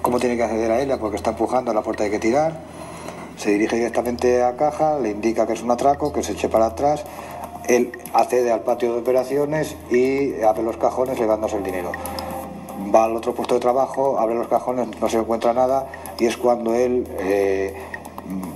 cómo 0.00 0.18
tiene 0.18 0.34
que 0.38 0.44
acceder 0.44 0.70
a 0.70 0.80
ella 0.80 0.98
porque 0.98 1.16
está 1.16 1.32
empujando 1.32 1.72
a 1.72 1.74
la 1.74 1.82
puerta 1.82 2.04
hay 2.04 2.10
que 2.10 2.18
tirar. 2.18 2.58
Se 3.36 3.50
dirige 3.50 3.76
directamente 3.76 4.42
a 4.42 4.56
caja, 4.56 4.98
le 4.98 5.10
indica 5.10 5.46
que 5.46 5.52
es 5.52 5.62
un 5.62 5.70
atraco, 5.70 6.10
que 6.10 6.22
se 6.22 6.32
eche 6.32 6.48
para 6.48 6.68
atrás. 6.68 7.04
Él 7.68 7.92
accede 8.14 8.50
al 8.52 8.60
patio 8.60 8.94
de 8.94 9.00
operaciones 9.00 9.76
y 9.90 10.40
abre 10.40 10.62
los 10.62 10.78
cajones 10.78 11.18
llevándose 11.18 11.58
el 11.58 11.62
dinero. 11.62 11.92
Va 12.94 13.04
al 13.04 13.14
otro 13.14 13.34
puesto 13.34 13.52
de 13.52 13.60
trabajo, 13.60 14.18
abre 14.18 14.36
los 14.36 14.48
cajones, 14.48 14.88
no 14.98 15.08
se 15.10 15.18
encuentra 15.18 15.52
nada 15.52 15.86
y 16.18 16.24
es 16.24 16.38
cuando 16.38 16.74
él 16.74 17.06
eh, 17.18 17.74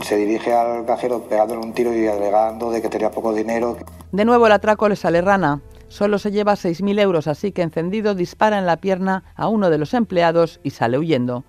se 0.02 0.16
dirige 0.16 0.52
al 0.52 0.86
cajero 0.86 1.22
pegándole 1.22 1.60
un 1.60 1.72
tiro 1.72 1.94
y 1.94 2.06
alegando 2.06 2.70
de 2.70 2.82
que 2.82 2.88
tenía 2.88 3.10
poco 3.10 3.32
dinero. 3.32 3.76
De 4.12 4.24
nuevo 4.24 4.46
el 4.46 4.52
atraco 4.52 4.88
le 4.88 4.96
sale 4.96 5.20
rana. 5.20 5.60
Solo 5.88 6.18
se 6.18 6.30
lleva 6.30 6.54
6.000 6.54 7.00
euros, 7.00 7.26
así 7.26 7.52
que 7.52 7.62
encendido 7.62 8.14
dispara 8.14 8.58
en 8.58 8.66
la 8.66 8.76
pierna 8.76 9.24
a 9.34 9.48
uno 9.48 9.70
de 9.70 9.78
los 9.78 9.92
empleados 9.94 10.60
y 10.62 10.70
sale 10.70 10.98
huyendo. 10.98 11.44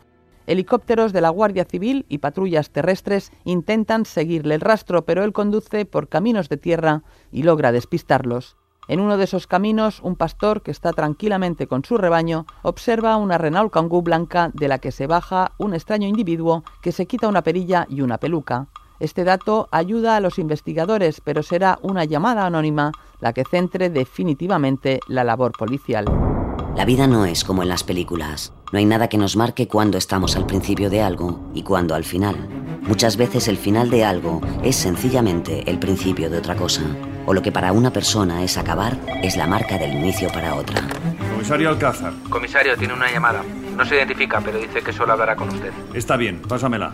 Helicópteros 0.48 1.14
de 1.14 1.22
la 1.22 1.30
Guardia 1.30 1.66
Civil 1.66 2.06
y 2.10 2.18
patrullas 2.18 2.72
terrestres 2.72 3.32
intentan 3.44 4.06
seguirle 4.06 4.56
el 4.56 4.62
rastro, 4.62 5.06
pero 5.06 5.24
él 5.24 5.34
conduce 5.34 5.86
por 5.86 6.10
caminos 6.10 6.50
de 6.50 6.58
tierra 6.58 7.04
y 7.32 7.44
logra 7.44 7.72
despistarlos. 7.72 8.58
En 8.88 9.00
uno 9.00 9.18
de 9.18 9.26
esos 9.26 9.46
caminos, 9.46 10.00
un 10.02 10.16
pastor 10.16 10.64
que 10.64 10.72
está 10.72 10.92
tranquilamente 10.92 11.68
con 11.68 11.86
su 11.86 11.98
rebaño 11.98 12.46
observa 12.64 13.16
una 13.18 13.38
Renault 13.38 13.72
Kangoo 13.72 14.02
blanca 14.02 14.50
de 14.54 14.68
la 14.68 14.80
que 14.80 14.92
se 14.92 15.08
baja 15.08 15.52
un 15.58 15.76
extraño 15.76 16.08
individuo 16.08 16.64
que 16.82 16.92
se 16.92 17.06
quita 17.06 17.28
una 17.28 17.44
perilla 17.44 17.86
y 17.90 18.02
una 18.02 18.18
peluca. 18.18 18.68
Este 19.00 19.24
dato 19.24 19.68
ayuda 19.72 20.16
a 20.16 20.20
los 20.20 20.40
investigadores, 20.40 21.22
pero 21.22 21.44
será 21.44 21.80
una 21.82 22.06
llamada 22.06 22.46
anónima 22.46 22.92
la 23.20 23.34
que 23.34 23.46
centre 23.46 23.90
definitivamente 23.90 25.00
la 25.08 25.24
labor 25.24 25.52
policial. 25.52 26.06
La 26.76 26.86
vida 26.86 27.06
no 27.06 27.26
es 27.26 27.44
como 27.44 27.64
en 27.64 27.70
las 27.70 27.84
películas. 27.84 28.54
No 28.72 28.80
hay 28.80 28.86
nada 28.86 29.10
que 29.10 29.18
nos 29.18 29.36
marque 29.36 29.68
cuando 29.68 29.98
estamos 29.98 30.36
al 30.36 30.46
principio 30.46 30.90
de 30.90 31.02
algo 31.02 31.52
y 31.54 31.64
cuando 31.64 31.94
al 31.94 32.04
final. 32.04 32.48
Muchas 32.82 33.18
veces 33.18 33.48
el 33.48 33.58
final 33.58 33.90
de 33.90 34.06
algo 34.06 34.42
es 34.64 34.76
sencillamente 34.76 35.70
el 35.70 35.80
principio 35.80 36.30
de 36.30 36.38
otra 36.40 36.56
cosa 36.56 36.84
o 37.26 37.34
lo 37.34 37.42
que 37.42 37.52
para 37.52 37.72
una 37.72 37.92
persona 37.92 38.44
es 38.44 38.58
acabar, 38.58 38.98
es 39.24 39.38
la 39.38 39.48
marca 39.48 39.78
del 39.78 39.94
inicio 39.94 40.30
para 40.30 40.56
otra. 40.56 40.82
Comisario 41.32 41.70
Alcázar. 41.70 42.14
Comisario, 42.30 42.78
tiene 42.78 42.94
una 42.94 43.12
llamada. 43.12 43.44
No 43.76 43.86
se 43.86 43.96
identifica, 43.96 44.42
pero 44.42 44.60
dice 44.60 44.82
que 44.82 44.94
solo 44.94 45.14
hablará 45.14 45.36
con 45.36 45.50
usted. 45.50 45.72
Está 45.94 46.18
bien, 46.18 46.42
pásamela. 46.42 46.92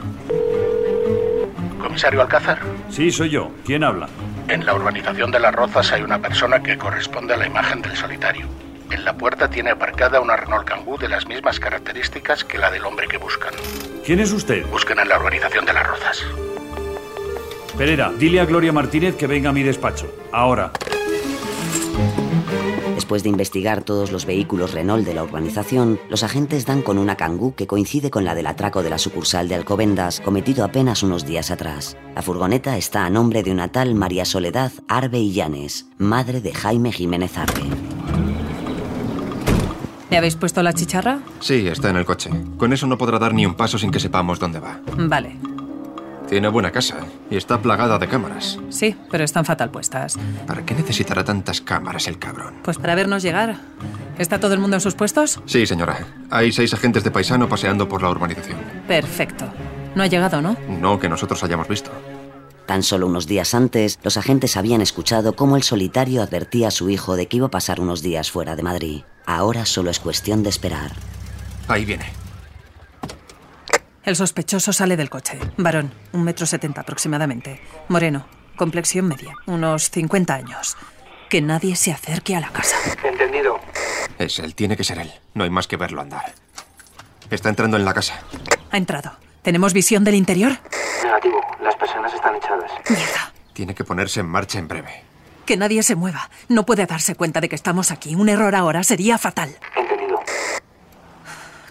¿Comisario 1.82 2.22
Alcázar? 2.22 2.60
Sí, 2.90 3.12
soy 3.12 3.30
yo. 3.30 3.52
¿Quién 3.66 3.84
habla? 3.84 4.08
En 4.48 4.66
la 4.66 4.74
urbanización 4.74 5.32
de 5.32 5.40
Las 5.40 5.54
Rozas 5.54 5.92
hay 5.92 6.02
una 6.02 6.20
persona 6.20 6.62
que 6.62 6.78
corresponde 6.78 7.34
a 7.34 7.38
la 7.38 7.48
imagen 7.48 7.82
del 7.82 7.96
solitario. 7.96 8.48
En 8.90 9.04
la 9.04 9.18
puerta 9.18 9.50
tiene 9.50 9.72
aparcada 9.72 10.22
una 10.22 10.38
Renault 10.38 10.66
Kangoo 10.66 10.98
de 10.98 11.10
las 11.10 11.28
mismas 11.28 11.60
características 11.60 12.46
que 12.46 12.58
la 12.58 12.72
del 12.72 12.86
hombre 12.86 13.08
que 13.08 13.18
buscan. 13.18 13.54
¿Quién 14.06 14.22
es 14.22 14.32
usted? 14.32 14.66
Buscan 14.68 15.00
en 15.00 15.10
la 15.10 15.20
urbanización 15.20 15.66
de 15.66 15.74
Las 15.74 15.88
Rozas. 15.88 16.26
Pereira, 17.78 18.12
dile 18.18 18.40
a 18.40 18.46
Gloria 18.46 18.74
Martínez 18.74 19.16
que 19.16 19.28
venga 19.28 19.52
a 19.52 19.54
mi 19.54 19.62
despacho. 19.62 20.12
Ahora. 20.32 20.72
Después 22.96 23.22
de 23.22 23.30
investigar 23.30 23.84
todos 23.84 24.12
los 24.12 24.26
vehículos 24.26 24.74
Renault 24.74 25.06
de 25.06 25.14
la 25.14 25.24
urbanización, 25.24 26.00
los 26.10 26.24
agentes 26.24 26.66
dan 26.66 26.82
con 26.82 26.98
una 26.98 27.16
Kangoo 27.16 27.54
que 27.54 27.68
coincide 27.68 28.10
con 28.10 28.26
la 28.26 28.34
del 28.34 28.48
atraco 28.48 28.82
de 28.82 28.90
la 28.90 28.98
sucursal 28.98 29.48
de 29.48 29.56
Alcobendas 29.56 30.20
cometido 30.22 30.66
apenas 30.66 31.04
unos 31.04 31.24
días 31.26 31.52
atrás. 31.52 31.96
La 32.16 32.24
furgoneta 32.24 32.78
está 32.78 33.06
a 33.06 33.12
nombre 33.12 33.44
de 33.44 33.52
una 33.52 33.68
tal 33.68 33.94
María 33.94 34.26
Soledad 34.26 34.72
Arbe 34.88 35.20
Illanes, 35.20 35.86
madre 36.00 36.42
de 36.42 36.54
Jaime 36.54 36.92
Jiménez 36.92 37.38
Arbe. 37.38 37.62
¿Le 40.10 40.18
habéis 40.18 40.36
puesto 40.36 40.64
la 40.64 40.74
chicharra? 40.74 41.20
Sí, 41.42 41.68
está 41.68 41.92
en 41.92 41.98
el 41.98 42.06
coche. 42.06 42.32
Con 42.58 42.74
eso 42.74 42.88
no 42.88 42.98
podrá 42.98 43.20
dar 43.20 43.36
ni 43.36 43.46
un 43.46 43.54
paso 43.54 43.78
sin 43.78 43.92
que 43.92 44.00
sepamos 44.00 44.40
dónde 44.40 44.60
va. 44.60 44.82
Vale. 44.98 45.38
Tiene 46.30 46.50
buena 46.50 46.72
casa 46.72 46.98
y 47.30 47.38
está 47.38 47.62
plagada 47.62 47.98
de 47.98 48.08
cámaras. 48.08 48.60
Sí, 48.70 48.96
pero 49.10 49.24
están 49.24 49.46
fatal 49.46 49.72
puestas. 49.72 50.18
¿Para 50.46 50.66
qué 50.66 50.74
necesitará 50.76 51.24
tantas 51.24 51.62
cámaras 51.62 52.08
el 52.08 52.20
cabrón? 52.20 52.56
Pues 52.64 52.78
para 52.78 52.96
vernos 52.96 53.24
llegar. 53.24 53.56
¿Está 54.18 54.40
todo 54.40 54.54
el 54.54 54.60
mundo 54.60 54.76
en 54.76 54.82
sus 54.82 54.96
puestos? 54.96 55.40
Sí, 55.46 55.66
señora. 55.66 56.06
Hay 56.30 56.52
seis 56.52 56.74
agentes 56.74 57.04
de 57.04 57.12
paisano 57.12 57.48
paseando 57.48 57.88
por 57.88 58.02
la 58.02 58.10
urbanización. 58.10 58.58
Perfecto. 58.88 59.46
No 59.96 60.04
ha 60.04 60.08
llegado, 60.08 60.42
¿no? 60.42 60.58
No 60.68 61.00
que 61.00 61.08
nosotros 61.08 61.42
hayamos 61.44 61.68
visto. 61.68 61.92
Tan 62.66 62.84
solo 62.84 63.08
unos 63.08 63.28
días 63.28 63.54
antes, 63.54 63.98
los 64.04 64.18
agentes 64.18 64.58
habían 64.58 64.82
escuchado 64.82 65.34
cómo 65.34 65.56
el 65.56 65.64
solitario 65.64 66.22
advertía 66.22 66.68
a 66.68 66.72
su 66.72 66.90
hijo 66.90 67.16
de 67.16 67.28
que 67.28 67.38
iba 67.38 67.48
a 67.48 67.52
pasar 67.52 67.80
unos 67.80 68.02
días 68.02 68.30
fuera 68.30 68.58
de 68.58 68.64
Madrid. 68.64 69.04
Ahora 69.26 69.66
solo 69.66 69.90
es 69.90 70.02
cuestión 70.02 70.44
de 70.44 70.50
esperar. 70.50 70.92
Ahí 71.70 71.86
viene. 71.86 72.27
El 74.08 74.16
sospechoso 74.16 74.72
sale 74.72 74.96
del 74.96 75.10
coche. 75.10 75.38
Varón, 75.58 75.94
un 76.14 76.24
metro 76.24 76.46
setenta 76.46 76.80
aproximadamente. 76.80 77.60
Moreno, 77.90 78.26
complexión 78.56 79.06
media, 79.06 79.34
unos 79.48 79.90
50 79.92 80.34
años. 80.34 80.78
Que 81.30 81.42
nadie 81.42 81.76
se 81.76 81.92
acerque 81.92 82.34
a 82.34 82.40
la 82.40 82.50
casa. 82.50 82.78
Entendido. 83.04 83.60
Es 84.18 84.40
él, 84.40 84.56
tiene 84.56 84.78
que 84.78 84.86
ser 84.86 85.00
él. 85.00 85.12
No 85.34 85.44
hay 85.44 85.50
más 85.50 85.68
que 85.68 85.76
verlo 85.76 86.00
andar. 86.00 86.34
Está 87.30 87.50
entrando 87.50 87.76
en 87.76 87.84
la 87.84 87.94
casa. 87.94 88.22
Ha 88.72 88.78
entrado. 88.78 89.12
¿Tenemos 89.42 89.74
visión 89.74 90.06
del 90.06 90.16
interior? 90.16 90.54
Negativo. 91.04 91.42
Las 91.62 91.76
personas 91.76 92.14
están 92.14 92.34
echadas. 92.38 92.72
Mierda. 92.90 93.34
Tiene 93.52 93.76
que 93.76 93.84
ponerse 93.84 94.22
en 94.22 94.28
marcha 94.28 94.58
en 94.58 94.70
breve. 94.70 95.04
Que 95.46 95.58
nadie 95.58 95.84
se 95.84 95.96
mueva. 95.96 96.30
No 96.48 96.66
puede 96.66 96.86
darse 96.86 97.16
cuenta 97.16 97.42
de 97.42 97.50
que 97.50 97.56
estamos 97.56 97.92
aquí. 97.92 98.16
Un 98.16 98.30
error 98.30 98.56
ahora 98.56 98.86
sería 98.86 99.18
fatal. 99.18 99.54
Entendido. 99.76 100.22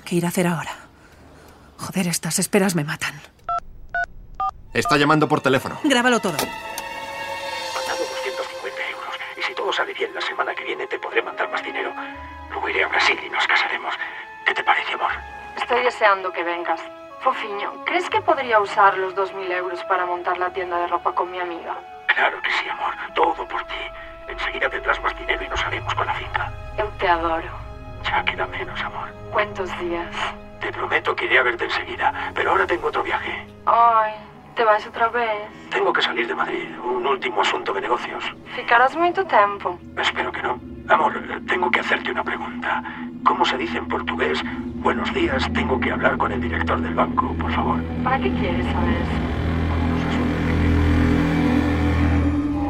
¿Qué 0.04 0.16
ir 0.16 0.26
a 0.26 0.28
hacer 0.28 0.48
ahora? 0.48 0.85
Joder, 1.78 2.08
estas 2.08 2.38
esperas 2.38 2.74
me 2.74 2.84
matan. 2.84 3.20
Está 4.72 4.96
llamando 4.96 5.28
por 5.28 5.40
teléfono. 5.40 5.78
Grábalo 5.84 6.20
todo. 6.20 6.36
Mandado 6.36 7.98
250 7.98 8.90
euros. 8.90 9.14
Y 9.38 9.42
si 9.42 9.54
todo 9.54 9.72
sale 9.72 9.94
bien 9.94 10.14
la 10.14 10.20
semana 10.20 10.54
que 10.54 10.64
viene, 10.64 10.86
te 10.86 10.98
podré 10.98 11.22
mandar 11.22 11.50
más 11.50 11.62
dinero. 11.62 11.92
Luego 12.50 12.68
iré 12.68 12.84
a 12.84 12.88
Brasil 12.88 13.18
y 13.24 13.30
nos 13.30 13.46
casaremos. 13.46 13.94
¿Qué 14.44 14.54
te 14.54 14.64
parece, 14.64 14.92
amor? 14.94 15.12
Estoy 15.56 15.82
deseando 15.82 16.32
que 16.32 16.42
vengas. 16.44 16.80
Fofiño, 17.20 17.84
¿crees 17.84 18.08
que 18.10 18.20
podría 18.20 18.60
usar 18.60 18.96
los 18.98 19.14
2.000 19.14 19.50
euros 19.52 19.82
para 19.84 20.06
montar 20.06 20.38
la 20.38 20.52
tienda 20.52 20.78
de 20.78 20.86
ropa 20.86 21.12
con 21.12 21.30
mi 21.30 21.40
amiga? 21.40 21.76
Claro 22.06 22.40
que 22.42 22.50
sí, 22.50 22.68
amor. 22.68 22.94
Todo 23.14 23.46
por 23.48 23.64
ti. 23.66 23.74
Enseguida 24.28 24.68
tendrás 24.70 25.00
más 25.02 25.16
dinero 25.18 25.42
y 25.42 25.48
nos 25.48 25.62
haremos 25.64 25.94
con 25.94 26.06
la 26.06 26.14
finca. 26.14 26.52
Eu 26.78 26.90
te 26.98 27.08
adoro. 27.08 27.50
Ya 28.04 28.24
queda 28.24 28.46
menos, 28.46 28.80
amor. 28.82 29.08
¿Cuántos 29.32 29.68
días? 29.80 30.14
Te 30.60 30.72
prometo 30.72 31.14
que 31.14 31.26
iré 31.26 31.38
a 31.38 31.42
verte 31.42 31.64
enseguida, 31.64 32.32
pero 32.34 32.50
ahora 32.50 32.66
tengo 32.66 32.88
otro 32.88 33.02
viaje. 33.02 33.46
Ay, 33.66 34.12
te 34.54 34.64
vas 34.64 34.84
outra 34.86 35.08
vez? 35.08 35.48
Tengo 35.70 35.92
que 35.92 36.02
salir 36.02 36.26
de 36.26 36.34
Madrid. 36.34 36.68
Un 36.82 37.06
último 37.06 37.42
asunto 37.42 37.72
de 37.72 37.80
negocios. 37.80 38.24
Ficarás 38.54 38.96
moito 38.96 39.24
tempo. 39.26 39.78
Espero 39.98 40.32
que 40.32 40.42
no. 40.42 40.58
Amor, 40.88 41.12
tengo 41.46 41.70
que 41.70 41.80
hacerte 41.80 42.10
una 42.10 42.22
pregunta. 42.22 42.82
¿Cómo 43.24 43.44
se 43.44 43.58
dice 43.58 43.78
en 43.78 43.88
portugués? 43.88 44.40
Buenos 44.76 45.12
días, 45.12 45.52
tengo 45.52 45.80
que 45.80 45.90
hablar 45.90 46.16
con 46.16 46.30
el 46.30 46.40
director 46.40 46.80
del 46.80 46.94
banco, 46.94 47.34
por 47.34 47.52
favor. 47.52 47.82
¿Para 48.04 48.18
qué 48.20 48.30
quieres 48.32 48.64
saber? 48.66 49.36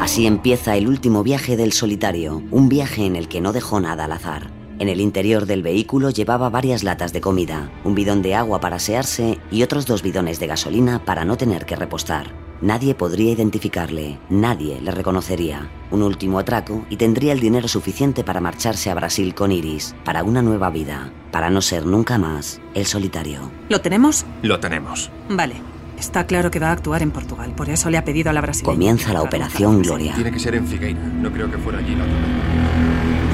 Así 0.00 0.26
empieza 0.26 0.76
el 0.76 0.88
último 0.88 1.22
viaje 1.22 1.56
del 1.56 1.72
solitario, 1.72 2.42
un 2.50 2.68
viaje 2.68 3.04
en 3.04 3.16
el 3.16 3.28
que 3.28 3.40
no 3.40 3.52
dejó 3.52 3.80
nada 3.80 4.04
al 4.04 4.12
azar. 4.12 4.55
En 4.78 4.90
el 4.90 5.00
interior 5.00 5.46
del 5.46 5.62
vehículo 5.62 6.10
llevaba 6.10 6.50
varias 6.50 6.84
latas 6.84 7.14
de 7.14 7.22
comida, 7.22 7.70
un 7.82 7.94
bidón 7.94 8.20
de 8.20 8.34
agua 8.34 8.60
para 8.60 8.76
asearse 8.76 9.38
y 9.50 9.62
otros 9.62 9.86
dos 9.86 10.02
bidones 10.02 10.38
de 10.38 10.48
gasolina 10.48 11.02
para 11.02 11.24
no 11.24 11.38
tener 11.38 11.64
que 11.64 11.76
repostar. 11.76 12.26
Nadie 12.60 12.94
podría 12.94 13.32
identificarle, 13.32 14.18
nadie 14.28 14.78
le 14.82 14.90
reconocería. 14.90 15.70
Un 15.90 16.02
último 16.02 16.38
atraco 16.38 16.84
y 16.90 16.96
tendría 16.96 17.32
el 17.32 17.40
dinero 17.40 17.68
suficiente 17.68 18.22
para 18.22 18.42
marcharse 18.42 18.90
a 18.90 18.94
Brasil 18.94 19.34
con 19.34 19.50
Iris, 19.50 19.94
para 20.04 20.24
una 20.24 20.42
nueva 20.42 20.68
vida, 20.68 21.10
para 21.32 21.48
no 21.48 21.62
ser 21.62 21.86
nunca 21.86 22.18
más 22.18 22.60
el 22.74 22.84
solitario. 22.84 23.50
¿Lo 23.70 23.80
tenemos? 23.80 24.26
Lo 24.42 24.60
tenemos. 24.60 25.10
Vale. 25.30 25.54
Está 25.98 26.26
claro 26.26 26.50
que 26.50 26.58
va 26.58 26.68
a 26.68 26.72
actuar 26.72 27.00
en 27.00 27.10
Portugal, 27.10 27.54
por 27.56 27.70
eso 27.70 27.88
le 27.88 27.96
ha 27.96 28.04
pedido 28.04 28.28
a 28.28 28.34
la 28.34 28.42
brasileña. 28.42 28.74
Comienza 28.74 29.14
la 29.14 29.22
operación 29.22 29.80
Gloria. 29.80 30.14
Tiene 30.14 30.30
que 30.30 30.38
ser 30.38 30.54
en 30.54 30.66
Figueira. 30.66 31.00
No 31.00 31.32
creo 31.32 31.50
que 31.50 31.56
fuera 31.56 31.78
allí 31.78 31.94
la 31.94 32.04
otra 32.04 33.25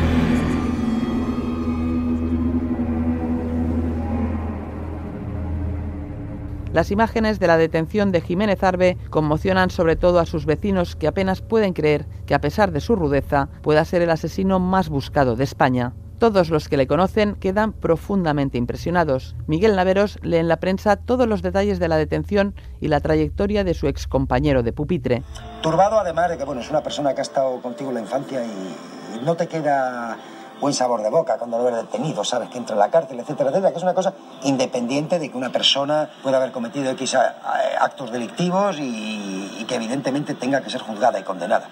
Las 6.73 6.91
imágenes 6.91 7.39
de 7.39 7.47
la 7.47 7.59
detención 7.59 8.12
de 8.12 8.23
Jiménez 8.23 8.62
Arbe 8.62 8.97
conmocionan 9.11 9.68
sobre 9.68 9.95
todo 9.95 10.18
a 10.18 10.27
sus 10.27 10.47
vecinos 10.47 10.97
que 10.97 11.07
apenas 11.07 11.43
pueden 11.43 11.75
creer 11.75 12.07
que 12.25 12.35
a 12.35 12.41
pesar 12.41 12.73
de 12.73 12.81
su 12.81 12.97
rudeza 12.97 13.51
pueda 13.61 13.85
ser 13.85 14.01
el 14.01 14.11
asesino 14.11 14.59
más 14.59 14.89
buscado 14.89 15.37
de 15.37 15.45
España. 15.45 15.93
Todos 16.18 16.49
los 16.49 16.70
que 16.70 16.79
le 16.79 16.87
conocen 16.87 17.35
quedan 17.35 17.73
profundamente 17.73 18.57
impresionados. 18.57 19.37
Miguel 19.47 19.77
Naveros 19.77 20.18
lee 20.23 20.37
en 20.37 20.49
la 20.49 20.61
prensa 20.61 20.97
todos 20.97 21.27
los 21.27 21.43
detalles 21.43 21.79
de 21.79 21.89
la 21.89 21.97
detención 21.97 22.55
y 22.81 22.89
la 22.89 23.01
trayectoria 23.01 23.64
de 23.64 23.75
su 23.75 23.87
excompañero 23.87 24.62
de 24.62 24.73
pupitre. 24.73 25.25
Turbado 25.62 25.99
además 25.99 26.31
de 26.31 26.39
que 26.39 26.45
bueno, 26.45 26.62
es 26.62 26.70
una 26.70 26.83
persona 26.83 27.12
que 27.12 27.20
ha 27.20 27.23
estado 27.23 27.61
contigo 27.61 27.91
en 27.91 27.97
la 27.97 28.01
infancia 28.01 28.43
y, 28.45 29.25
no 29.25 29.35
te 29.35 29.47
queda 29.47 30.16
buen 30.63 30.73
sabor 30.73 31.03
de 31.03 31.11
boca 31.11 31.37
cuando 31.39 31.59
lo 31.59 31.65
ves 31.65 31.75
detenido, 31.75 32.23
sabes 32.25 32.49
que 32.49 32.57
entra 32.57 32.75
en 32.75 32.79
la 32.81 32.89
cárcel, 32.89 33.19
etcétera, 33.19 33.51
etcétera, 33.51 33.73
que 33.73 33.77
es 33.79 33.83
una 33.83 33.95
cosa 33.95 34.15
independiente 34.45 35.19
de 35.19 35.29
que 35.31 35.37
una 35.37 35.51
persona 35.51 36.09
pueda 36.23 36.37
haber 36.39 36.53
cometido 36.53 36.89
X 36.93 37.17
a- 37.17 37.35
actos 37.81 38.13
delictivos 38.13 38.79
y, 38.79 39.57
y 39.59 39.65
que 39.67 39.75
evidentemente 39.75 40.35
tenga 40.35 40.61
que 40.63 40.71
ser 40.71 40.81
juzgada 40.81 41.19
y 41.19 41.25
condenada. 41.25 41.69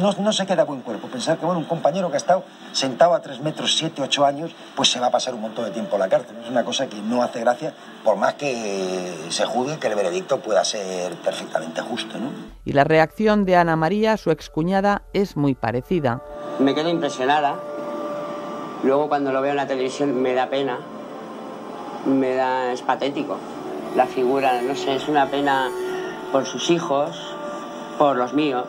No, 0.00 0.12
no 0.12 0.32
se 0.32 0.44
queda 0.44 0.64
buen 0.64 0.80
cuerpo 0.80 1.06
pensar 1.06 1.38
que 1.38 1.46
bueno, 1.46 1.60
un 1.60 1.66
compañero 1.66 2.08
que 2.10 2.14
ha 2.14 2.18
estado 2.18 2.42
sentado 2.72 3.14
a 3.14 3.20
tres 3.22 3.40
metros, 3.40 3.76
siete, 3.78 4.02
ocho 4.02 4.26
años, 4.26 4.50
pues 4.74 4.90
se 4.90 4.98
va 4.98 5.06
a 5.06 5.10
pasar 5.10 5.34
un 5.34 5.40
montón 5.42 5.64
de 5.66 5.70
tiempo 5.70 5.94
en 5.94 6.00
la 6.00 6.08
cárcel. 6.08 6.36
Es 6.42 6.50
una 6.50 6.64
cosa 6.64 6.88
que 6.88 6.96
no 7.00 7.22
hace 7.22 7.38
gracia, 7.38 7.72
por 8.02 8.16
más 8.16 8.34
que 8.34 9.14
se 9.28 9.44
juzgue 9.44 9.78
que 9.78 9.86
el 9.86 9.94
veredicto 9.94 10.40
pueda 10.40 10.64
ser 10.64 11.12
perfectamente 11.18 11.80
justo, 11.80 12.18
¿no? 12.18 12.30
Y 12.64 12.72
la 12.72 12.82
reacción 12.82 13.44
de 13.44 13.54
Ana 13.56 13.76
María, 13.76 14.16
su 14.16 14.32
excuñada, 14.32 15.02
es 15.12 15.36
muy 15.36 15.54
parecida. 15.54 16.20
Me 16.58 16.74
quedo 16.74 16.88
impresionada. 16.88 17.54
Luego 18.82 19.08
cuando 19.08 19.32
lo 19.32 19.40
veo 19.40 19.52
en 19.52 19.56
la 19.56 19.66
televisión 19.66 20.20
me 20.20 20.34
da 20.34 20.46
pena. 20.48 20.78
Me 22.06 22.34
da... 22.34 22.72
es 22.72 22.82
patético. 22.82 23.36
La 23.96 24.06
figura, 24.06 24.60
no 24.62 24.74
sé, 24.74 24.96
es 24.96 25.08
una 25.08 25.26
pena 25.26 25.68
por 26.32 26.46
sus 26.46 26.70
hijos, 26.70 27.10
por 27.98 28.16
los 28.16 28.32
míos, 28.32 28.66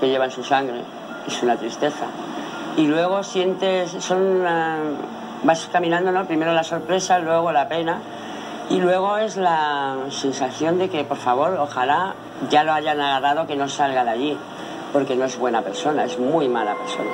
que 0.00 0.08
llevan 0.08 0.30
su 0.30 0.42
sangre. 0.42 0.82
Es 1.26 1.42
una 1.42 1.56
tristeza. 1.56 2.06
Y 2.76 2.86
luego 2.86 3.22
sientes, 3.22 3.90
son 4.00 4.20
una- 4.20 4.78
vas 5.44 5.68
caminando, 5.72 6.10
¿no? 6.12 6.26
Primero 6.26 6.52
la 6.52 6.64
sorpresa, 6.64 7.18
luego 7.20 7.52
la 7.52 7.68
pena. 7.68 8.00
Y 8.68 8.80
luego 8.80 9.16
es 9.18 9.36
la 9.36 9.96
sensación 10.10 10.78
de 10.78 10.88
que, 10.90 11.04
por 11.04 11.18
favor, 11.18 11.56
ojalá 11.60 12.14
ya 12.50 12.64
lo 12.64 12.72
hayan 12.72 13.00
agarrado, 13.00 13.46
que 13.46 13.56
no 13.56 13.68
salga 13.68 14.04
de 14.04 14.10
allí. 14.10 14.38
Porque 14.92 15.16
no 15.16 15.24
es 15.24 15.38
buena 15.38 15.62
persona, 15.62 16.04
es 16.04 16.18
muy 16.18 16.48
mala 16.48 16.74
persona. 16.74 17.10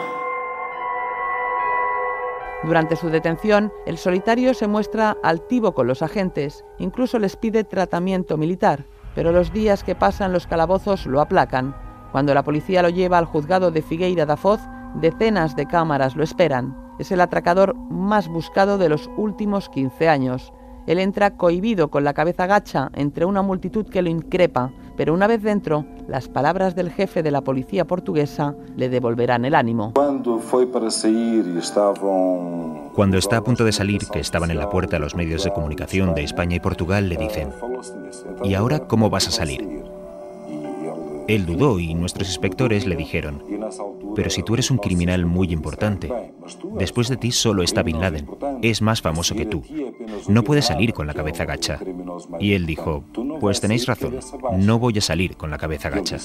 Durante 2.62 2.94
su 2.96 3.08
detención, 3.08 3.72
el 3.86 3.96
solitario 3.96 4.52
se 4.52 4.66
muestra 4.66 5.16
altivo 5.22 5.72
con 5.72 5.86
los 5.86 6.02
agentes, 6.02 6.64
incluso 6.78 7.18
les 7.18 7.36
pide 7.36 7.64
tratamiento 7.64 8.36
militar, 8.36 8.84
pero 9.14 9.32
los 9.32 9.50
días 9.52 9.82
que 9.82 9.94
pasan 9.94 10.32
los 10.32 10.46
calabozos 10.46 11.06
lo 11.06 11.22
aplacan. 11.22 11.74
Cuando 12.12 12.34
la 12.34 12.42
policía 12.42 12.82
lo 12.82 12.90
lleva 12.90 13.16
al 13.16 13.24
juzgado 13.24 13.70
de 13.70 13.80
Figueira 13.80 14.26
da 14.26 14.36
Foz, 14.36 14.60
decenas 14.96 15.56
de 15.56 15.66
cámaras 15.66 16.16
lo 16.16 16.22
esperan. 16.22 16.76
Es 16.98 17.10
el 17.12 17.22
atracador 17.22 17.74
más 17.90 18.28
buscado 18.28 18.76
de 18.76 18.90
los 18.90 19.08
últimos 19.16 19.70
15 19.70 20.08
años. 20.08 20.52
Él 20.90 20.98
entra 20.98 21.36
cohibido 21.36 21.88
con 21.88 22.02
la 22.02 22.14
cabeza 22.14 22.48
gacha 22.48 22.90
entre 22.94 23.24
una 23.24 23.42
multitud 23.42 23.86
que 23.86 24.02
lo 24.02 24.10
increpa, 24.10 24.72
pero 24.96 25.14
una 25.14 25.28
vez 25.28 25.40
dentro, 25.40 25.84
las 26.08 26.26
palabras 26.26 26.74
del 26.74 26.90
jefe 26.90 27.22
de 27.22 27.30
la 27.30 27.42
policía 27.42 27.84
portuguesa 27.84 28.56
le 28.76 28.88
devolverán 28.88 29.44
el 29.44 29.54
ánimo. 29.54 29.92
Cuando 29.94 30.38
está 33.18 33.36
a 33.36 33.44
punto 33.44 33.64
de 33.64 33.70
salir, 33.70 34.00
que 34.12 34.18
estaban 34.18 34.50
en 34.50 34.58
la 34.58 34.68
puerta 34.68 34.98
los 34.98 35.14
medios 35.14 35.44
de 35.44 35.52
comunicación 35.52 36.12
de 36.12 36.24
España 36.24 36.56
y 36.56 36.60
Portugal, 36.60 37.08
le 37.08 37.16
dicen, 37.16 37.50
¿y 38.42 38.54
ahora 38.54 38.80
cómo 38.80 39.10
vas 39.10 39.28
a 39.28 39.30
salir? 39.30 39.79
Él 41.30 41.46
dudó 41.46 41.78
y 41.78 41.94
nuestros 41.94 42.26
inspectores 42.26 42.88
le 42.88 42.96
dijeron, 42.96 43.44
pero 44.16 44.30
si 44.30 44.42
tú 44.42 44.54
eres 44.54 44.68
un 44.68 44.78
criminal 44.78 45.26
muy 45.26 45.52
importante, 45.52 46.12
después 46.76 47.08
de 47.08 47.16
ti 47.16 47.30
solo 47.30 47.62
está 47.62 47.84
Bin 47.84 48.00
Laden, 48.00 48.28
es 48.62 48.82
más 48.82 49.00
famoso 49.00 49.36
que 49.36 49.46
tú, 49.46 49.62
no 50.26 50.42
puedes 50.42 50.64
salir 50.64 50.92
con 50.92 51.06
la 51.06 51.14
cabeza 51.14 51.44
gacha. 51.44 51.78
Y 52.40 52.54
él 52.54 52.66
dijo, 52.66 53.04
pues 53.38 53.60
tenéis 53.60 53.86
razón, 53.86 54.18
no 54.58 54.80
voy 54.80 54.98
a 54.98 55.00
salir 55.00 55.36
con 55.36 55.50
la 55.50 55.58
cabeza 55.58 55.88
gacha. 55.88 56.16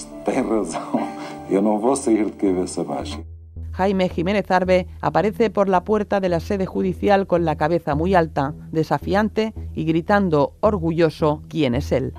Jaime 3.73 4.09
Jiménez 4.09 4.49
Arbe 4.49 4.87
aparece 5.01 5.51
por 5.51 5.69
la 5.69 5.83
puerta 5.83 6.19
de 6.19 6.29
la 6.29 6.39
sede 6.39 6.65
judicial 6.65 7.27
con 7.27 7.45
la 7.45 7.57
cabeza 7.57 7.93
muy 7.93 8.15
alta, 8.15 8.55
desafiante 8.71 9.53
y 9.75 9.85
gritando 9.85 10.55
orgulloso 10.61 11.43
quién 11.47 11.75
es 11.75 11.91
él. 11.91 12.13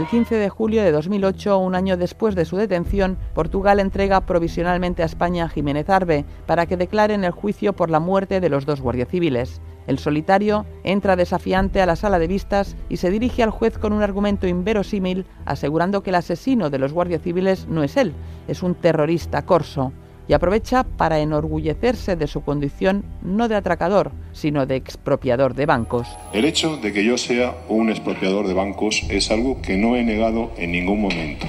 El 0.00 0.06
15 0.06 0.36
de 0.36 0.48
julio 0.48 0.82
de 0.82 0.92
2008, 0.92 1.58
un 1.58 1.74
año 1.74 1.98
después 1.98 2.34
de 2.34 2.46
su 2.46 2.56
detención, 2.56 3.18
Portugal 3.34 3.80
entrega 3.80 4.22
provisionalmente 4.22 5.02
a 5.02 5.04
España 5.04 5.44
a 5.44 5.48
Jiménez 5.50 5.90
Arbe 5.90 6.24
para 6.46 6.64
que 6.64 6.78
declare 6.78 7.12
en 7.12 7.22
el 7.22 7.32
juicio 7.32 7.74
por 7.74 7.90
la 7.90 8.00
muerte 8.00 8.40
de 8.40 8.48
los 8.48 8.64
dos 8.64 8.80
guardias 8.80 9.10
civiles. 9.10 9.60
El 9.86 9.98
solitario 9.98 10.64
entra 10.84 11.16
desafiante 11.16 11.82
a 11.82 11.86
la 11.86 11.96
sala 11.96 12.18
de 12.18 12.28
vistas 12.28 12.76
y 12.88 12.96
se 12.96 13.10
dirige 13.10 13.42
al 13.42 13.50
juez 13.50 13.76
con 13.76 13.92
un 13.92 14.02
argumento 14.02 14.46
inverosímil, 14.46 15.26
asegurando 15.44 16.02
que 16.02 16.08
el 16.08 16.16
asesino 16.16 16.70
de 16.70 16.78
los 16.78 16.94
guardias 16.94 17.20
civiles 17.20 17.68
no 17.68 17.82
es 17.82 17.98
él, 17.98 18.14
es 18.48 18.62
un 18.62 18.76
terrorista 18.76 19.44
corso 19.44 19.92
y 20.30 20.32
aprovecha 20.32 20.84
para 20.84 21.18
enorgullecerse 21.18 22.14
de 22.14 22.28
su 22.28 22.42
condición 22.42 23.04
no 23.20 23.48
de 23.48 23.56
atracador, 23.56 24.12
sino 24.30 24.64
de 24.64 24.76
expropiador 24.76 25.54
de 25.56 25.66
bancos. 25.66 26.06
El 26.32 26.44
hecho 26.44 26.76
de 26.76 26.92
que 26.92 27.04
yo 27.04 27.18
sea 27.18 27.56
un 27.68 27.90
expropiador 27.90 28.46
de 28.46 28.54
bancos 28.54 29.02
es 29.08 29.32
algo 29.32 29.60
que 29.60 29.76
no 29.76 29.96
he 29.96 30.04
negado 30.04 30.52
en 30.56 30.70
ningún 30.70 31.00
momento. 31.00 31.48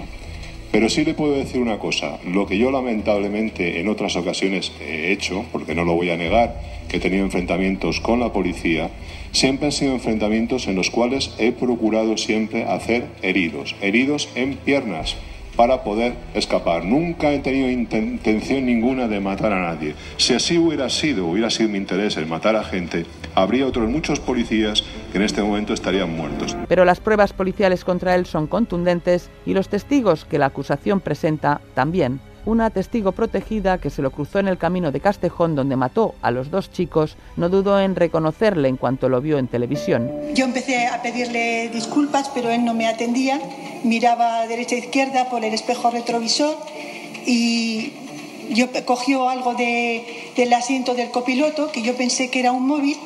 Pero 0.71 0.89
sí 0.89 1.05
le 1.05 1.13
puedo 1.13 1.33
decir 1.33 1.61
una 1.61 1.77
cosa, 1.77 2.17
lo 2.25 2.47
que 2.47 2.57
yo 2.57 2.71
lamentablemente 2.71 3.79
en 3.79 3.87
otras 3.87 4.15
ocasiones 4.15 4.71
he 4.81 5.11
hecho, 5.11 5.45
porque 5.51 5.75
no 5.75 5.85
lo 5.85 5.93
voy 5.93 6.09
a 6.09 6.17
negar, 6.17 6.59
que 6.89 6.97
he 6.97 6.99
tenido 6.99 7.23
enfrentamientos 7.23 7.99
con 7.99 8.19
la 8.19 8.33
policía, 8.33 8.89
siempre 9.31 9.67
han 9.67 9.73
sido 9.73 9.93
enfrentamientos 9.93 10.65
en 10.65 10.75
los 10.75 10.89
cuales 10.89 11.35
he 11.37 11.51
procurado 11.51 12.17
siempre 12.17 12.63
hacer 12.63 13.05
heridos, 13.21 13.75
heridos 13.79 14.27
en 14.33 14.55
piernas, 14.55 15.17
para 15.55 15.83
poder 15.83 16.15
escapar. 16.33 16.85
Nunca 16.85 17.31
he 17.31 17.39
tenido 17.39 17.69
intención 17.69 18.65
ninguna 18.65 19.07
de 19.07 19.19
matar 19.19 19.53
a 19.53 19.61
nadie. 19.61 19.95
Si 20.17 20.33
así 20.33 20.57
hubiera 20.57 20.89
sido, 20.89 21.27
hubiera 21.27 21.49
sido 21.49 21.69
mi 21.69 21.77
interés 21.77 22.17
el 22.17 22.25
matar 22.25 22.55
a 22.55 22.63
gente, 22.63 23.05
habría 23.35 23.67
otros 23.67 23.89
muchos 23.89 24.19
policías 24.19 24.83
que 25.11 25.17
en 25.17 25.23
este 25.23 25.41
momento 25.41 25.73
estarían 25.73 26.15
muertos. 26.15 26.55
Pero 26.67 26.85
las 26.85 26.99
pruebas 26.99 27.33
policiales 27.33 27.83
contra 27.83 28.15
él 28.15 28.25
son 28.25 28.47
contundentes 28.47 29.29
y 29.45 29.53
los 29.53 29.69
testigos 29.69 30.25
que 30.25 30.39
la 30.39 30.47
acusación 30.47 31.01
presenta 31.01 31.61
también 31.73 32.19
una 32.45 32.69
testigo 32.69 33.11
protegida 33.11 33.77
que 33.77 33.89
se 33.89 34.01
lo 34.01 34.11
cruzó 34.11 34.39
en 34.39 34.47
el 34.47 34.57
camino 34.57 34.91
de 34.91 34.99
Castejón 34.99 35.55
donde 35.55 35.75
mató 35.75 36.15
a 36.21 36.31
los 36.31 36.51
dos 36.51 36.71
chicos 36.71 37.17
no 37.37 37.49
dudó 37.49 37.79
en 37.79 37.95
reconocerle 37.95 38.67
en 38.67 38.77
cuanto 38.77 39.09
lo 39.09 39.21
vio 39.21 39.37
en 39.37 39.47
televisión. 39.47 40.09
Yo 40.33 40.45
empecé 40.45 40.87
a 40.87 41.01
pedirle 41.01 41.69
disculpas, 41.69 42.29
pero 42.29 42.49
él 42.49 42.65
no 42.65 42.73
me 42.73 42.87
atendía. 42.87 43.39
Miraba 43.83 44.47
derecha 44.47 44.75
e 44.75 44.79
izquierda 44.79 45.29
por 45.29 45.43
el 45.43 45.53
espejo 45.53 45.89
retrovisor 45.89 46.55
y 47.25 47.93
yo 48.49 48.67
cogió 48.85 49.29
algo 49.29 49.53
del 49.53 50.53
asiento 50.53 50.93
del 50.93 51.09
copiloto 51.11 51.71
que 51.71 51.81
yo 51.81 51.95
pensé 51.95 52.29
que 52.29 52.39
era 52.39 52.51
un 52.51 52.67
móvil, 52.67 52.97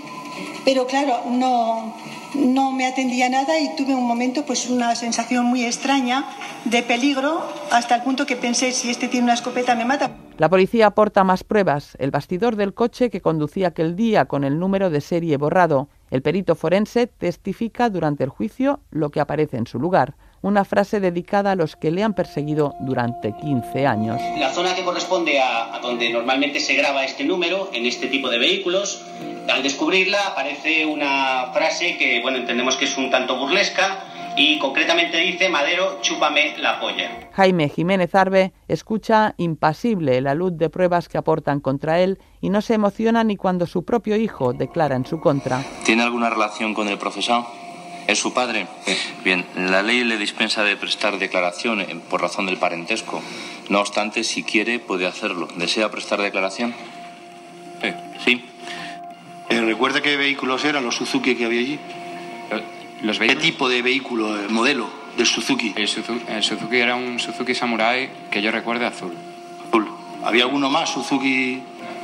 pero 0.64 0.88
claro, 0.88 1.22
no, 1.30 1.96
no 2.36 2.72
me 2.72 2.86
atendía 2.86 3.30
nada 3.30 3.60
y 3.60 3.76
tuve 3.76 3.96
un 3.96 4.06
momento 4.06 4.46
pues 4.46 4.70
una 4.70 4.96
sensación 4.96 5.46
muy 5.46 5.64
extraña 5.64 6.26
de 6.66 6.84
peligro 6.84 7.42
hasta 7.72 7.96
el 7.96 8.04
punto 8.04 8.26
que 8.26 8.36
pensé 8.36 8.72
si 8.72 8.90
este 8.90 9.08
tiene 9.08 9.26
una 9.26 9.34
escopeta 9.34 9.76
me 9.76 9.86
mata. 9.86 10.12
La 10.38 10.50
policía 10.50 10.88
aporta 10.88 11.24
más 11.24 11.44
pruebas, 11.44 11.96
el 12.00 12.12
bastidor 12.12 12.56
del 12.56 12.74
coche 12.74 13.10
que 13.10 13.22
conducía 13.22 13.70
aquel 13.70 13.96
día 13.96 14.26
con 14.26 14.44
el 14.44 14.60
número 14.60 14.90
de 14.90 15.02
serie 15.02 15.38
borrado. 15.38 15.88
El 16.12 16.22
perito 16.22 16.56
forense 16.56 17.08
testifica 17.08 17.90
durante 17.90 18.24
el 18.24 18.30
juicio 18.30 18.82
lo 18.92 19.10
que 19.10 19.22
aparece 19.22 19.58
en 19.58 19.68
su 19.68 19.80
lugar 19.80 20.16
una 20.46 20.64
frase 20.64 21.00
dedicada 21.00 21.54
a 21.54 21.56
los 21.56 21.76
que 21.76 21.90
le 21.90 22.04
han 22.04 22.14
perseguido 22.14 22.76
durante 22.80 23.34
15 23.36 23.88
años. 23.88 24.22
La 24.38 24.54
zona 24.54 24.76
que 24.76 24.84
corresponde 24.84 25.40
a, 25.40 25.80
donde 25.82 26.12
normalmente 26.12 26.60
se 26.60 26.76
graba 26.76 27.04
este 27.04 27.24
número, 27.24 27.72
en 27.74 27.88
este 27.88 28.06
tipo 28.06 28.30
de 28.30 28.38
vehículos, 28.38 29.04
al 29.52 29.64
descubrirla 29.64 30.20
aparece 30.28 30.86
una 30.86 31.48
frase 31.52 31.98
que, 31.98 32.22
bueno, 32.22 32.38
entendemos 32.38 32.76
que 32.76 32.86
es 32.86 32.96
un 32.96 33.10
tanto 33.10 33.40
burlesca, 33.40 34.04
y 34.38 34.60
concretamente 34.60 35.18
dice 35.18 35.50
Madero, 35.50 35.98
chúpame 36.02 36.56
la 36.60 36.80
polla. 36.80 37.10
Jaime 37.32 37.70
Jiménez 37.70 38.14
Arbe 38.14 38.54
escucha 38.68 39.34
impasible 39.38 40.22
la 40.22 40.36
luz 40.36 40.58
de 40.58 40.70
pruebas 40.70 41.10
que 41.10 41.18
aportan 41.18 41.60
contra 41.60 42.02
él 42.02 42.20
y 42.40 42.50
no 42.50 42.62
se 42.62 42.76
emociona 42.76 43.24
ni 43.24 43.36
cuando 43.36 43.66
su 43.66 43.84
propio 43.84 44.16
hijo 44.16 44.54
declara 44.54 44.96
en 44.96 45.06
su 45.06 45.20
contra. 45.22 45.64
¿Tiene 45.86 46.04
alguna 46.04 46.30
relación 46.30 46.74
con 46.76 46.88
el 46.90 46.98
procesado? 47.00 47.65
¿Es 48.08 48.20
su 48.20 48.34
padre? 48.34 48.68
Bien, 49.24 49.46
la 49.56 49.82
ley 49.82 50.04
le 50.04 50.18
dispensa 50.18 50.64
de 50.64 50.78
prestar 50.78 51.18
declaración 51.18 51.82
eh, 51.82 52.00
por 52.10 52.22
razón 52.22 52.46
del 52.46 52.58
parentesco. 52.58 53.22
No 53.70 53.80
obstante, 53.80 54.24
si 54.24 54.44
quiere, 54.44 54.80
puede 54.80 55.08
hacerlo. 55.08 55.48
¿Desea 55.56 55.90
prestar 55.90 56.22
declaración? 56.22 56.76
Sí. 58.24 58.46
Eh, 59.50 59.62
¿Recuerda 59.62 60.02
qué 60.02 60.18
vehículos 60.18 60.64
eran 60.66 60.86
los 60.86 60.96
Suzuki 60.96 61.36
que 61.36 61.46
había 61.46 61.60
allí? 61.60 61.80
Los 63.02 63.20
¿Qué 63.20 63.36
tipo 63.36 63.70
de 63.70 63.82
vehículo, 63.82 64.40
el 64.40 64.50
modelo 64.50 64.88
del 65.18 65.26
Suzuki? 65.26 65.74
El 65.76 65.88
Suzuki, 65.88 66.78
era 66.78 66.96
un 66.96 67.20
Suzuki 67.20 67.54
Samurai 67.54 68.10
que 68.32 68.42
yo 68.42 68.52
recuerde 68.52 68.86
azul. 68.86 69.14
Azul. 69.68 69.88
¿Había 70.24 70.44
alguno 70.44 70.70
más, 70.70 70.90
Suzuki? 70.92 71.62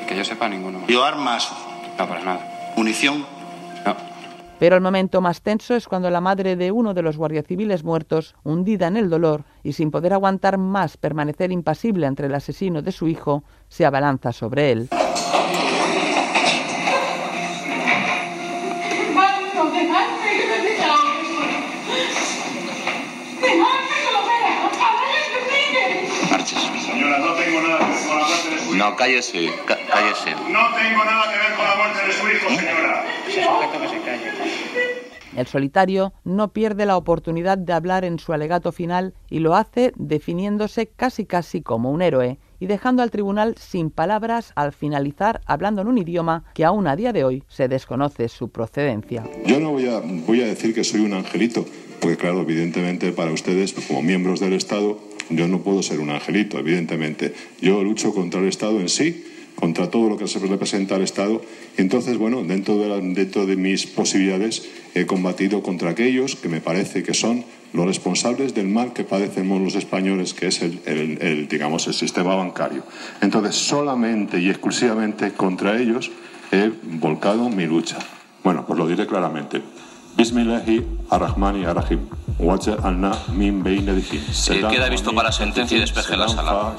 Que 0.08 0.16
yo 0.16 0.24
sepa, 0.26 0.49
ninguno 0.49 0.80
más. 0.80 0.88
¿Vio 0.88 1.04
armas? 1.04 1.49
No, 1.97 2.08
para 2.08 2.22
nada. 2.22 2.74
¿Munición? 2.76 3.26
Pero 4.62 4.76
el 4.76 4.84
momento 4.84 5.22
más 5.22 5.41
tenso 5.41 5.74
es 5.74 5.88
cuando 5.88 6.12
la 6.12 6.22
madre 6.22 6.55
de 6.55 6.72
uno 6.72 6.93
de 6.93 7.01
los 7.01 7.18
guardias 7.18 7.47
civiles 7.47 7.84
muertos, 7.84 8.36
hundida 8.43 8.86
en 8.86 8.95
el 8.95 9.09
dolor 9.09 9.43
y 9.64 9.74
sin 9.74 9.89
poder 9.89 10.14
aguantar 10.14 10.59
más 10.59 10.97
permanecer 10.97 11.51
impasible 11.51 12.05
entre 12.05 12.28
el 12.28 12.36
asesino 12.36 12.84
de 12.84 12.91
su 12.91 13.07
hijo, 13.07 13.43
se 13.70 13.88
abalanza 13.88 14.32
sobre 14.32 14.72
él. 14.72 14.89
No, 28.82 28.95
cállese, 28.95 29.47
cállese. 29.67 30.32
No 30.49 30.59
tengo 30.75 31.05
nada 31.05 31.32
que 31.32 31.38
ver 31.38 31.55
con 31.55 31.65
la 31.65 31.75
muerte 31.75 32.07
de 32.07 32.13
su 32.13 32.27
hijo, 32.27 32.49
señora. 32.49 33.05
El 35.38 35.45
solitario 35.45 36.13
no 36.23 36.51
pierde 36.51 36.88
la 36.88 36.97
oportunidad 36.97 37.59
de 37.59 37.73
hablar 37.73 38.05
en 38.05 38.17
su 38.17 38.34
alegato 38.34 38.71
final 38.71 39.13
y 39.29 39.38
lo 39.38 39.55
hace 39.55 39.93
definiéndose 39.97 40.88
casi 40.88 41.25
casi 41.27 41.61
como 41.61 41.91
un 41.91 42.01
héroe 42.01 42.39
y 42.59 42.65
dejando 42.65 43.03
al 43.03 43.11
tribunal 43.11 43.53
sin 43.59 43.91
palabras 43.91 44.51
al 44.55 44.73
finalizar 44.73 45.41
hablando 45.45 45.84
en 45.84 45.88
un 45.88 45.99
idioma 45.99 46.45
que 46.55 46.65
aún 46.65 46.88
a 46.88 46.95
día 46.95 47.13
de 47.13 47.23
hoy 47.23 47.43
se 47.47 47.67
desconoce 47.67 48.29
su 48.29 48.49
procedencia. 48.49 49.29
Yo 49.45 49.59
no 49.59 49.73
voy 49.73 49.88
a, 49.89 50.01
voy 50.25 50.41
a 50.41 50.47
decir 50.47 50.73
que 50.73 50.84
soy 50.84 51.01
un 51.01 51.13
angelito, 51.13 51.67
porque 51.99 52.17
claro, 52.17 52.41
evidentemente 52.41 53.11
para 53.11 53.32
ustedes 53.32 53.73
como 53.73 54.01
miembros 54.01 54.39
del 54.39 54.53
Estado 54.53 54.97
yo 55.34 55.47
no 55.47 55.61
puedo 55.61 55.84
ser 55.84 55.99
un 55.99 56.09
angelito, 56.09 56.57
evidentemente. 56.59 57.34
Yo 57.61 57.84
lucho 57.84 58.13
contra 58.13 58.39
el 58.39 58.47
Estado 58.47 58.79
en 58.79 58.89
sí 58.89 59.23
contra 59.61 59.91
todo 59.91 60.09
lo 60.09 60.17
que 60.17 60.27
se 60.27 60.39
representa 60.39 60.95
al 60.95 61.03
Estado. 61.03 61.41
Y 61.77 61.82
entonces, 61.82 62.17
bueno, 62.17 62.43
dentro 62.43 62.77
de, 62.77 63.13
dentro 63.13 63.45
de 63.45 63.55
mis 63.55 63.86
posibilidades 63.86 64.67
he 64.95 65.05
combatido 65.05 65.61
contra 65.61 65.91
aquellos 65.91 66.36
que 66.36 66.49
me 66.49 66.61
parece 66.61 67.03
que 67.03 67.13
son 67.13 67.45
los 67.71 67.86
responsables 67.86 68.53
del 68.53 68.67
mal 68.67 68.91
que 68.91 69.03
padecemos 69.03 69.61
los 69.61 69.75
españoles, 69.75 70.34
que 70.34 70.47
es 70.47 70.61
el, 70.61 71.47
digamos, 71.47 71.88
el 71.88 71.93
sistema 71.93 72.36
bancario. 72.36 72.84
Entonces, 73.21 73.55
solamente 73.55 74.39
y 74.39 74.49
exclusivamente 74.49 75.32
contra 75.32 75.79
ellos 75.79 76.11
he 76.51 76.71
volcado 76.99 77.47
mi 77.49 77.65
lucha. 77.65 77.99
Bueno, 78.43 78.65
pues 78.65 78.79
lo 78.79 78.88
diré 78.88 79.05
claramente. 79.05 79.61
Bismillahi 80.18 80.86
ar-Rahmani 81.09 81.66
ar-Rahim. 81.66 81.99
min 83.34 83.64
Queda 84.70 84.89
visto 84.89 85.14
para 85.14 85.32
sentencia 85.32 85.78
y 85.78 85.82
despeje 85.82 86.18
la 86.18 86.28
sala. 86.28 86.74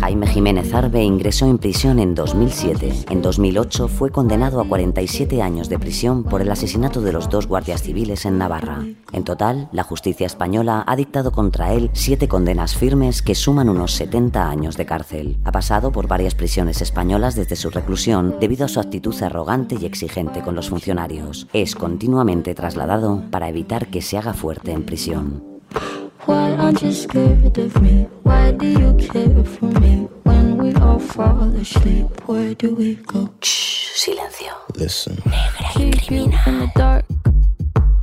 Jaime 0.00 0.28
Jiménez 0.28 0.72
Arbe 0.72 1.02
ingresó 1.02 1.46
en 1.46 1.58
prisión 1.58 1.98
en 1.98 2.14
2007. 2.14 3.06
En 3.10 3.20
2008 3.20 3.88
fue 3.88 4.10
condenado 4.10 4.60
a 4.60 4.68
47 4.68 5.42
años 5.42 5.68
de 5.68 5.78
prisión 5.78 6.22
por 6.22 6.40
el 6.40 6.50
asesinato 6.50 7.00
de 7.00 7.12
los 7.12 7.28
dos 7.28 7.48
guardias 7.48 7.82
civiles 7.82 8.24
en 8.24 8.38
Navarra. 8.38 8.86
En 9.12 9.24
total, 9.24 9.68
la 9.72 9.82
justicia 9.82 10.26
española 10.26 10.84
ha 10.86 10.94
dictado 10.94 11.32
contra 11.32 11.72
él 11.72 11.90
siete 11.94 12.28
condenas 12.28 12.76
firmes 12.76 13.22
que 13.22 13.34
suman 13.34 13.68
unos 13.68 13.92
70 13.92 14.48
años 14.48 14.76
de 14.76 14.86
cárcel. 14.86 15.38
Ha 15.44 15.50
pasado 15.50 15.90
por 15.90 16.06
varias 16.06 16.36
prisiones 16.36 16.80
españolas 16.80 17.34
desde 17.34 17.56
su 17.56 17.68
reclusión 17.70 18.36
debido 18.38 18.66
a 18.66 18.68
su 18.68 18.78
actitud 18.78 19.20
arrogante 19.20 19.76
y 19.80 19.84
exigente 19.84 20.42
con 20.42 20.54
los 20.54 20.68
funcionarios. 20.68 21.48
Es 21.52 21.74
continuamente 21.74 22.54
trasladado 22.54 23.24
para 23.32 23.48
evitar 23.48 23.88
que 23.88 24.00
se 24.00 24.16
haga 24.16 24.32
fuerte 24.32 24.70
en 24.70 24.84
prisión. 24.84 25.58
Why 26.28 26.52
aren't 26.60 26.82
you 26.82 26.92
scared 26.92 27.56
of 27.56 27.80
me? 27.80 28.06
Why 28.22 28.52
do 28.52 28.66
you 28.66 28.92
care 29.00 29.44
for 29.44 29.64
me? 29.80 30.08
When 30.24 30.58
we 30.58 30.74
all 30.74 30.98
fall 30.98 31.48
asleep, 31.56 32.06
where 32.28 32.52
do 32.54 32.74
we 32.74 32.96
go? 32.96 33.32
Shh, 33.40 33.96
silencio. 33.96 34.52
Listen. 34.76 35.16
Keep 35.72 36.10
you 36.10 36.24
in 36.46 36.58
the 36.60 36.70
dark. 36.74 37.06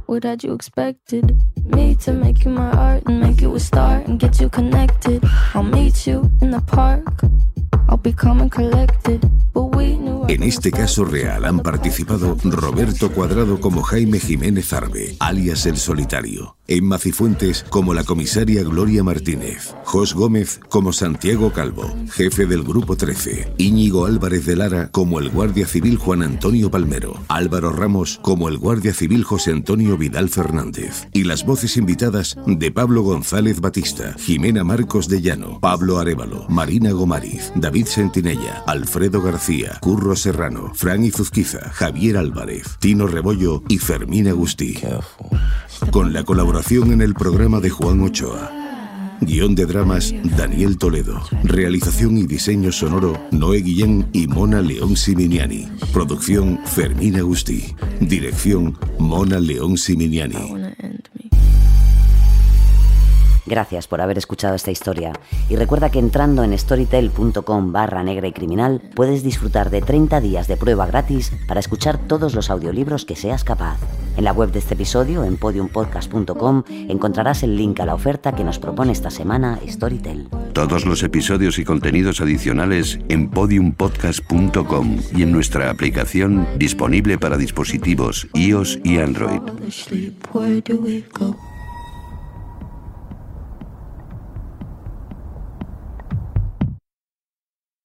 What 0.07 0.23
had 0.23 0.43
you 0.43 0.53
expected? 0.53 1.37
Me 1.65 1.93
to 1.97 2.13
make 2.13 2.43
you 2.43 2.49
my 2.49 2.71
art 2.71 3.03
and 3.05 3.19
make 3.21 3.41
you 3.41 3.53
a 3.53 3.59
star 3.59 4.01
and 4.07 4.19
get 4.19 4.41
you 4.41 4.49
connected. 4.49 5.23
I'll 5.53 5.61
meet 5.61 6.07
you 6.07 6.31
in 6.41 6.49
the 6.49 6.61
park. 6.61 7.05
I'll 7.87 7.97
be 7.97 8.11
calm 8.11 8.41
and 8.41 8.51
collected. 8.51 9.21
But 9.53 9.75
we 9.75 9.97
knew 9.97 10.25
En 10.27 10.41
este 10.41 10.71
caso 10.71 11.05
real 11.05 11.45
han 11.45 11.59
participado 11.59 12.35
Roberto 12.43 13.11
Cuadrado 13.11 13.59
como 13.61 13.83
Jaime 13.83 14.19
Jiménez 14.19 14.73
Arbe, 14.73 15.15
alias 15.19 15.67
El 15.67 15.77
Solitario, 15.77 16.54
Emma 16.67 16.97
Cifuentes 16.97 17.63
como 17.69 17.93
la 17.93 18.03
comisaria 18.03 18.63
Gloria 18.63 19.03
Martínez, 19.03 19.75
Jos 19.83 20.15
Gómez 20.15 20.59
como 20.67 20.93
Santiago 20.93 21.51
Calvo, 21.51 21.95
jefe 22.11 22.47
del 22.47 22.63
Grupo 22.63 22.97
13, 22.97 23.53
Íñigo 23.59 24.07
Álvarez 24.07 24.47
de 24.47 24.55
Lara 24.55 24.89
como 24.91 25.19
el 25.19 25.29
Guardia 25.29 25.67
Civil 25.67 25.97
Juan 25.97 26.23
Antonio 26.23 26.71
Palmero, 26.71 27.21
Álvaro 27.27 27.69
Ramos 27.71 28.19
como 28.23 28.49
el 28.49 28.57
Guardia 28.57 28.95
Civil 28.95 29.23
José 29.23 29.51
Antonio 29.51 29.95
Vidal 29.95 30.29
Fernández, 30.29 31.07
y 31.13 31.25
las 31.25 31.45
voces 31.45 31.77
invitadas 31.77 32.35
de 32.47 32.71
Pablo 32.71 33.03
González 33.03 33.61
Batista, 33.61 34.15
Jimena 34.17 34.63
Marcos 34.63 35.07
de 35.07 35.21
Llano, 35.21 35.59
Pablo 35.59 35.99
Arevalo, 35.99 36.47
Marina 36.49 36.91
Gomariz, 36.93 37.51
David 37.53 37.85
Sentinella, 37.85 38.63
Alfredo 38.65 39.21
García, 39.21 39.77
Curro 39.81 40.15
Serrano, 40.15 40.71
Fran 40.73 41.03
Izuzquiza, 41.03 41.69
Javier 41.69 42.17
Álvarez, 42.17 42.77
Tino 42.79 43.05
Rebollo 43.05 43.61
y 43.69 43.77
Fermín 43.77 44.27
Agustí. 44.29 44.79
Con 45.91 46.13
la 46.13 46.23
colaboración 46.23 46.54
en 46.57 47.01
el 47.01 47.13
programa 47.13 47.59
de 47.59 47.69
Juan 47.69 47.99
Ochoa. 47.99 48.49
Guión 49.19 49.55
de 49.55 49.65
dramas 49.65 50.13
Daniel 50.37 50.77
Toledo. 50.77 51.21
Realización 51.43 52.17
y 52.17 52.25
diseño 52.25 52.71
sonoro 52.71 53.19
Noé 53.31 53.57
Guillén 53.57 54.07
y 54.13 54.27
Mona 54.27 54.61
León 54.61 54.95
Siminiani. 54.95 55.67
Producción 55.91 56.59
Fermín 56.65 57.17
Agustí. 57.17 57.75
Dirección 57.99 58.77
Mona 58.97 59.39
León 59.39 59.77
Siminiani. 59.77 60.37
Gracias 63.45 63.87
por 63.87 64.01
haber 64.01 64.17
escuchado 64.17 64.55
esta 64.55 64.71
historia 64.71 65.13
y 65.49 65.55
recuerda 65.55 65.89
que 65.89 65.99
entrando 65.99 66.43
en 66.43 66.57
storytel.com 66.57 67.71
barra 67.71 68.03
negra 68.03 68.27
y 68.27 68.33
criminal 68.33 68.81
puedes 68.95 69.23
disfrutar 69.23 69.69
de 69.69 69.81
30 69.81 70.19
días 70.21 70.47
de 70.47 70.57
prueba 70.57 70.85
gratis 70.87 71.31
para 71.47 71.59
escuchar 71.59 71.97
todos 71.97 72.33
los 72.33 72.49
audiolibros 72.49 73.05
que 73.05 73.15
seas 73.15 73.43
capaz. 73.43 73.77
En 74.17 74.23
la 74.23 74.31
web 74.31 74.51
de 74.51 74.59
este 74.59 74.75
episodio, 74.75 75.25
en 75.25 75.37
podiumpodcast.com, 75.37 76.63
encontrarás 76.67 77.43
el 77.43 77.57
link 77.57 77.79
a 77.81 77.85
la 77.85 77.95
oferta 77.95 78.33
que 78.33 78.45
nos 78.45 78.59
propone 78.59 78.93
esta 78.93 79.11
semana 79.11 79.59
Storytel. 79.67 80.29
Todos 80.53 80.85
los 80.85 81.03
episodios 81.03 81.59
y 81.59 81.65
contenidos 81.65 82.21
adicionales 82.21 82.99
en 83.09 83.29
podiumpodcast.com 83.29 84.97
y 85.13 85.23
en 85.23 85.31
nuestra 85.31 85.69
aplicación 85.69 86.47
disponible 86.57 87.17
para 87.17 87.37
dispositivos 87.37 88.27
iOS 88.33 88.79
y 88.83 88.99
Android. 88.99 89.41